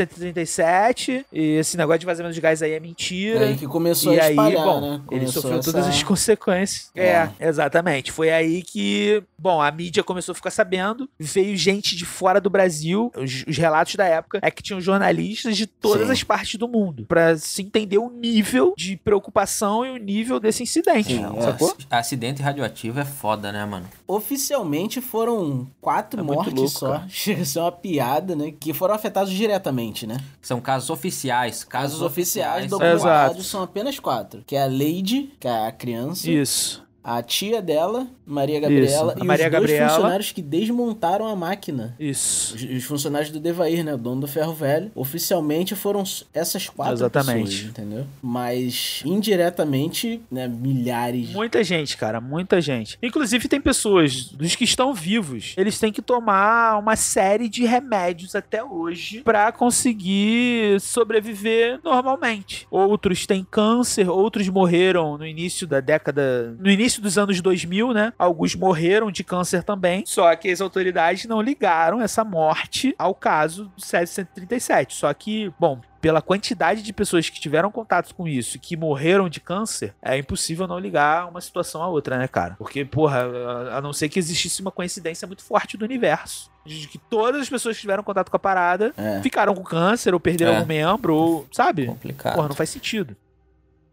137 0.45 1.25
e 1.31 1.55
esse 1.57 1.77
negócio 1.77 1.99
de 1.99 2.05
vazamento 2.05 2.33
de 2.35 2.41
gás 2.41 2.61
aí 2.61 2.71
é 2.73 2.79
mentira. 2.79 3.45
É 3.45 3.47
aí 3.49 3.57
que 3.57 3.67
começou 3.67 4.13
E 4.13 4.19
a 4.19 4.23
aí, 4.25 4.29
espalhar, 4.31 4.63
bom, 4.65 4.81
né? 4.81 4.93
ele 5.11 5.19
Começou 5.21 5.41
sofreu 5.41 5.59
essa- 5.59 5.71
todas 5.71 5.87
as 5.87 6.03
consequências. 6.03 6.89
É. 6.95 7.29
exatamente. 7.39 8.11
Foi 8.11 8.29
aí 8.31 8.61
que, 8.63 9.23
bom, 9.37 9.61
a 9.61 9.71
mídia 9.71 10.03
começou 10.03 10.33
a 10.33 10.35
ficar 10.35 10.51
sabendo, 10.51 11.09
veio 11.19 11.55
gente 11.57 11.95
de 11.95 12.05
fora 12.05 12.39
do 12.41 12.49
Brasil, 12.49 13.11
os, 13.17 13.43
os 13.47 13.57
relatos 13.57 13.95
da 13.95 14.05
época 14.05 14.39
é 14.41 14.51
que 14.51 14.63
tinham 14.63 14.81
jornalistas 14.81 15.55
de 15.57 15.65
todas 15.67 16.07
Sim. 16.07 16.13
as 16.13 16.23
partes 16.23 16.55
do 16.55 16.67
mundo, 16.67 17.05
Pra 17.07 17.37
se 17.37 17.61
entender 17.61 17.97
o 18.07 18.09
nível 18.09 18.73
de 18.77 18.97
preocupação 18.97 19.85
e 19.85 19.91
o 19.91 19.97
nível 19.97 20.39
desse 20.39 20.63
incidente, 20.63 21.15
Sim, 21.15 21.25
é. 21.37 21.41
sacou? 21.41 21.69
Ac- 21.69 21.85
Acidente 21.89 22.41
radioativo 22.41 22.99
é 22.99 23.05
foda, 23.05 23.51
né, 23.51 23.65
mano? 23.65 23.85
Oficialmente 24.07 25.01
foram 25.01 25.67
quatro 25.79 26.19
É 26.19 26.23
mortes 26.23 26.53
louco, 26.53 26.69
só. 26.69 26.91
cara. 26.91 27.05
A 27.41 27.45
ser 27.45 27.59
uma 27.59 27.71
piada, 27.71 28.35
né? 28.35 28.53
Que 28.59 28.73
foram 28.73 28.95
afetados 28.95 29.31
diretamente, 29.31 30.05
né? 30.07 30.17
São 30.41 30.59
casos 30.61 30.89
oficiais. 30.89 31.63
Casos, 31.63 31.91
Casos 31.93 32.01
oficiais 32.01 32.65
do 32.65 32.71
documentados 32.71 33.01
Exato. 33.37 33.43
são 33.43 33.63
apenas 33.63 33.99
quatro. 33.99 34.43
Que 34.45 34.55
é 34.55 34.63
a 34.63 34.67
Lady, 34.67 35.33
que 35.39 35.47
é 35.47 35.67
a 35.67 35.71
criança, 35.71 36.29
Isso. 36.29 36.83
A 37.03 37.21
tia 37.23 37.61
dela, 37.61 38.07
Maria 38.25 38.59
Gabriela, 38.59 39.13
Isso, 39.13 39.23
e 39.23 39.27
Maria 39.27 39.45
os 39.45 39.51
dois 39.51 39.61
Gabriela. 39.63 39.89
funcionários 39.89 40.31
que 40.31 40.41
desmontaram 40.41 41.27
a 41.27 41.35
máquina. 41.35 41.95
Isso. 41.99 42.55
Os, 42.55 42.63
os 42.63 42.83
funcionários 42.83 43.31
do 43.31 43.39
Devair, 43.39 43.83
né? 43.83 43.93
O 43.93 43.97
dono 43.97 44.21
do 44.21 44.27
ferro 44.27 44.53
velho. 44.53 44.91
Oficialmente 44.95 45.75
foram 45.75 46.03
essas 46.33 46.69
quatro 46.69 46.93
Exatamente. 46.93 47.49
pessoas, 47.49 47.69
entendeu? 47.69 48.05
Mas 48.21 49.01
indiretamente, 49.05 50.21
né? 50.31 50.47
Milhares. 50.47 51.31
Muita 51.31 51.63
gente, 51.63 51.97
cara, 51.97 52.21
muita 52.21 52.61
gente. 52.61 52.97
Inclusive 53.01 53.47
tem 53.47 53.59
pessoas 53.59 54.25
dos 54.25 54.55
que 54.55 54.63
estão 54.63 54.93
vivos, 54.93 55.53
eles 55.57 55.79
têm 55.79 55.91
que 55.91 56.01
tomar 56.01 56.77
uma 56.77 56.95
série 56.95 57.49
de 57.49 57.65
remédios 57.65 58.35
até 58.35 58.63
hoje 58.63 59.21
pra 59.21 59.51
conseguir 59.51 60.79
sobreviver 60.81 61.79
normalmente. 61.83 62.67
Outros 62.69 63.25
têm 63.25 63.45
câncer, 63.49 64.09
outros 64.09 64.47
morreram 64.49 65.17
no 65.17 65.25
início 65.25 65.65
da 65.65 65.79
década, 65.79 66.55
no 66.59 66.69
início 66.69 66.90
dos 66.99 67.17
anos 67.17 67.39
2000, 67.39 67.93
né? 67.93 68.11
Alguns 68.17 68.55
morreram 68.55 69.11
de 69.11 69.23
câncer 69.23 69.63
também, 69.63 70.03
só 70.05 70.35
que 70.35 70.49
as 70.49 70.59
autoridades 70.59 71.25
não 71.25 71.39
ligaram 71.41 72.01
essa 72.01 72.23
morte 72.25 72.95
ao 72.97 73.13
caso 73.13 73.65
do 73.75 73.81
737. 73.81 74.95
Só 74.95 75.13
que, 75.13 75.53
bom, 75.59 75.79
pela 76.01 76.21
quantidade 76.21 76.81
de 76.81 76.91
pessoas 76.91 77.29
que 77.29 77.39
tiveram 77.39 77.69
contato 77.71 78.13
com 78.15 78.27
isso 78.27 78.57
e 78.57 78.59
que 78.59 78.75
morreram 78.75 79.29
de 79.29 79.39
câncer, 79.39 79.93
é 80.01 80.17
impossível 80.17 80.67
não 80.67 80.79
ligar 80.79 81.29
uma 81.29 81.39
situação 81.39 81.83
à 81.83 81.87
outra, 81.87 82.17
né, 82.17 82.27
cara? 82.27 82.55
Porque, 82.57 82.83
porra, 82.83 83.21
a- 83.23 83.77
a 83.77 83.81
não 83.81 83.93
ser 83.93 84.09
que 84.09 84.17
existisse 84.17 84.61
uma 84.61 84.71
coincidência 84.71 85.27
muito 85.27 85.43
forte 85.43 85.77
do 85.77 85.85
universo. 85.85 86.49
De 86.65 86.87
que 86.87 86.97
todas 86.97 87.41
as 87.41 87.49
pessoas 87.49 87.75
que 87.75 87.81
tiveram 87.81 88.03
contato 88.03 88.29
com 88.29 88.37
a 88.37 88.39
parada 88.39 88.93
É. 88.97 89.21
ficaram 89.21 89.53
com 89.53 89.63
câncer 89.63 90.13
ou 90.13 90.19
perderam 90.19 90.53
É. 90.53 90.55
algum 90.57 90.67
membro, 90.67 91.15
ou, 91.15 91.47
sabe? 91.51 91.85
Complicado. 91.87 92.35
Porra, 92.35 92.47
não 92.47 92.55
faz 92.55 92.69
sentido. 92.69 93.15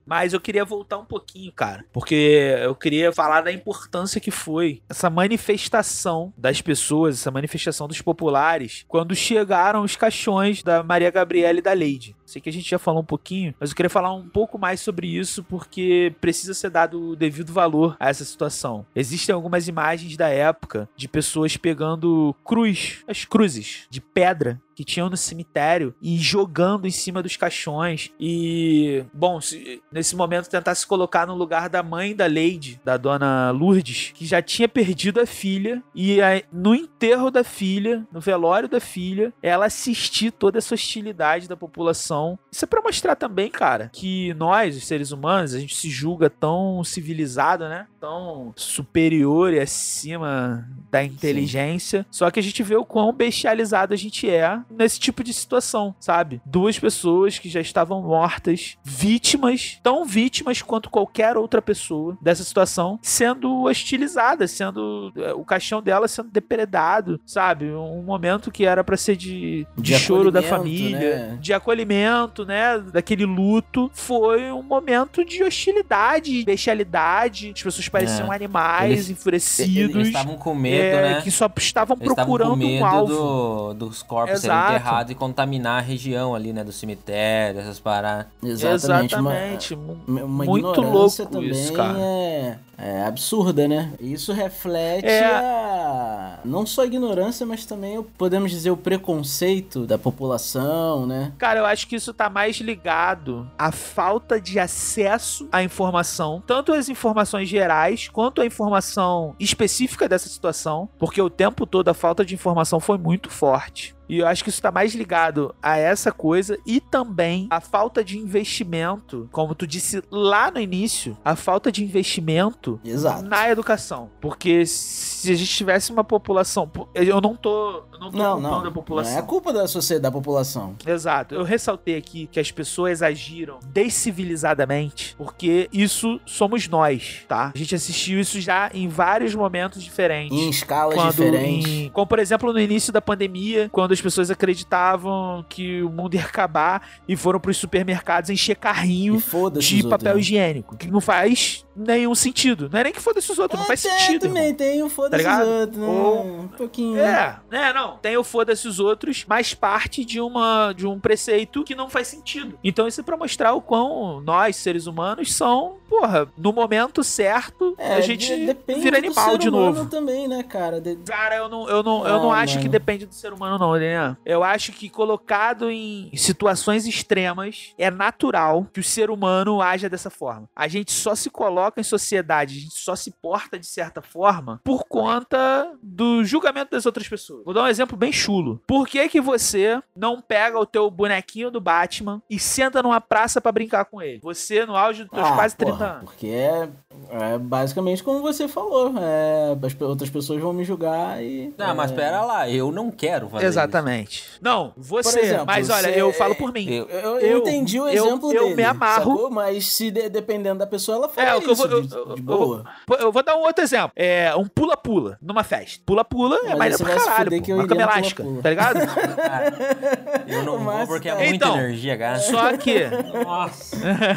Mas 0.09 0.33
eu 0.33 0.41
queria 0.41 0.65
voltar 0.65 0.97
um 0.97 1.05
pouquinho, 1.05 1.53
cara. 1.53 1.85
Porque 1.93 2.57
eu 2.63 2.75
queria 2.75 3.13
falar 3.13 3.43
da 3.43 3.53
importância 3.53 4.19
que 4.19 4.31
foi 4.31 4.81
essa 4.89 5.11
manifestação 5.11 6.33
das 6.35 6.63
pessoas, 6.63 7.17
essa 7.17 7.31
manifestação 7.31 7.87
dos 7.87 8.01
populares, 8.01 8.87
quando 8.89 9.15
chegaram 9.15 9.83
os 9.83 9.97
caixões 9.97 10.63
da 10.63 10.83
Maria 10.83 11.11
Gabriela 11.11 11.59
e 11.59 11.63
da 11.63 11.75
Lady. 11.75 12.17
Sei 12.25 12.41
que 12.41 12.49
a 12.49 12.53
gente 12.53 12.69
já 12.69 12.79
falou 12.79 13.03
um 13.03 13.07
pouquinho, 13.07 13.55
mas 13.61 13.71
eu 13.71 13.77
queria 13.77 13.91
falar 13.91 14.13
um 14.15 14.29
pouco 14.29 14.59
mais 14.59 14.81
sobre 14.81 15.07
isso 15.07 15.45
porque 15.45 16.15
precisa 16.21 16.55
ser 16.55 16.71
dado 16.71 17.11
o 17.11 17.17
devido 17.17 17.53
valor 17.53 17.97
a 18.01 18.09
essa 18.09 18.25
situação. 18.25 18.87
Existem 18.95 19.35
algumas 19.35 19.69
imagens 19.69 20.17
da 20.17 20.29
época 20.29 20.89
de 20.97 21.07
pessoas 21.07 21.57
pegando 21.57 22.35
cruz, 22.45 23.03
as 23.07 23.25
cruzes 23.25 23.87
de 23.91 24.01
pedra 24.01 24.61
que 24.79 24.85
tinham 24.85 25.11
no 25.11 25.17
cemitério 25.17 25.93
e 26.01 26.17
jogando 26.19 26.87
em 26.87 26.91
cima 26.93 27.21
dos 27.21 27.37
caixões. 27.37 28.13
E, 28.21 29.05
bom, 29.13 29.41
se- 29.41 29.83
nesse 29.91 30.15
momento 30.15 30.49
tentar 30.49 30.73
se 30.77 30.87
colocar 30.87 31.27
no 31.27 31.35
lugar 31.35 31.69
da 31.69 31.83
mãe 31.83 32.15
da 32.15 32.29
Lady, 32.29 32.81
da 32.85 32.97
dona 32.97 33.51
Lourdes, 33.51 34.13
que 34.15 34.25
já 34.25 34.41
tinha 34.41 34.69
perdido 34.69 35.21
a 35.21 35.27
filha. 35.27 35.83
E 35.93 36.23
aí, 36.23 36.45
no 36.53 36.77
enterro 36.77 37.29
da 37.29 37.43
filha, 37.43 38.07
no 38.13 38.21
velório 38.21 38.69
da 38.69 38.79
filha, 38.79 39.35
ela 39.43 39.67
assistir 39.67 40.31
toda 40.31 40.59
essa 40.59 40.75
hostilidade 40.77 41.49
da 41.49 41.57
população. 41.57 42.39
Isso 42.49 42.65
é 42.65 42.69
pra 42.69 42.81
mostrar 42.81 43.17
também, 43.17 43.51
cara, 43.51 43.91
que 43.93 44.33
nós, 44.35 44.77
os 44.77 44.87
seres 44.87 45.11
humanos, 45.11 45.55
a 45.55 45.59
gente 45.59 45.75
se 45.75 45.91
julga 45.91 46.31
tão 46.31 46.85
civilizado, 46.85 47.69
né? 47.69 47.89
Tão 47.99 48.53
superior 48.55 49.53
e 49.53 49.59
acima 49.59 50.69
da 50.89 51.03
inteligência. 51.03 52.07
Só 52.13 52.31
que 52.31 52.39
a 52.39 52.43
gente 52.45 52.63
vê 52.63 52.77
o 52.77 52.85
quão 52.85 53.13
bestializado 53.13 53.93
a 53.93 53.97
gente 53.97 54.31
é 54.31 54.61
nesse 54.71 54.99
tipo 55.01 55.23
de 55.25 55.33
situação, 55.33 55.95
sabe? 56.01 56.41
Duas 56.45 56.79
pessoas 56.79 57.39
que 57.39 57.49
já 57.49 57.61
estavam 57.61 58.03
mortas, 58.03 58.77
vítimas, 58.85 59.79
tão 59.83 60.05
vítimas 60.05 60.63
quanto 60.63 60.91
qualquer 60.91 61.37
outra 61.37 61.61
pessoa 61.63 62.17
dessa 62.21 62.45
situação, 62.45 62.99
sendo 63.03 63.65
hostilizadas, 63.65 64.51
sendo 64.51 65.13
eh, 65.17 65.33
o 65.35 65.45
caixão 65.45 65.81
dela 65.83 66.07
sendo 66.09 66.31
depredado, 66.31 67.21
sabe? 67.25 67.67
Um 67.73 68.03
momento 68.03 68.51
que 68.51 68.65
era 68.65 68.83
para 68.85 68.97
ser 68.97 69.17
de, 69.17 69.67
de, 69.77 69.83
De 69.95 69.99
choro 69.99 70.31
da 70.31 70.43
família, 70.43 70.99
né? 71.31 71.39
de 71.41 71.53
acolhimento, 71.53 72.45
né? 72.45 72.79
Daquele 72.79 73.25
luto, 73.25 73.91
foi 73.95 74.51
um 74.53 74.63
momento 74.63 75.25
de 75.25 75.43
hostilidade, 75.43 76.45
bestialidade. 76.45 77.53
As 77.55 77.63
pessoas 77.63 77.89
pareciam 77.89 78.33
É. 78.33 78.37
animais, 78.37 78.93
Eles- 78.93 79.11
enfurecidos. 79.11 79.95
Eles 79.97 80.09
estavam 80.09 80.37
com 80.37 80.55
medo, 80.55 80.97
é, 80.97 81.15
né? 81.15 81.21
que 81.23 81.31
só 81.31 81.51
estavam 81.57 81.97
Eles 81.97 82.11
estavam 82.11 82.25
procurando 82.37 82.49
com 82.51 82.55
um 82.55 82.69
medo 82.69 82.85
alvo. 82.85 83.13
do- 83.13 83.75
dos 83.75 84.03
corpos 84.03 84.41
serem 84.41 84.57
Exato. 84.59 84.73
enterrados 84.75 85.13
e 85.13 85.15
contaminar 85.15 85.79
a 85.79 85.81
região 85.83 86.35
ali, 86.35 86.53
né? 86.53 86.63
Do 86.65 86.73
cemitério, 86.73 87.61
essas 87.61 87.79
paradas. 87.81 88.27
Exatamente. 88.43 89.15
uma- 89.17 89.33
Exatamente. 89.35 89.75
Uma, 89.75 90.23
uma 90.25 90.45
Muito 90.45 90.81
louco 90.81 91.27
também 91.27 91.51
isso, 91.51 91.73
cara. 91.73 91.99
É, 91.99 92.57
é 92.79 93.05
absurda, 93.05 93.67
né? 93.69 93.93
Isso 94.01 94.33
reflete 94.33 95.07
É. 95.07 95.25
a, 95.25 96.39
não 96.45 96.65
só 96.67 96.83
a 96.83 96.87
ignorância, 96.87 97.45
mas 97.47 97.65
também, 97.67 97.99
o- 97.99 98.05
podemos 98.05 98.51
dizer, 98.51 98.71
o 98.71 98.77
preconceito 98.77 99.87
da 99.87 99.99
população, 99.99 101.07
né? 101.07 101.33
Cara, 101.39 101.61
eu 101.61 101.67
acho 101.67 101.87
que 101.89 101.97
isso 101.97 102.13
tá 102.15 102.29
mais 102.31 102.57
ligado 102.57 103.49
à 103.59 103.73
falta 103.73 104.41
de 104.41 104.59
acesso 104.59 105.49
à 105.51 105.63
informação, 105.63 106.43
tanto 106.47 106.73
as 106.73 106.89
informações 106.89 107.49
gerais 107.49 108.09
quanto 108.09 108.41
a 108.41 108.47
informação 108.47 109.35
específica 109.39 110.09
dessa 110.09 110.29
situação, 110.29 110.89
porque 110.99 111.21
o 111.21 111.31
tempo 111.31 111.67
todo 111.67 111.89
a 111.89 111.95
falta 111.95 112.25
de 112.25 112.35
informação 112.35 112.79
foi 112.81 112.99
muito 112.99 113.29
forte. 113.31 113.95
E 114.09 114.19
eu 114.19 114.27
acho 114.27 114.43
que 114.43 114.51
isso 114.51 114.63
tá 114.63 114.71
mais 114.71 114.95
ligado 114.95 115.55
a 115.63 115.77
essa 115.77 116.11
coisa 116.11 116.59
e 116.65 116.81
também 116.81 117.47
a 117.51 117.61
falta 117.61 118.03
de 118.03 118.19
investimento, 118.19 119.29
como 119.31 119.55
tu 119.55 119.67
disse 119.67 120.03
lá 120.11 120.51
no 120.51 120.61
início, 120.61 121.17
a 121.25 121.37
falta 121.37 121.71
de 121.71 121.85
investimento 121.85 122.81
Exato. 122.85 123.23
na 123.25 123.51
educação. 123.51 124.11
Porque 124.21 124.65
se 124.65 125.18
a 125.27 125.35
gente 125.35 125.51
tivesse 125.51 125.91
uma 125.93 126.05
população. 126.05 126.71
Eu 126.95 127.21
não 127.21 127.35
tô, 127.35 127.83
não 128.01 128.11
tô 128.11 128.17
Não, 128.19 128.33
culpando 128.35 128.41
não. 128.41 128.61
a 128.61 128.65
Não 128.65 128.73
população. 128.73 129.19
é 129.19 129.23
culpa 129.23 129.53
da 129.53 129.67
sociedade, 129.67 130.03
da 130.03 130.11
população. 130.13 130.77
Exato. 130.87 131.35
Eu 131.35 131.43
ressaltei 131.45 131.97
aqui 131.97 132.27
que 132.31 132.39
as 132.39 132.51
pessoas 132.51 133.03
agiram 133.03 133.59
descivilizadamente, 133.67 135.15
porque 135.17 135.69
isso 135.73 136.21
somos 136.27 136.69
nós, 136.69 137.25
tá? 137.29 137.53
A 137.55 137.59
gente 137.59 137.75
assistiu 137.75 138.21
isso 138.21 138.41
já 138.41 138.71
em 138.75 138.89
vários 138.89 139.35
momentos 139.35 139.83
diferentes. 139.83 140.37
Em 140.37 140.49
escalas 140.51 140.95
Quando 140.95 141.11
diferentes. 141.11 141.67
em- 141.71 141.89
como 141.91 142.07
por 142.07 142.19
exemplo 142.19 142.53
no 142.53 142.61
início 142.61 142.93
da 142.93 143.01
pandemia, 143.01 143.69
quando 143.73 143.93
as 143.93 144.01
pessoas 144.01 144.31
acreditavam 144.31 145.45
que 145.49 145.83
o 145.83 145.91
mundo 145.91 146.15
ia 146.15 146.23
acabar 146.23 146.83
e 147.09 147.17
foram 147.17 147.41
pros 147.41 147.57
supermercados 147.57 148.31
encher 148.31 148.57
carrinho 148.57 149.17
de 149.17 149.19
os 149.19 149.35
outros, 149.35 149.83
papel 149.83 150.15
né? 150.15 150.21
higiênico, 150.21 150.77
que 150.77 150.91
não 150.91 151.01
faz 151.01 151.65
nenhum 151.79 152.15
sentido. 152.15 152.69
Não 152.73 152.81
é 152.81 152.85
nem 152.85 152.93
que 152.93 153.01
foda-se 153.01 153.31
os 153.31 153.39
outros, 153.39 153.59
não 153.61 153.67
faz 153.67 153.85
É, 153.85 153.91
sentido. 153.91 154.25
irmão. 154.27 154.35
também 154.37 154.55
tem 154.55 154.83
o 154.83 154.89
foda-se 154.89 155.25
Tá 155.25 155.43
os 155.43 155.49
outros, 155.49 155.79
né? 155.79 155.87
Ou- 155.87 156.27
Um 156.41 156.49
pouquinho. 156.49 156.99
É, 157.01 157.39
né, 157.51 157.73
não. 157.73 157.97
Tem 157.99 158.17
o 158.17 158.25
foda-se 158.25 158.67
os 158.67 158.81
outros, 158.81 159.25
mas 159.29 159.55
parte 159.55 160.05
de 160.05 160.21
uma 160.21 160.73
de 160.73 160.87
um 160.87 160.99
preceito 160.99 161.63
que 161.65 161.75
não 161.75 161.89
faz 161.89 162.09
sentido. 162.09 162.59
Então 162.65 162.87
isso 162.89 163.01
é 163.01 163.05
pra 163.05 163.17
mostrar 163.17 163.53
o 163.55 163.61
quão 163.63 164.21
nós, 164.21 164.57
seres 164.57 164.87
humanos, 164.87 165.33
são, 165.35 165.77
porra, 165.89 166.29
no 166.37 166.53
momento 166.53 167.03
certo, 167.05 167.75
É, 167.79 167.95
a 167.95 168.01
gente 168.01 168.27
de- 168.35 168.47
depende 168.47 168.81
vira 168.81 169.01
do 169.01 169.07
animal 169.07 169.31
ser 169.33 169.39
de 169.39 169.51
novo. 169.51 169.87
também, 169.87 170.27
né, 170.29 170.43
cara? 170.43 170.81
De- 170.81 170.97
Cara, 170.97 171.37
eu 171.37 171.49
não, 171.49 171.69
eu 171.69 171.83
não, 171.83 172.07
eu 172.07 172.15
Não, 172.15 172.23
não 172.25 172.33
acho 172.33 172.55
mano. 172.55 172.63
que 172.63 172.69
depende 172.69 173.07
do 173.07 173.15
ser 173.15 173.33
humano, 173.33 173.59
não, 173.59 173.73
né? 173.75 174.17
Eu 174.25 174.43
acho 174.43 174.73
que 174.73 174.89
colocado 174.89 175.71
em 175.71 176.11
situações 176.17 176.87
extremas, 176.87 177.73
é 177.79 177.91
natural 177.91 178.67
que 178.73 178.81
o 178.81 178.85
ser 178.85 179.11
humano 179.11 179.61
haja 179.63 179.89
dessa 179.89 180.11
forma. 180.11 180.49
A 180.55 180.69
gente 180.69 180.93
só 180.93 181.15
se 181.15 181.31
coloca 181.31 181.68
em 181.77 181.83
sociedade, 181.83 182.57
a 182.57 182.61
gente 182.61 182.79
só 182.79 182.95
se 182.97 183.11
porta 183.11 183.59
de 183.59 183.67
certa 183.67 184.01
forma 184.01 184.61
por 184.65 184.85
conta 184.85 185.73
do 185.83 186.25
julgamento 186.25 186.71
das 186.73 186.87
outras 186.87 187.09
pessoas. 187.09 187.45
Vou 187.45 187.53
dar 187.55 187.65
um 187.65 187.67
exemplo 187.69 187.97
bem 187.97 188.13
chulo. 188.13 188.61
Por 188.67 188.87
que 188.87 189.09
que 189.09 189.21
você 189.21 189.81
não 189.97 190.21
pega 190.21 190.59
o 190.59 190.67
teu 190.67 190.91
bonequinho 190.91 191.51
do 191.51 191.61
Batman 191.61 192.23
e 192.29 192.39
senta 192.39 192.83
numa 192.83 193.01
praça 193.01 193.41
pra 193.41 193.53
brincar 193.53 193.85
com 193.87 194.01
ele? 194.03 194.21
Você, 194.23 194.65
no 194.67 194.77
auge 194.77 195.05
dos 195.05 195.13
teus 195.13 195.27
Ah, 195.27 195.35
quase 195.35 195.57
30 195.57 195.73
porra, 195.77 195.87
anos. 195.91 196.05
Porque 196.05 196.27
é, 196.29 196.69
é 197.11 197.39
basicamente 197.39 198.03
como 198.03 198.21
você 198.21 198.47
falou. 198.49 198.95
É, 198.99 199.57
as 199.67 199.81
outras 199.81 200.11
pessoas 200.11 200.41
vão 200.41 200.53
me 200.53 200.65
julgar 200.65 201.23
e. 201.23 201.53
Não, 201.59 201.75
mas 201.75 201.91
é, 201.93 201.95
pera 201.95 202.23
lá, 202.25 202.49
eu 202.49 202.71
não 202.73 202.91
quero 202.91 203.29
fazer 203.29 203.47
Exatamente. 203.47 204.25
Não, 204.41 204.73
você, 204.77 205.21
exemplo, 205.21 205.47
mas 205.47 205.69
olha, 205.71 205.93
você- 205.93 206.01
eu 206.01 206.13
falo 206.13 206.35
por 206.35 206.53
mim. 206.53 206.69
Eu- 206.69 206.87
Eu, 206.89 207.01
eu 207.01 207.21
Eu- 207.21 207.39
entendi 207.39 207.81
o 207.81 207.89
eu- 207.89 208.05
exemplo 208.07 208.33
eu 208.33 208.43
dele. 208.45 208.55
me 208.57 208.65
amarro- 208.65 209.13
sacou? 209.13 209.31
Mas 209.31 209.67
se 209.73 209.91
de- 209.91 210.09
dependendo 210.09 210.59
da 210.59 210.67
pessoa, 210.67 210.97
ela 210.99 211.09
fala 211.09 211.29
É, 211.29 211.35
o 211.35 211.41
que 211.41 211.49
eu 211.49 211.53
isso 211.53 211.58
vou- 211.59 211.69
de, 211.83 211.95
eu- 211.95 211.99
eu- 211.99 212.15
de 212.15 212.21
eu 212.21 212.25
boa. 212.25 212.65
Pô, 212.87 212.95
Eu 212.95 213.13
vou 213.13 213.23
dar 213.23 213.37
um 213.37 213.41
outro 213.41 213.63
exemplo. 213.65 213.93
É 213.97 214.35
um 214.37 214.47
pula-pula 214.47 215.19
numa 215.21 215.43
festa. 215.45 215.83
Pula-pula 215.85 216.37
é 216.45 216.71
você 216.71 216.85
pra 216.85 216.95
caralho, 216.97 217.31
pô. 217.31 217.43
que 217.43 217.53
eu 217.53 217.57
Uma 217.57 217.67
cama 217.67 217.83
elástica, 217.83 218.23
pula-pula. 218.23 218.43
tá 218.43 218.51
ligado? 218.51 218.79
Eu 220.29 220.43
não 220.45 220.59
vou 220.59 220.65
Mas, 220.75 220.89
porque 220.89 221.09
é 221.09 221.15
muita 221.15 221.35
Então, 221.35 221.57
energia, 221.57 221.97
cara. 221.97 222.19
Só 222.19 222.57
que... 222.57 222.85
Nossa. 223.25 223.77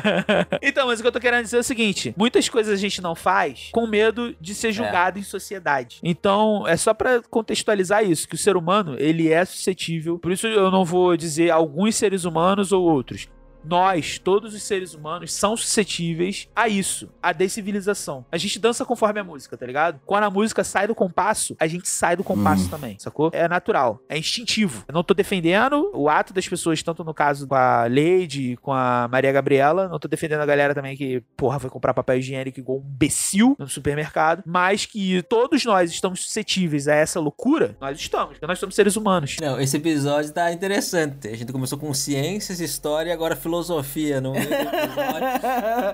então, 0.61 0.87
mas 0.87 0.99
o 0.99 1.01
que 1.01 1.07
eu 1.07 1.11
tô 1.11 1.19
querendo 1.19 1.43
dizer 1.43 1.57
é 1.57 1.59
o 1.59 1.63
seguinte: 1.63 2.13
muitas 2.17 2.49
coisas 2.49 2.73
a 2.73 2.77
gente 2.77 3.01
não 3.01 3.15
faz 3.15 3.69
com 3.71 3.87
medo 3.87 4.35
de 4.39 4.53
ser 4.53 4.71
julgado 4.71 5.17
em 5.19 5.23
sociedade. 5.23 5.99
Então, 6.03 6.67
é 6.67 6.75
só 6.75 6.93
pra 6.93 7.21
contextualizar 7.29 8.03
isso, 8.03 8.27
que 8.27 8.35
o 8.35 8.37
ser 8.37 8.55
humano, 8.57 8.95
ele 8.99 9.31
é 9.31 9.43
suscetível. 9.45 10.19
Por 10.19 10.31
isso 10.31 10.47
eu 10.47 10.69
não 10.71 10.83
vou 10.83 11.15
dizer 11.15 11.49
alguns 11.51 11.95
seres 11.95 12.25
humanos 12.25 12.71
ou 12.71 12.83
outros. 12.83 13.27
Nós, 13.63 14.19
todos 14.19 14.53
os 14.53 14.63
seres 14.63 14.93
humanos, 14.93 15.33
são 15.33 15.55
suscetíveis 15.55 16.47
a 16.55 16.67
isso, 16.67 17.09
a 17.21 17.31
descivilização. 17.31 18.25
A 18.31 18.37
gente 18.37 18.59
dança 18.59 18.83
conforme 18.85 19.19
a 19.19 19.23
música, 19.23 19.55
tá 19.55 19.65
ligado? 19.65 19.99
Quando 20.05 20.23
a 20.23 20.29
música 20.29 20.63
sai 20.63 20.87
do 20.87 20.95
compasso, 20.95 21.55
a 21.59 21.67
gente 21.67 21.87
sai 21.87 22.15
do 22.15 22.23
compasso 22.23 22.69
também, 22.69 22.97
sacou? 22.99 23.29
É 23.33 23.47
natural, 23.47 24.01
é 24.09 24.17
instintivo. 24.17 24.83
Eu 24.87 24.93
não 24.93 25.03
tô 25.03 25.13
defendendo 25.13 25.91
o 25.93 26.09
ato 26.09 26.33
das 26.33 26.47
pessoas, 26.47 26.81
tanto 26.81 27.03
no 27.03 27.13
caso 27.13 27.47
com 27.47 27.55
a 27.55 27.83
Lady, 27.83 28.57
com 28.61 28.73
a 28.73 29.07
Maria 29.09 29.31
Gabriela, 29.31 29.87
não 29.87 29.99
tô 29.99 30.07
defendendo 30.07 30.41
a 30.41 30.45
galera 30.45 30.73
também 30.73 30.97
que, 30.97 31.23
porra, 31.37 31.59
foi 31.59 31.69
comprar 31.69 31.93
papel 31.93 32.17
higiênico 32.17 32.59
igual 32.59 32.79
um 32.79 32.81
imbecil 32.81 33.55
no 33.59 33.67
supermercado, 33.67 34.43
mas 34.45 34.85
que 34.85 35.21
todos 35.23 35.63
nós 35.65 35.91
estamos 35.91 36.23
suscetíveis 36.23 36.87
a 36.87 36.95
essa 36.95 37.19
loucura, 37.19 37.77
nós 37.79 37.99
estamos, 37.99 38.33
porque 38.33 38.47
nós 38.47 38.59
somos 38.59 38.75
seres 38.75 38.95
humanos. 38.95 39.37
Não, 39.39 39.59
esse 39.59 39.77
episódio 39.77 40.31
tá 40.31 40.51
interessante. 40.51 41.27
A 41.27 41.35
gente 41.35 41.51
começou 41.51 41.77
com 41.77 41.93
ciências, 41.93 42.59
história 42.59 43.09
e 43.09 43.13
agora 43.13 43.35
filosofia 43.35 43.50
no 43.51 44.31
meio 44.31 44.47
do 44.47 44.53
episódio. 44.53 45.27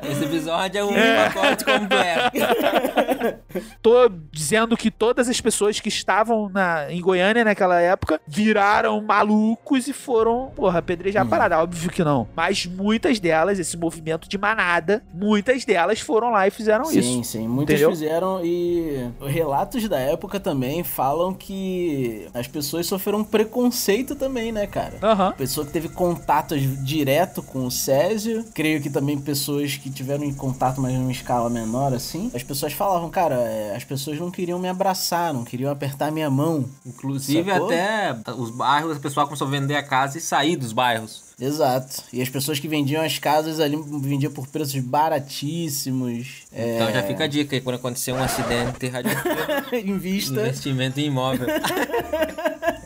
Esse 0.12 0.24
episódio 0.26 0.80
é 0.80 0.84
um 0.84 0.94
pacote 1.34 1.66
completo. 1.66 2.38
tô 3.82 4.10
dizendo 4.32 4.78
que 4.78 4.92
todas 4.92 5.28
as 5.30 5.40
pessoas 5.42 5.80
que 5.80 5.90
estavam 5.90 6.50
na, 6.50 6.92
em 6.92 7.02
Goiânia 7.02 7.44
naquela 7.44 7.80
época 7.82 8.22
viraram 8.28 9.02
malucos 9.02 9.88
e 9.88 9.94
foram, 9.94 10.52
porra, 10.56 10.80
apedrejar 10.80 11.24
a 11.24 11.26
Hum. 11.26 11.30
parada. 11.30 11.60
Óbvio 11.62 11.90
que 11.90 12.04
não. 12.04 12.28
Mas 12.36 12.66
muitas 12.66 13.20
delas, 13.20 13.60
esse 13.60 13.76
movimento 13.76 14.30
de 14.30 14.38
manada, 14.38 15.04
muitas 15.14 15.66
delas 15.66 16.00
foram 16.00 16.30
lá 16.32 16.48
e 16.48 16.52
fizeram 16.52 16.86
Sim, 16.86 17.00
isso. 17.00 17.24
sim. 17.32 17.48
Muitos 17.48 17.74
Entendeu? 17.74 17.90
fizeram 17.90 18.42
e 18.46 19.10
relatos 19.26 19.88
da 19.90 20.00
época 20.00 20.40
também 20.40 20.84
falam 20.84 21.34
que 21.34 22.28
as 22.34 22.48
pessoas 22.48 22.86
sofreram 22.86 23.24
preconceito 23.24 24.16
também, 24.16 24.52
né, 24.52 24.68
cara? 24.68 24.94
Aham. 25.02 25.32
Pessoa 25.34 25.66
que 25.66 25.72
teve 25.74 25.90
contato 25.90 26.58
direto 26.58 27.42
com 27.48 27.66
o 27.66 27.72
Césio. 27.72 28.46
Creio 28.54 28.82
que 28.82 28.90
também 28.90 29.18
pessoas 29.18 29.76
que 29.76 29.90
tiveram 29.90 30.24
em 30.24 30.34
contato, 30.34 30.80
mas 30.80 30.94
numa 30.94 31.12
escala 31.12 31.50
menor, 31.50 31.94
assim. 31.94 32.30
As 32.34 32.44
pessoas 32.44 32.74
falavam, 32.74 33.10
cara, 33.10 33.36
é, 33.36 33.76
as 33.76 33.84
pessoas 33.84 34.20
não 34.20 34.30
queriam 34.30 34.60
me 34.60 34.68
abraçar, 34.68 35.34
não 35.34 35.44
queriam 35.44 35.72
apertar 35.72 36.12
minha 36.12 36.30
mão. 36.30 36.66
Inclusive, 36.86 37.50
Sacou? 37.52 37.68
até 37.68 38.16
os 38.38 38.52
bairros, 38.52 38.98
o 38.98 39.00
pessoal 39.00 39.26
começou 39.26 39.48
a 39.48 39.52
vender 39.52 39.76
a 39.76 39.84
casa 39.84 40.18
e 40.18 40.22
sair 40.22 40.56
dos 40.56 40.72
bairros. 40.74 41.26
Exato. 41.40 42.02
E 42.12 42.20
as 42.20 42.30
pessoas 42.30 42.60
que 42.60 42.68
vendiam 42.68 43.04
as 43.04 43.20
casas 43.20 43.60
ali 43.60 43.78
vendiam 44.02 44.32
por 44.32 44.48
preços 44.48 44.80
baratíssimos. 44.80 46.44
É, 46.52 46.76
Então 46.76 46.92
já 46.92 47.04
fica 47.04 47.26
a 47.26 47.28
dica 47.28 47.56
aí, 47.56 47.62
quando 47.62 47.76
acontecer 47.76 48.12
um 48.12 48.22
acidente 48.22 48.88
radioativo, 48.88 49.76
em 49.76 49.98
vista. 50.00 50.34
investimento 50.42 51.00
em 51.00 51.06
imóvel. 51.06 51.48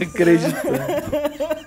Acredito. 0.00 0.56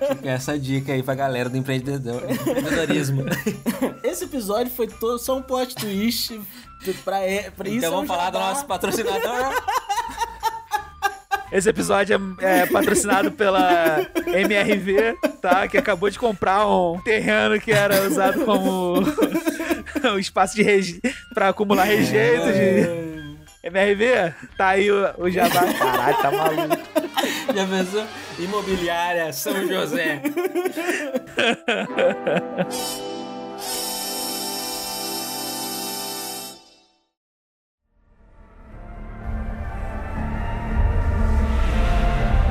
Fica 0.08 0.30
essa 0.30 0.58
dica 0.58 0.92
aí 0.92 1.02
pra 1.02 1.14
galera 1.14 1.48
do 1.48 1.56
empreendedor, 1.56 2.22
empreendedorismo. 2.30 3.24
Esse 4.02 4.24
episódio 4.24 4.72
foi 4.72 4.86
todo 4.86 5.18
só 5.18 5.36
um 5.36 5.42
plot 5.42 5.74
twist 5.74 6.40
pra, 7.04 7.18
pra 7.56 7.68
isso. 7.68 7.78
então 7.78 7.88
é 7.88 7.90
vamos 7.90 8.06
falar 8.06 8.30
do 8.30 8.38
nosso 8.38 8.66
patrocinador. 8.66 9.54
Esse 11.50 11.70
episódio 11.70 12.36
é, 12.40 12.60
é 12.60 12.66
patrocinado 12.66 13.32
pela 13.32 14.06
MRV, 14.26 15.16
tá? 15.40 15.66
Que 15.66 15.78
acabou 15.78 16.10
de 16.10 16.18
comprar 16.18 16.66
um 16.66 17.00
terreno 17.00 17.58
que 17.58 17.72
era 17.72 18.06
usado 18.06 18.44
como 18.44 19.00
um 20.14 20.18
espaço 20.18 20.54
de 20.54 21.00
pra 21.32 21.48
acumular 21.48 21.84
rejeitos 21.84 22.52
de... 22.54 23.17
MRV, 23.62 24.34
tá 24.56 24.68
aí 24.68 24.90
o, 24.90 25.14
o 25.18 25.30
jabá. 25.30 25.66
Caralho, 25.74 26.22
tá 26.22 26.30
maluco. 26.30 26.76
Já 27.54 27.66
pensou? 27.66 28.06
Imobiliária 28.38 29.32
São 29.32 29.66
José. 29.66 30.22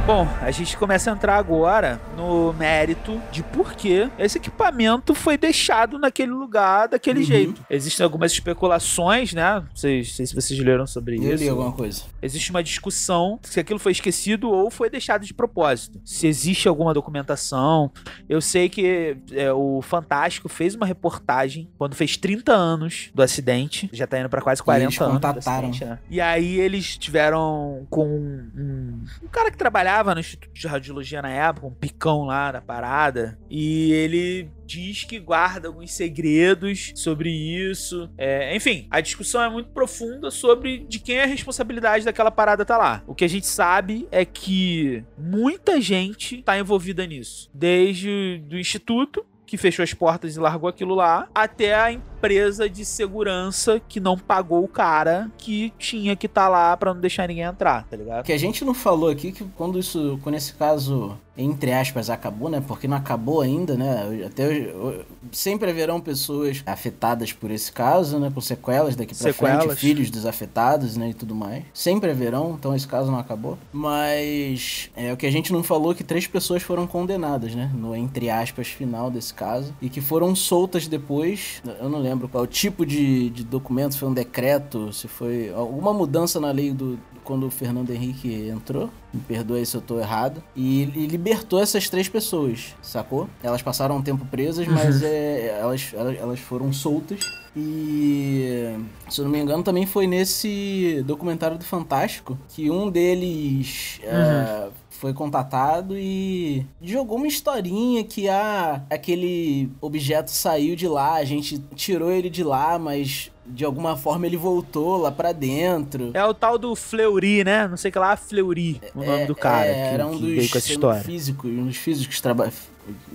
Bom, 0.07 0.25
a 0.41 0.49
gente 0.51 0.77
começa 0.77 1.11
a 1.11 1.13
entrar 1.13 1.35
agora 1.35 1.99
no 2.15 2.53
mérito 2.53 3.21
de 3.29 3.43
por 3.43 3.73
que 3.73 4.09
esse 4.17 4.37
equipamento 4.37 5.13
foi 5.13 5.37
deixado 5.37 5.99
naquele 5.99 6.31
lugar 6.31 6.87
daquele 6.87 7.19
Uhum. 7.19 7.25
jeito. 7.25 7.65
Existem 7.69 8.05
algumas 8.05 8.31
especulações, 8.31 9.33
né? 9.33 9.55
Não 9.59 9.75
sei, 9.75 10.05
sei 10.05 10.25
se 10.25 10.33
vocês 10.33 10.57
leram 10.61 10.87
sobre 10.87 11.17
Eu 11.17 11.33
isso. 11.33 11.43
li 11.43 11.49
alguma 11.49 11.73
coisa. 11.73 12.03
Existe 12.21 12.51
uma 12.51 12.63
discussão 12.63 13.37
se 13.43 13.59
aquilo 13.59 13.79
foi 13.79 13.91
esquecido 13.91 14.49
ou 14.49 14.71
foi 14.71 14.89
deixado 14.89 15.25
de 15.25 15.33
propósito. 15.33 15.99
Se 16.05 16.25
existe 16.25 16.69
alguma 16.69 16.93
documentação. 16.93 17.91
Eu 18.29 18.39
sei 18.39 18.69
que 18.69 19.17
é, 19.33 19.51
o 19.51 19.81
Fantástico 19.81 20.47
fez 20.47 20.73
uma 20.73 20.85
reportagem 20.85 21.69
quando 21.77 21.95
fez 21.95 22.15
30 22.15 22.53
anos 22.53 23.09
do 23.13 23.21
acidente. 23.21 23.89
Já 23.91 24.07
tá 24.07 24.17
indo 24.17 24.29
pra 24.29 24.41
quase 24.41 24.63
40 24.63 24.85
eles 24.85 25.01
anos. 25.01 25.13
contataram. 25.15 25.69
né? 25.81 25.99
E 26.09 26.21
aí 26.21 26.57
eles 26.61 26.97
tiveram 26.97 27.85
com 27.89 28.07
um, 28.07 29.03
um 29.21 29.27
cara 29.29 29.51
que 29.51 29.57
trabalhava 29.57 29.96
no 30.13 30.19
Instituto 30.19 30.53
de 30.53 30.67
Radiologia 30.67 31.21
na 31.21 31.29
época, 31.29 31.67
um 31.67 31.73
picão 31.73 32.23
lá 32.23 32.51
da 32.51 32.61
parada. 32.61 33.37
E 33.49 33.91
ele 33.93 34.49
diz 34.65 35.05
que 35.05 35.19
guarda 35.19 35.67
alguns 35.67 35.93
segredos 35.93 36.91
sobre 36.95 37.29
isso. 37.29 38.09
É, 38.17 38.55
enfim, 38.55 38.87
a 38.91 38.99
discussão 38.99 39.41
é 39.41 39.49
muito 39.49 39.69
profunda 39.69 40.29
sobre 40.29 40.79
de 40.79 40.99
quem 40.99 41.17
é 41.17 41.23
a 41.23 41.27
responsabilidade 41.27 42.05
daquela 42.05 42.29
parada 42.29 42.65
tá 42.65 42.77
lá. 42.77 43.03
O 43.07 43.15
que 43.15 43.23
a 43.23 43.29
gente 43.29 43.47
sabe 43.47 44.07
é 44.11 44.25
que 44.25 45.03
muita 45.17 45.79
gente 45.79 46.41
tá 46.41 46.57
envolvida 46.57 47.05
nisso. 47.05 47.49
Desde 47.53 48.43
do 48.45 48.59
instituto 48.59 49.25
que 49.47 49.57
fechou 49.57 49.81
as 49.81 49.93
portas 49.93 50.35
e 50.35 50.39
largou 50.39 50.69
aquilo 50.69 50.93
lá, 50.93 51.29
até 51.33 51.73
a 51.73 51.93
empresa 52.21 52.67
de 52.69 52.83
segurança 52.83 53.79
que 53.87 53.99
não 53.99 54.17
pagou 54.17 54.63
o 54.63 54.67
cara 54.67 55.29
que 55.37 55.71
tinha 55.77 56.15
que 56.15 56.25
estar 56.25 56.47
lá 56.49 56.75
pra 56.75 56.93
não 56.93 56.99
deixar 56.99 57.27
ninguém 57.27 57.43
entrar, 57.43 57.83
tá 57.87 57.95
O 57.95 57.99
ligado? 57.99 58.23
que 58.25 58.33
a 58.33 58.37
gente 58.39 58.65
não 58.65 58.73
falou 58.73 59.09
aqui 59.09 59.31
que 59.31 59.43
quando 59.55 59.77
isso, 59.77 60.19
quando 60.23 60.35
esse 60.35 60.53
caso, 60.53 61.15
entre 61.37 61.71
aspas, 61.71 62.09
acabou, 62.09 62.49
né? 62.49 62.63
Porque 62.67 62.87
não 62.87 62.97
acabou 62.97 63.41
ainda, 63.41 63.75
né? 63.77 64.23
Até 64.25 64.47
hoje- 64.47 64.69
ho- 64.73 65.05
sempre 65.31 65.69
haverão 65.69 66.01
pessoas 66.01 66.63
afetadas 66.65 67.31
por 67.31 67.51
esse 67.51 67.71
caso, 67.71 68.17
né? 68.17 68.31
Com 68.33 68.41
sequelas 68.41 68.95
daqui 68.95 69.13
pra 69.15 69.31
Sequelas. 69.31 69.63
frente, 69.65 69.75
filhos 69.79 70.09
dos 70.09 70.25
afetados, 70.25 70.97
né? 70.97 71.09
E 71.09 71.13
tudo 71.13 71.35
mais. 71.35 71.63
Sempre 71.73 72.09
haverão, 72.09 72.55
então 72.57 72.75
esse 72.75 72.87
caso 72.87 73.11
não 73.11 73.19
acabou. 73.19 73.57
Mas 73.71 74.89
é 74.95 75.13
o 75.13 75.17
que 75.17 75.27
a 75.27 75.31
gente 75.31 75.53
não 75.53 75.61
falou 75.61 75.91
é 75.91 75.95
que 75.95 76.03
três 76.03 76.25
pessoas 76.25 76.63
foram 76.63 76.87
condenadas, 76.87 77.53
né? 77.53 77.69
No 77.75 77.95
entre 77.95 78.29
aspas 78.29 78.67
final 78.67 79.11
desse 79.11 79.33
caso 79.33 79.73
e 79.81 79.89
que 79.89 80.01
foram 80.01 80.33
soltas 80.35 80.87
depois. 80.87 81.61
Eu 81.79 81.89
não 81.89 81.99
lembro 81.99 82.06
qual 82.31 82.45
tipo 82.47 82.85
de, 82.85 83.29
de 83.29 83.43
documento, 83.43 83.93
se 83.93 83.99
foi 83.99 84.09
um 84.09 84.13
decreto, 84.13 84.93
se 84.93 85.07
foi 85.07 85.51
alguma 85.53 85.93
mudança 85.93 86.39
na 86.39 86.51
lei 86.51 86.71
do 86.71 86.99
quando 87.27 87.45
o 87.45 87.51
Fernando 87.51 87.89
Henrique 87.89 88.47
entrou. 88.47 88.89
Me 89.13 89.19
perdoe 89.19 89.65
se 89.65 89.75
eu 89.75 89.81
tô 89.81 89.99
errado. 89.99 90.41
E, 90.55 90.83
e 90.83 91.07
libertou 91.07 91.61
essas 91.61 91.89
três 91.89 92.07
pessoas, 92.07 92.73
sacou? 92.81 93.29
Elas 93.43 93.61
passaram 93.61 93.97
um 93.97 94.01
tempo 94.01 94.25
presas, 94.27 94.65
mas 94.65 95.03
é, 95.03 95.59
elas, 95.59 95.91
elas, 95.93 96.17
elas 96.17 96.39
foram 96.39 96.71
soltas. 96.71 97.19
E 97.53 98.77
se 99.09 99.19
eu 99.19 99.25
não 99.25 99.31
me 99.31 99.39
engano, 99.39 99.61
também 99.61 99.85
foi 99.85 100.07
nesse 100.07 101.03
documentário 101.05 101.57
do 101.57 101.65
Fantástico 101.65 102.37
que 102.47 102.71
um 102.71 102.89
deles 102.89 103.99
é, 104.03 104.69
foi 104.99 105.13
contatado 105.13 105.97
e 105.97 106.65
jogou 106.81 107.17
uma 107.17 107.27
historinha 107.27 108.03
que 108.03 108.27
ah, 108.27 108.81
aquele 108.89 109.69
objeto 109.79 110.31
saiu 110.31 110.75
de 110.75 110.87
lá, 110.87 111.15
a 111.15 111.23
gente 111.23 111.59
tirou 111.75 112.11
ele 112.11 112.29
de 112.29 112.43
lá, 112.43 112.79
mas 112.79 113.31
de 113.45 113.63
alguma 113.63 113.95
forma 113.95 114.25
ele 114.25 114.35
voltou 114.37 114.97
lá 114.97 115.11
pra 115.11 115.31
dentro. 115.31 116.11
É 116.13 116.25
o 116.25 116.33
tal 116.33 116.57
do 116.57 116.75
Fleury, 116.75 117.43
né? 117.43 117.67
Não 117.67 117.77
sei 117.77 117.91
que 117.91 117.99
lá, 117.99 118.17
Fleury, 118.17 118.81
o 118.93 119.03
nome 119.03 119.25
do 119.25 119.35
cara 119.35 119.67
É, 119.67 119.73
que, 119.89 119.93
era 119.93 120.07
um 120.07 120.17
que 120.17 120.35
dos 120.35 120.51
com 120.51 120.57
essa 120.57 120.71
história. 120.71 121.01
físicos, 121.01 121.49
um 121.49 121.65
dos 121.65 121.77
físicos 121.77 122.15
que 122.15 122.21
traba... 122.21 122.51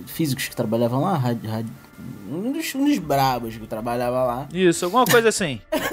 físicos 0.07 0.47
que 0.47 0.55
trabalhavam 0.55 1.01
lá, 1.01 1.21
um 2.29 2.51
dos, 2.51 2.73
um 2.75 2.85
dos 2.85 2.97
brabos 2.97 3.55
que 3.55 3.67
trabalhava 3.67 4.23
lá. 4.23 4.47
Isso, 4.53 4.85
alguma 4.85 5.05
coisa 5.05 5.29
assim. 5.29 5.61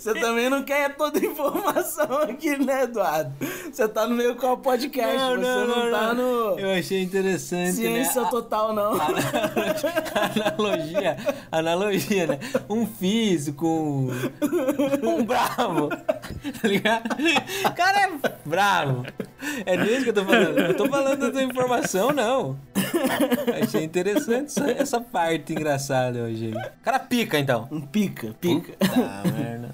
Você 0.00 0.14
também 0.14 0.48
não 0.48 0.62
quer 0.62 0.96
toda 0.96 1.18
informação 1.18 2.22
aqui, 2.22 2.56
né, 2.56 2.84
Eduardo? 2.84 3.34
Você 3.70 3.86
tá 3.86 4.06
no 4.06 4.14
meio 4.14 4.34
qual 4.34 4.56
podcast, 4.56 5.14
Não, 5.14 5.36
você 5.36 5.42
não, 5.42 5.66
não, 5.66 5.84
não, 5.84 5.90
tá 5.90 6.14
no 6.14 6.58
Eu 6.58 6.70
achei 6.70 7.02
interessante, 7.02 7.74
ciência 7.74 8.22
né? 8.22 8.28
total, 8.30 8.72
não. 8.72 8.92
analogia, 10.34 11.18
analogia, 11.52 12.26
né? 12.28 12.40
Um 12.66 12.86
físico, 12.86 13.66
um, 13.66 14.08
um 15.02 15.22
bravo, 15.22 15.90
tá 15.92 16.66
ligado? 16.66 17.16
O 17.66 17.74
cara 17.74 18.00
é 18.00 18.10
bravo. 18.46 19.04
É 19.64 19.76
disso 19.76 20.02
que 20.04 20.08
eu 20.10 20.14
tô 20.14 20.24
falando. 20.24 20.58
Eu 20.58 20.74
tô 20.76 20.88
falando 20.88 21.32
da 21.32 21.42
informação, 21.42 22.12
não. 22.12 22.58
Achei 23.62 23.84
interessante 23.84 24.46
essa, 24.46 24.70
essa 24.70 25.00
parte 25.00 25.52
engraçada 25.52 26.20
hoje. 26.20 26.46
aí. 26.46 26.52
O 26.52 26.84
cara 26.84 26.98
pica, 26.98 27.38
então. 27.38 27.68
Um 27.70 27.80
pica, 27.80 28.34
pica. 28.40 28.72
Ah, 28.80 29.22
merda. 29.26 29.70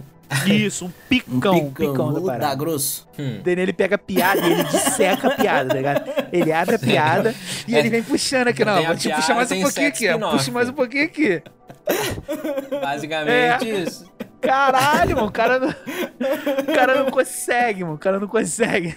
Isso, 0.46 0.86
um 0.86 0.90
picão, 1.08 1.54
um 1.54 1.70
picão, 1.72 1.92
picão 1.92 2.12
da 2.12 2.18
da 2.20 2.26
parada. 2.26 2.54
grosso. 2.56 3.06
Hum. 3.18 3.40
Daí 3.44 3.60
ele 3.60 3.72
pega 3.72 3.94
a 3.94 3.98
piada 3.98 4.40
e 4.40 4.52
ele 4.52 4.64
disseca 4.64 5.28
a 5.28 5.36
piada, 5.36 5.68
tá 5.68 5.74
ligado? 5.76 6.04
Ele 6.32 6.52
abre 6.52 6.74
a 6.74 6.78
piada 6.80 7.34
e 7.66 7.74
ele 7.76 7.88
vem 7.88 8.02
puxando 8.02 8.48
aqui, 8.48 8.64
não. 8.64 8.82
Vou 8.84 8.96
te 8.96 9.04
piada, 9.08 9.20
puxar 9.22 9.34
mais 9.36 9.52
um 9.52 9.62
pouquinho 9.62 9.88
aqui, 9.88 10.08
ó. 10.08 10.30
Puxa 10.30 10.50
mais 10.52 10.68
um 10.68 10.72
pouquinho 10.72 11.04
aqui. 11.04 11.42
Basicamente 12.80 13.30
É. 13.70 13.82
isso. 13.82 14.04
Caralho, 14.47 15.16
mano, 15.16 15.28
o 15.28 15.32
cara 15.32 15.59
não, 15.59 15.68
o 15.68 16.74
cara 16.74 16.94
não 17.03 17.11
consegue, 17.11 17.82
mano. 17.82 17.97
O 17.97 17.99
cara 17.99 18.20
não 18.20 18.28
consegue. 18.28 18.97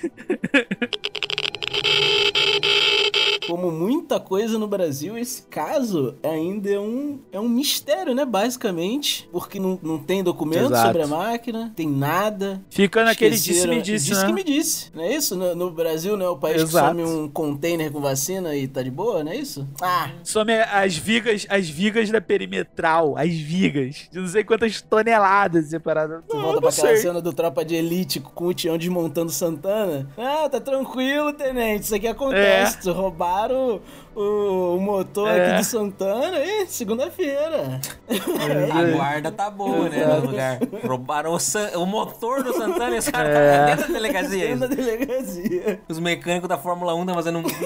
Como 3.48 3.72
muita 3.72 4.20
coisa 4.20 4.58
no 4.58 4.68
Brasil, 4.68 5.18
esse 5.18 5.44
caso 5.44 6.16
ainda 6.24 6.70
é 6.70 6.80
um, 6.80 7.20
é 7.32 7.40
um 7.40 7.48
mistério, 7.50 8.14
né? 8.14 8.26
Basicamente. 8.26 9.28
Porque 9.32 9.60
não, 9.60 9.80
não 9.82 9.98
tem 9.98 10.24
documento 10.24 10.66
Exato. 10.66 10.88
sobre 10.88 11.02
a 11.04 11.08
máquina, 11.08 11.72
tem 11.76 11.88
nada. 11.88 12.62
Fica 12.70 13.04
naquele 13.04 13.36
Esqueceram- 13.36 13.80
disse-me 13.80 13.82
disse, 13.82 14.06
Disse 14.10 14.22
né? 14.22 14.28
que 14.28 14.34
me 14.34 14.44
disse, 14.44 14.92
não 14.94 15.04
é 15.04 15.16
isso? 15.16 15.36
No, 15.36 15.56
no 15.56 15.72
Brasil, 15.72 16.16
né? 16.18 16.28
O 16.28 16.38
país 16.38 16.62
Exato. 16.62 16.96
que 16.96 17.04
some 17.04 17.20
um 17.20 17.30
container 17.30 17.92
com 17.92 18.00
vacina 18.02 18.56
e 18.56 18.68
tá 18.68 18.82
de 18.82 18.92
boa, 18.92 19.24
não 19.24 19.32
é 19.32 19.36
isso? 19.36 19.68
Ah, 19.82 20.10
Some 20.24 20.52
as 20.54 20.96
vigas, 20.98 21.46
as 21.50 21.70
vigas 21.70 22.10
da 22.10 22.20
perimetral, 22.22 23.16
as 23.18 23.30
vigas. 23.34 24.08
De 24.12 24.20
não 24.20 24.28
sei 24.28 24.44
quantas 24.44 24.82
toneladas 24.82 25.68
separadas. 25.68 26.24
tu 26.28 26.36
Não, 26.36 26.44
volta 26.44 26.62
pra 26.62 26.70
aquela 26.70 26.88
sei. 26.90 26.98
cena 26.98 27.22
do 27.22 27.34
Tropa 27.34 27.64
de 27.64 27.76
Elite 27.76 28.20
com 28.20 28.46
o 28.48 28.54
Tião 28.54 28.78
desmontando 28.78 29.32
Santana. 29.32 30.08
Ah, 30.18 30.48
tá 30.50 30.60
tranquilo, 30.60 31.34
tenente, 31.34 31.84
isso 31.86 31.96
aqui 31.96 32.08
acontece. 32.08 32.80
Tu 32.82 32.94
Roubaram 33.30 33.82
o, 34.16 34.76
o 34.76 34.80
motor 34.82 35.30
É. 35.30 35.48
aqui 35.52 35.58
do 35.60 35.64
Santana, 35.64 36.40
e 36.40 36.66
segunda-feira. 36.68 37.80
A 38.10 38.92
guarda 38.98 39.32
tá 39.32 39.50
boa, 39.52 39.88
né? 39.88 40.04
No 40.06 40.26
lugar. 40.26 40.60
Roubaram 40.84 41.32
o, 41.34 41.40
San- 41.40 41.78
o 41.78 41.86
motor 41.86 42.44
do 42.44 42.52
Santana 42.54 42.96
e 42.96 43.00
os 43.00 43.08
caras 43.08 43.36
É. 43.36 43.58
tá 43.60 43.66
dentro 43.68 43.88
da 43.88 43.94
delegacia. 43.94 44.48
Dentro 44.48 44.68
da 44.70 44.76
delegacia. 44.76 45.80
Os 45.88 46.00
mecânicos 46.00 46.50
da 46.50 46.58
Fórmula 46.58 46.96
1 46.96 47.06
tá 47.06 47.14
fazendo 47.14 47.40
um 47.40 47.44
bico 47.44 47.60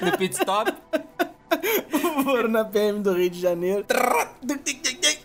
no 0.00 0.16
pit 0.16 0.34
stop. 0.36 0.72
Foram 2.24 2.48
na 2.48 2.64
PM 2.64 3.00
do 3.00 3.12
Rio 3.12 3.28
de 3.30 3.40
Janeiro. 3.40 3.84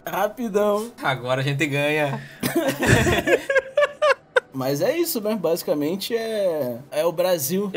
Rapidão. 0.05 0.91
Agora 1.01 1.39
a 1.41 1.43
gente 1.43 1.65
ganha. 1.65 2.21
Mas 4.57 4.81
é 4.81 4.97
isso, 4.97 5.21
né? 5.21 5.35
Basicamente 5.35 6.15
é, 6.15 6.79
é 6.91 7.05
o 7.05 7.11
Brasil. 7.11 7.71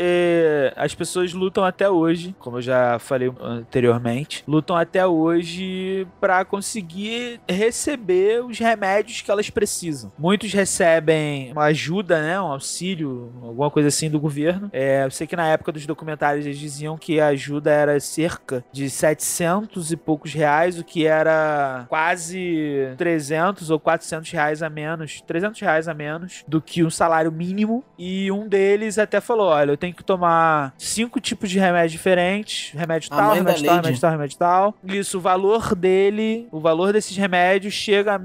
As 0.75 0.95
pessoas 0.95 1.31
lutam 1.31 1.63
até 1.63 1.87
hoje, 1.87 2.35
como 2.39 2.57
eu 2.57 2.61
já 2.61 2.97
falei 2.97 3.31
anteriormente, 3.39 4.43
lutam 4.47 4.75
até 4.75 5.05
hoje 5.05 6.07
pra 6.19 6.43
conseguir 6.43 7.39
receber 7.47 8.43
os 8.43 8.57
remédios 8.57 9.21
que 9.21 9.29
elas 9.29 9.49
precisam. 9.51 10.11
Muitos 10.17 10.51
recebem 10.51 11.51
uma 11.51 11.65
ajuda, 11.65 12.19
né, 12.19 12.41
um 12.41 12.47
auxílio, 12.47 13.31
alguma 13.43 13.69
coisa 13.69 13.89
assim 13.89 14.09
do 14.09 14.19
governo. 14.19 14.67
É, 14.73 15.05
eu 15.05 15.11
sei 15.11 15.27
que 15.27 15.35
na 15.35 15.47
época 15.47 15.71
dos 15.71 15.85
documentários 15.85 16.47
eles 16.47 16.57
diziam 16.57 16.97
que 16.97 17.19
a 17.19 17.27
ajuda 17.27 17.69
era 17.69 17.99
cerca 17.99 18.65
de 18.71 18.89
700 18.89 19.91
e 19.91 19.97
poucos 19.97 20.33
reais, 20.33 20.79
o 20.79 20.83
que 20.83 21.05
era 21.05 21.85
quase 21.87 22.91
300 22.97 23.69
ou 23.69 23.79
400 23.79 24.31
reais 24.31 24.63
a 24.63 24.69
menos, 24.69 25.21
300 25.21 25.59
reais 25.61 25.87
a 25.87 25.93
menos 25.93 26.43
do 26.47 26.59
que 26.59 26.70
um 26.83 26.89
salário 26.89 27.31
mínimo. 27.31 27.83
E 27.97 28.31
um 28.31 28.47
deles 28.47 28.97
até 28.97 29.19
falou: 29.21 29.47
olha, 29.47 29.71
eu 29.71 29.77
tenho 29.77 29.93
que 29.93 30.03
tomar 30.03 30.73
cinco 30.77 31.19
tipos 31.19 31.49
de 31.49 31.59
remédio 31.59 31.91
diferentes: 31.91 32.71
remédio 32.73 33.09
A 33.11 33.17
tal, 33.17 33.33
remédio 33.33 33.65
tal, 33.65 33.75
remédio 33.75 33.99
tal, 34.01 34.11
remédio 34.11 34.37
tal. 34.37 34.75
Isso, 34.83 35.17
o 35.17 35.21
valor 35.21 35.75
dele, 35.75 36.47
o 36.51 36.59
valor 36.59 36.93
desses 36.93 37.15
remédios 37.17 37.73
chega 37.73 38.15
a 38.15 38.19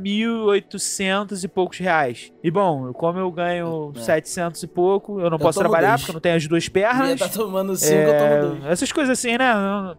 1.800 0.54 1.44
e 1.44 1.48
poucos 1.48 1.78
reais. 1.78 2.32
E 2.42 2.50
bom, 2.50 2.92
como 2.92 3.18
eu 3.18 3.30
ganho 3.30 3.92
É. 3.96 4.00
700 4.00 4.62
e 4.62 4.66
pouco, 4.66 5.20
eu 5.20 5.30
não 5.30 5.36
Eu 5.36 5.38
posso 5.38 5.58
trabalhar 5.58 5.90
dois. 5.90 6.00
porque 6.02 6.10
eu 6.10 6.14
não 6.14 6.20
tenho 6.20 6.36
as 6.36 6.46
duas 6.46 6.64
Ia 6.64 6.70
pernas. 6.70 7.18
tá 7.20 7.28
tomando 7.28 7.76
cinco, 7.76 7.94
É, 7.94 8.08
eu 8.14 8.18
tomo 8.42 8.54
dois. 8.60 8.72
Essas 8.72 8.92
coisas 8.92 9.18
assim, 9.18 9.36
né? 9.38 9.46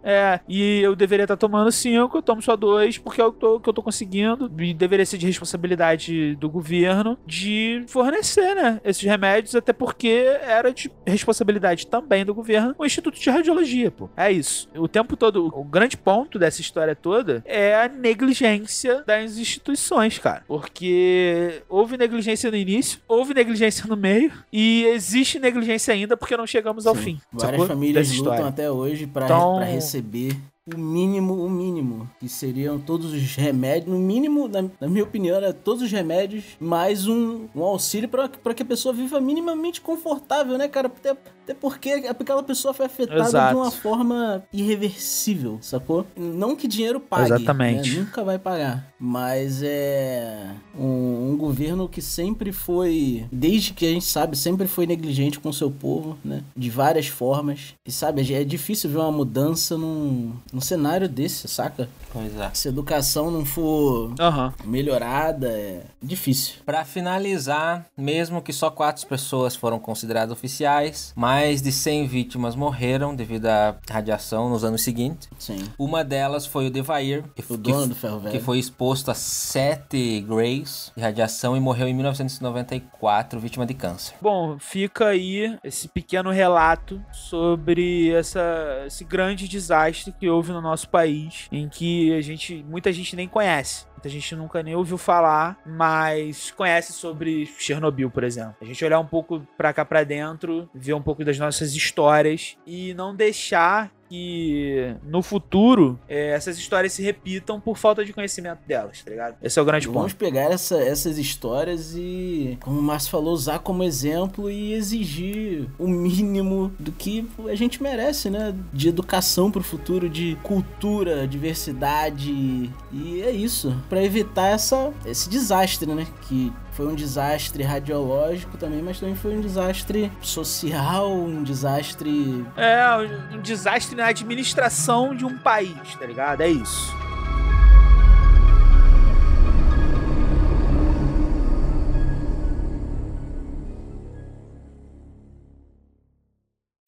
É, 0.04 0.40
e 0.48 0.80
eu 0.82 0.96
deveria 0.96 1.24
estar 1.24 1.38
tomando 1.38 1.72
cinco, 1.72 2.18
eu 2.18 2.22
tomo 2.22 2.42
só 2.42 2.56
dois, 2.56 2.98
porque 2.98 3.22
é 3.22 3.26
o 3.26 3.32
que 3.32 3.46
eu 3.46 3.60
que 3.60 3.70
eu 3.70 3.74
tô 3.74 3.82
conseguindo. 3.84 4.52
E 4.60 4.74
deveria 4.74 5.06
ser 5.06 5.18
de 5.18 5.26
responsabilidade 5.26 6.36
do 6.36 6.50
governo 6.50 7.18
de 7.26 7.84
fornecer, 7.88 8.37
né? 8.56 8.82
Esses 8.84 9.04
remédios, 9.04 9.56
até 9.56 9.74
porque 9.74 10.08
era 10.42 10.72
de 10.74 10.92
responsabilidade 11.06 11.88
também 11.88 12.26
do 12.26 12.34
governo 12.34 12.76
o 12.78 12.86
Instituto 12.86 13.20
de 13.20 13.30
Radiologia, 13.30 13.92
pô. 13.92 14.10
É 14.16 14.32
isso. 14.32 14.70
O 14.76 14.88
tempo 14.88 15.16
todo, 15.16 15.48
o 15.54 15.64
grande 15.64 15.98
ponto 15.98 16.38
dessa 16.40 16.62
história 16.62 16.96
toda 16.96 17.44
é 17.46 17.76
a 17.76 17.88
negligência 17.88 19.04
das 19.06 19.38
instituições, 19.38 20.18
cara. 20.20 20.44
Porque 20.48 21.62
houve 21.70 21.98
negligência 21.98 22.50
no 22.52 22.58
início, 22.58 23.00
houve 23.08 23.34
negligência 23.34 23.86
no 23.88 23.96
meio, 23.98 24.32
e 24.52 24.86
existe 24.86 25.40
negligência 25.40 25.94
ainda 25.94 26.16
porque 26.18 26.36
não 26.38 26.48
chegamos 26.48 26.86
ao 26.88 26.96
Sim. 26.96 27.02
fim. 27.02 27.20
Várias 27.32 27.68
famílias 27.68 28.12
lutam 28.18 28.48
até 28.48 28.70
hoje 28.70 29.08
pra, 29.08 29.26
Então- 29.26 29.58
pra 29.58 29.66
receber 29.66 30.36
o 30.76 30.78
mínimo, 30.78 31.34
o 31.34 31.50
mínimo, 31.50 32.10
que 32.20 32.28
seriam 32.28 32.80
todos 32.80 33.14
os 33.14 33.36
remédios, 33.36 33.92
no 33.92 34.00
mínimo, 34.00 34.48
na, 34.48 34.64
na 34.80 34.88
minha 34.88 35.04
opinião, 35.04 35.36
era 35.36 35.54
todos 35.54 35.82
os 35.82 35.92
remédios, 35.92 36.58
mais 36.60 37.08
um, 37.08 37.48
um 37.56 37.64
auxílio 37.64 38.10
pra 38.10 38.54
que 38.54 38.64
a 38.64 38.66
pessoa 38.66 38.94
viva 38.94 39.22
minimamente 39.22 39.80
confortável, 39.80 40.58
né, 40.58 40.68
cara? 40.68 40.88
Até, 40.88 41.16
até 41.48 41.54
porque 41.54 41.92
aquela 41.92 42.44
pessoa 42.44 42.74
foi 42.74 42.88
afetada 42.88 43.22
Exato. 43.22 43.56
de 43.56 43.62
uma 43.62 43.72
forma 43.72 44.44
irreversível, 44.52 45.58
sacou? 45.62 46.06
Não 46.18 46.58
que 46.58 46.68
dinheiro 46.68 47.00
pague, 47.00 47.32
Exatamente. 47.32 47.90
né? 47.96 48.00
nunca 48.02 48.22
vai 48.22 48.38
pagar, 48.38 48.92
mas 49.00 49.62
é 49.64 50.52
um, 50.78 51.32
um 51.32 51.38
governo 51.38 51.88
que 51.88 52.02
sempre 52.02 52.52
foi, 52.52 53.26
desde 53.32 53.74
que 53.74 53.86
a 53.86 53.90
gente 53.90 54.04
sabe, 54.04 54.38
sempre 54.38 54.68
foi 54.68 54.86
negligente 54.86 55.40
com 55.40 55.48
o 55.48 55.54
seu 55.54 55.72
povo, 55.72 56.18
né? 56.24 56.44
De 56.54 56.70
várias 56.70 57.08
formas. 57.08 57.76
E 57.86 57.92
sabe, 57.94 58.34
é 58.34 58.44
difícil 58.44 58.90
ver 58.90 58.98
uma 58.98 59.12
mudança 59.12 59.78
num, 59.78 60.34
num 60.52 60.60
cenário 60.62 61.08
desse, 61.08 61.48
saca? 61.48 61.88
Pois 62.12 62.36
é. 62.38 62.50
Se 62.54 62.68
a 62.68 62.72
educação 62.72 63.32
não 63.32 63.46
for 63.46 64.14
Aham. 64.20 64.54
melhorada, 64.66 65.48
é 65.48 65.84
difícil. 66.02 66.56
Pra 66.66 66.84
finalizar, 66.84 67.86
mesmo 67.98 68.42
que 68.42 68.52
só 68.52 68.70
quatro 68.70 69.08
pessoas 69.08 69.56
foram 69.56 69.80
consideradas 69.80 70.32
oficiais, 70.34 71.14
mais 71.38 71.62
de 71.62 71.72
100 71.72 72.08
vítimas 72.08 72.56
morreram 72.56 73.16
devido 73.16 73.46
à 73.46 73.76
radiação 73.90 74.50
nos 74.50 74.64
anos 74.64 74.82
seguintes. 74.84 75.30
Sim. 75.38 75.64
Uma 75.78 76.04
delas 76.04 76.46
foi 76.48 76.66
o 76.68 76.72
Devair, 76.72 77.24
que, 77.36 77.42
O 77.42 77.58
que- 77.58 77.72
dono 77.72 77.88
do 77.90 77.96
ferro 77.96 78.20
velho. 78.20 78.32
que 78.38 78.44
foi 78.44 78.58
exposto 78.58 79.12
a 79.12 79.14
7 79.14 80.22
grays 80.28 80.92
de 80.96 81.02
radiação 81.02 81.56
e 81.56 81.60
morreu 81.60 81.88
em 81.88 81.94
1994, 81.94 83.40
vítima 83.40 83.66
de 83.66 83.74
câncer. 83.74 84.16
Bom, 84.22 84.58
fica 84.60 85.08
aí 85.10 85.58
esse 85.64 85.88
pequeno 85.88 86.32
relato 86.32 87.02
sobre 87.12 88.12
essa, 88.12 88.84
esse 88.88 89.04
grande 89.04 89.48
desastre 89.48 90.12
que 90.20 90.28
houve 90.30 90.52
no 90.52 90.62
nosso 90.62 90.90
país, 90.90 91.48
em 91.52 91.70
que 91.70 92.14
a 92.14 92.22
gente, 92.22 92.66
muita 92.68 92.92
gente 92.92 93.16
nem 93.16 93.28
conhece. 93.28 93.86
Muita 93.98 94.10
gente 94.10 94.36
nunca 94.36 94.62
nem 94.62 94.76
ouviu 94.76 94.96
falar, 94.96 95.60
mas 95.66 96.52
conhece 96.52 96.94
sobre 96.94 97.48
Chernobyl, 97.58 98.12
por 98.12 98.24
exemplo. 98.24 98.56
A 98.62 98.66
gente 98.66 98.86
olhar 98.86 99.00
um 99.00 99.06
pouco 99.06 99.42
pra 99.58 99.74
cá 99.74 99.84
pra 99.84 100.04
dentro, 100.04 100.70
ver 100.72 100.94
um 100.94 101.02
pouco 101.02 101.26
das 101.26 101.40
nossas 101.40 101.74
histórias 101.74 102.56
e 102.66 102.94
não 102.94 103.16
deixar 103.16 103.92
que 104.10 104.96
no 105.04 105.22
futuro 105.22 106.00
eh, 106.08 106.32
essas 106.32 106.58
histórias 106.58 106.94
se 106.94 107.02
repitam 107.04 107.60
por 107.60 107.78
falta 107.78 108.04
de 108.06 108.14
conhecimento 108.14 108.60
delas, 108.68 109.02
tá 109.04 109.10
ligado? 109.12 109.36
Esse 109.42 109.60
é 109.60 109.62
o 109.62 109.66
grande 109.66 109.88
Vamos 109.88 110.14
ponto. 110.14 110.16
pegar 110.16 110.52
essa- 110.52 110.82
essas 110.82 111.18
histórias 111.18 111.94
e, 111.96 112.58
como 112.62 112.80
o 112.80 112.84
Márcio 112.84 113.12
falou, 113.12 113.34
usar 113.34 113.60
como 113.60 113.84
exemplo 113.84 114.50
e 114.50 114.74
exigir 114.74 115.68
o 115.78 115.88
mínimo 115.88 116.72
do 116.80 116.92
que 116.92 117.28
a 117.48 117.56
gente 117.56 117.82
merece, 117.82 118.30
né? 118.30 118.56
De 118.74 118.90
educação 118.90 119.52
pro 119.52 119.64
futuro, 119.64 120.10
de 120.10 120.38
cultura, 120.44 121.28
diversidade. 121.28 122.70
E 122.92 123.22
é 123.22 123.32
isso. 123.32 123.76
Pra 123.90 124.04
evitar 124.04 124.48
essa, 124.48 124.94
esse 125.06 125.30
desastre, 125.30 125.94
né? 125.94 126.06
Que 126.28 126.52
foi 126.78 126.86
um 126.86 126.94
desastre 126.94 127.64
radiológico 127.64 128.56
também, 128.56 128.84
mas 128.84 129.00
também 129.00 129.16
foi 129.16 129.36
um 129.36 129.42
desastre 129.42 130.12
social, 130.22 131.12
um 131.12 131.42
desastre. 131.42 132.46
É, 132.56 133.36
um 133.36 133.42
desastre 133.42 133.96
na 133.96 134.06
administração 134.06 135.16
de 135.16 135.26
um 135.26 135.36
país, 135.40 135.96
tá 136.00 136.06
ligado? 136.06 136.42
É 136.42 136.50
isso. 136.50 136.96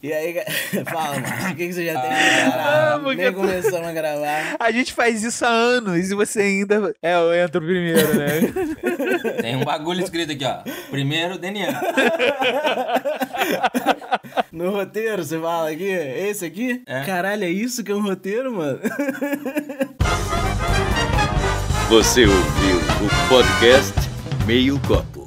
E 0.02 0.14
aí, 0.14 0.34
fala, 0.90 1.20
Márcio, 1.20 1.52
o 1.52 1.56
que, 1.58 1.68
que 1.68 1.74
você 1.74 1.86
já 1.88 2.00
tem 2.00 2.10
Ah, 2.10 2.42
preparado? 2.44 3.04
porque- 3.04 3.22
Nem 3.22 3.34
começamos 3.34 3.88
a 3.88 3.92
gravar. 3.92 4.56
A 4.60 4.72
gente 4.72 4.94
faz 4.94 5.24
isso 5.24 5.44
há 5.46 5.50
anos 5.50 6.10
e 6.10 6.16
você 6.16 6.40
ainda. 6.42 6.96
É, 7.04 7.16
eu 7.16 7.34
entro 7.36 7.60
primeiro, 7.62 8.14
né? 8.16 8.30
Tem 9.42 9.58
um 9.58 9.66
bagulho 9.66 10.02
escrito 10.02 10.32
aqui, 10.32 10.46
ó. 10.46 10.60
Primeiro, 10.90 11.38
DNA. 11.38 11.68
No 14.54 14.72
roteiro, 14.72 15.24
você 15.24 15.38
fala 15.38 15.70
aqui? 15.70 15.84
Esse 15.84 16.46
aqui? 16.46 16.82
É. 16.88 17.02
Caralho, 17.04 17.44
é 17.44 17.50
isso 17.50 17.84
que 17.84 17.92
é 17.92 17.96
um 17.96 18.02
roteiro, 18.02 18.54
mano? 18.54 18.80
Você 21.90 22.26
ouviu 22.26 22.78
o 22.78 23.28
podcast 23.30 23.94
Meio 24.46 24.80
Copo. 24.88 25.19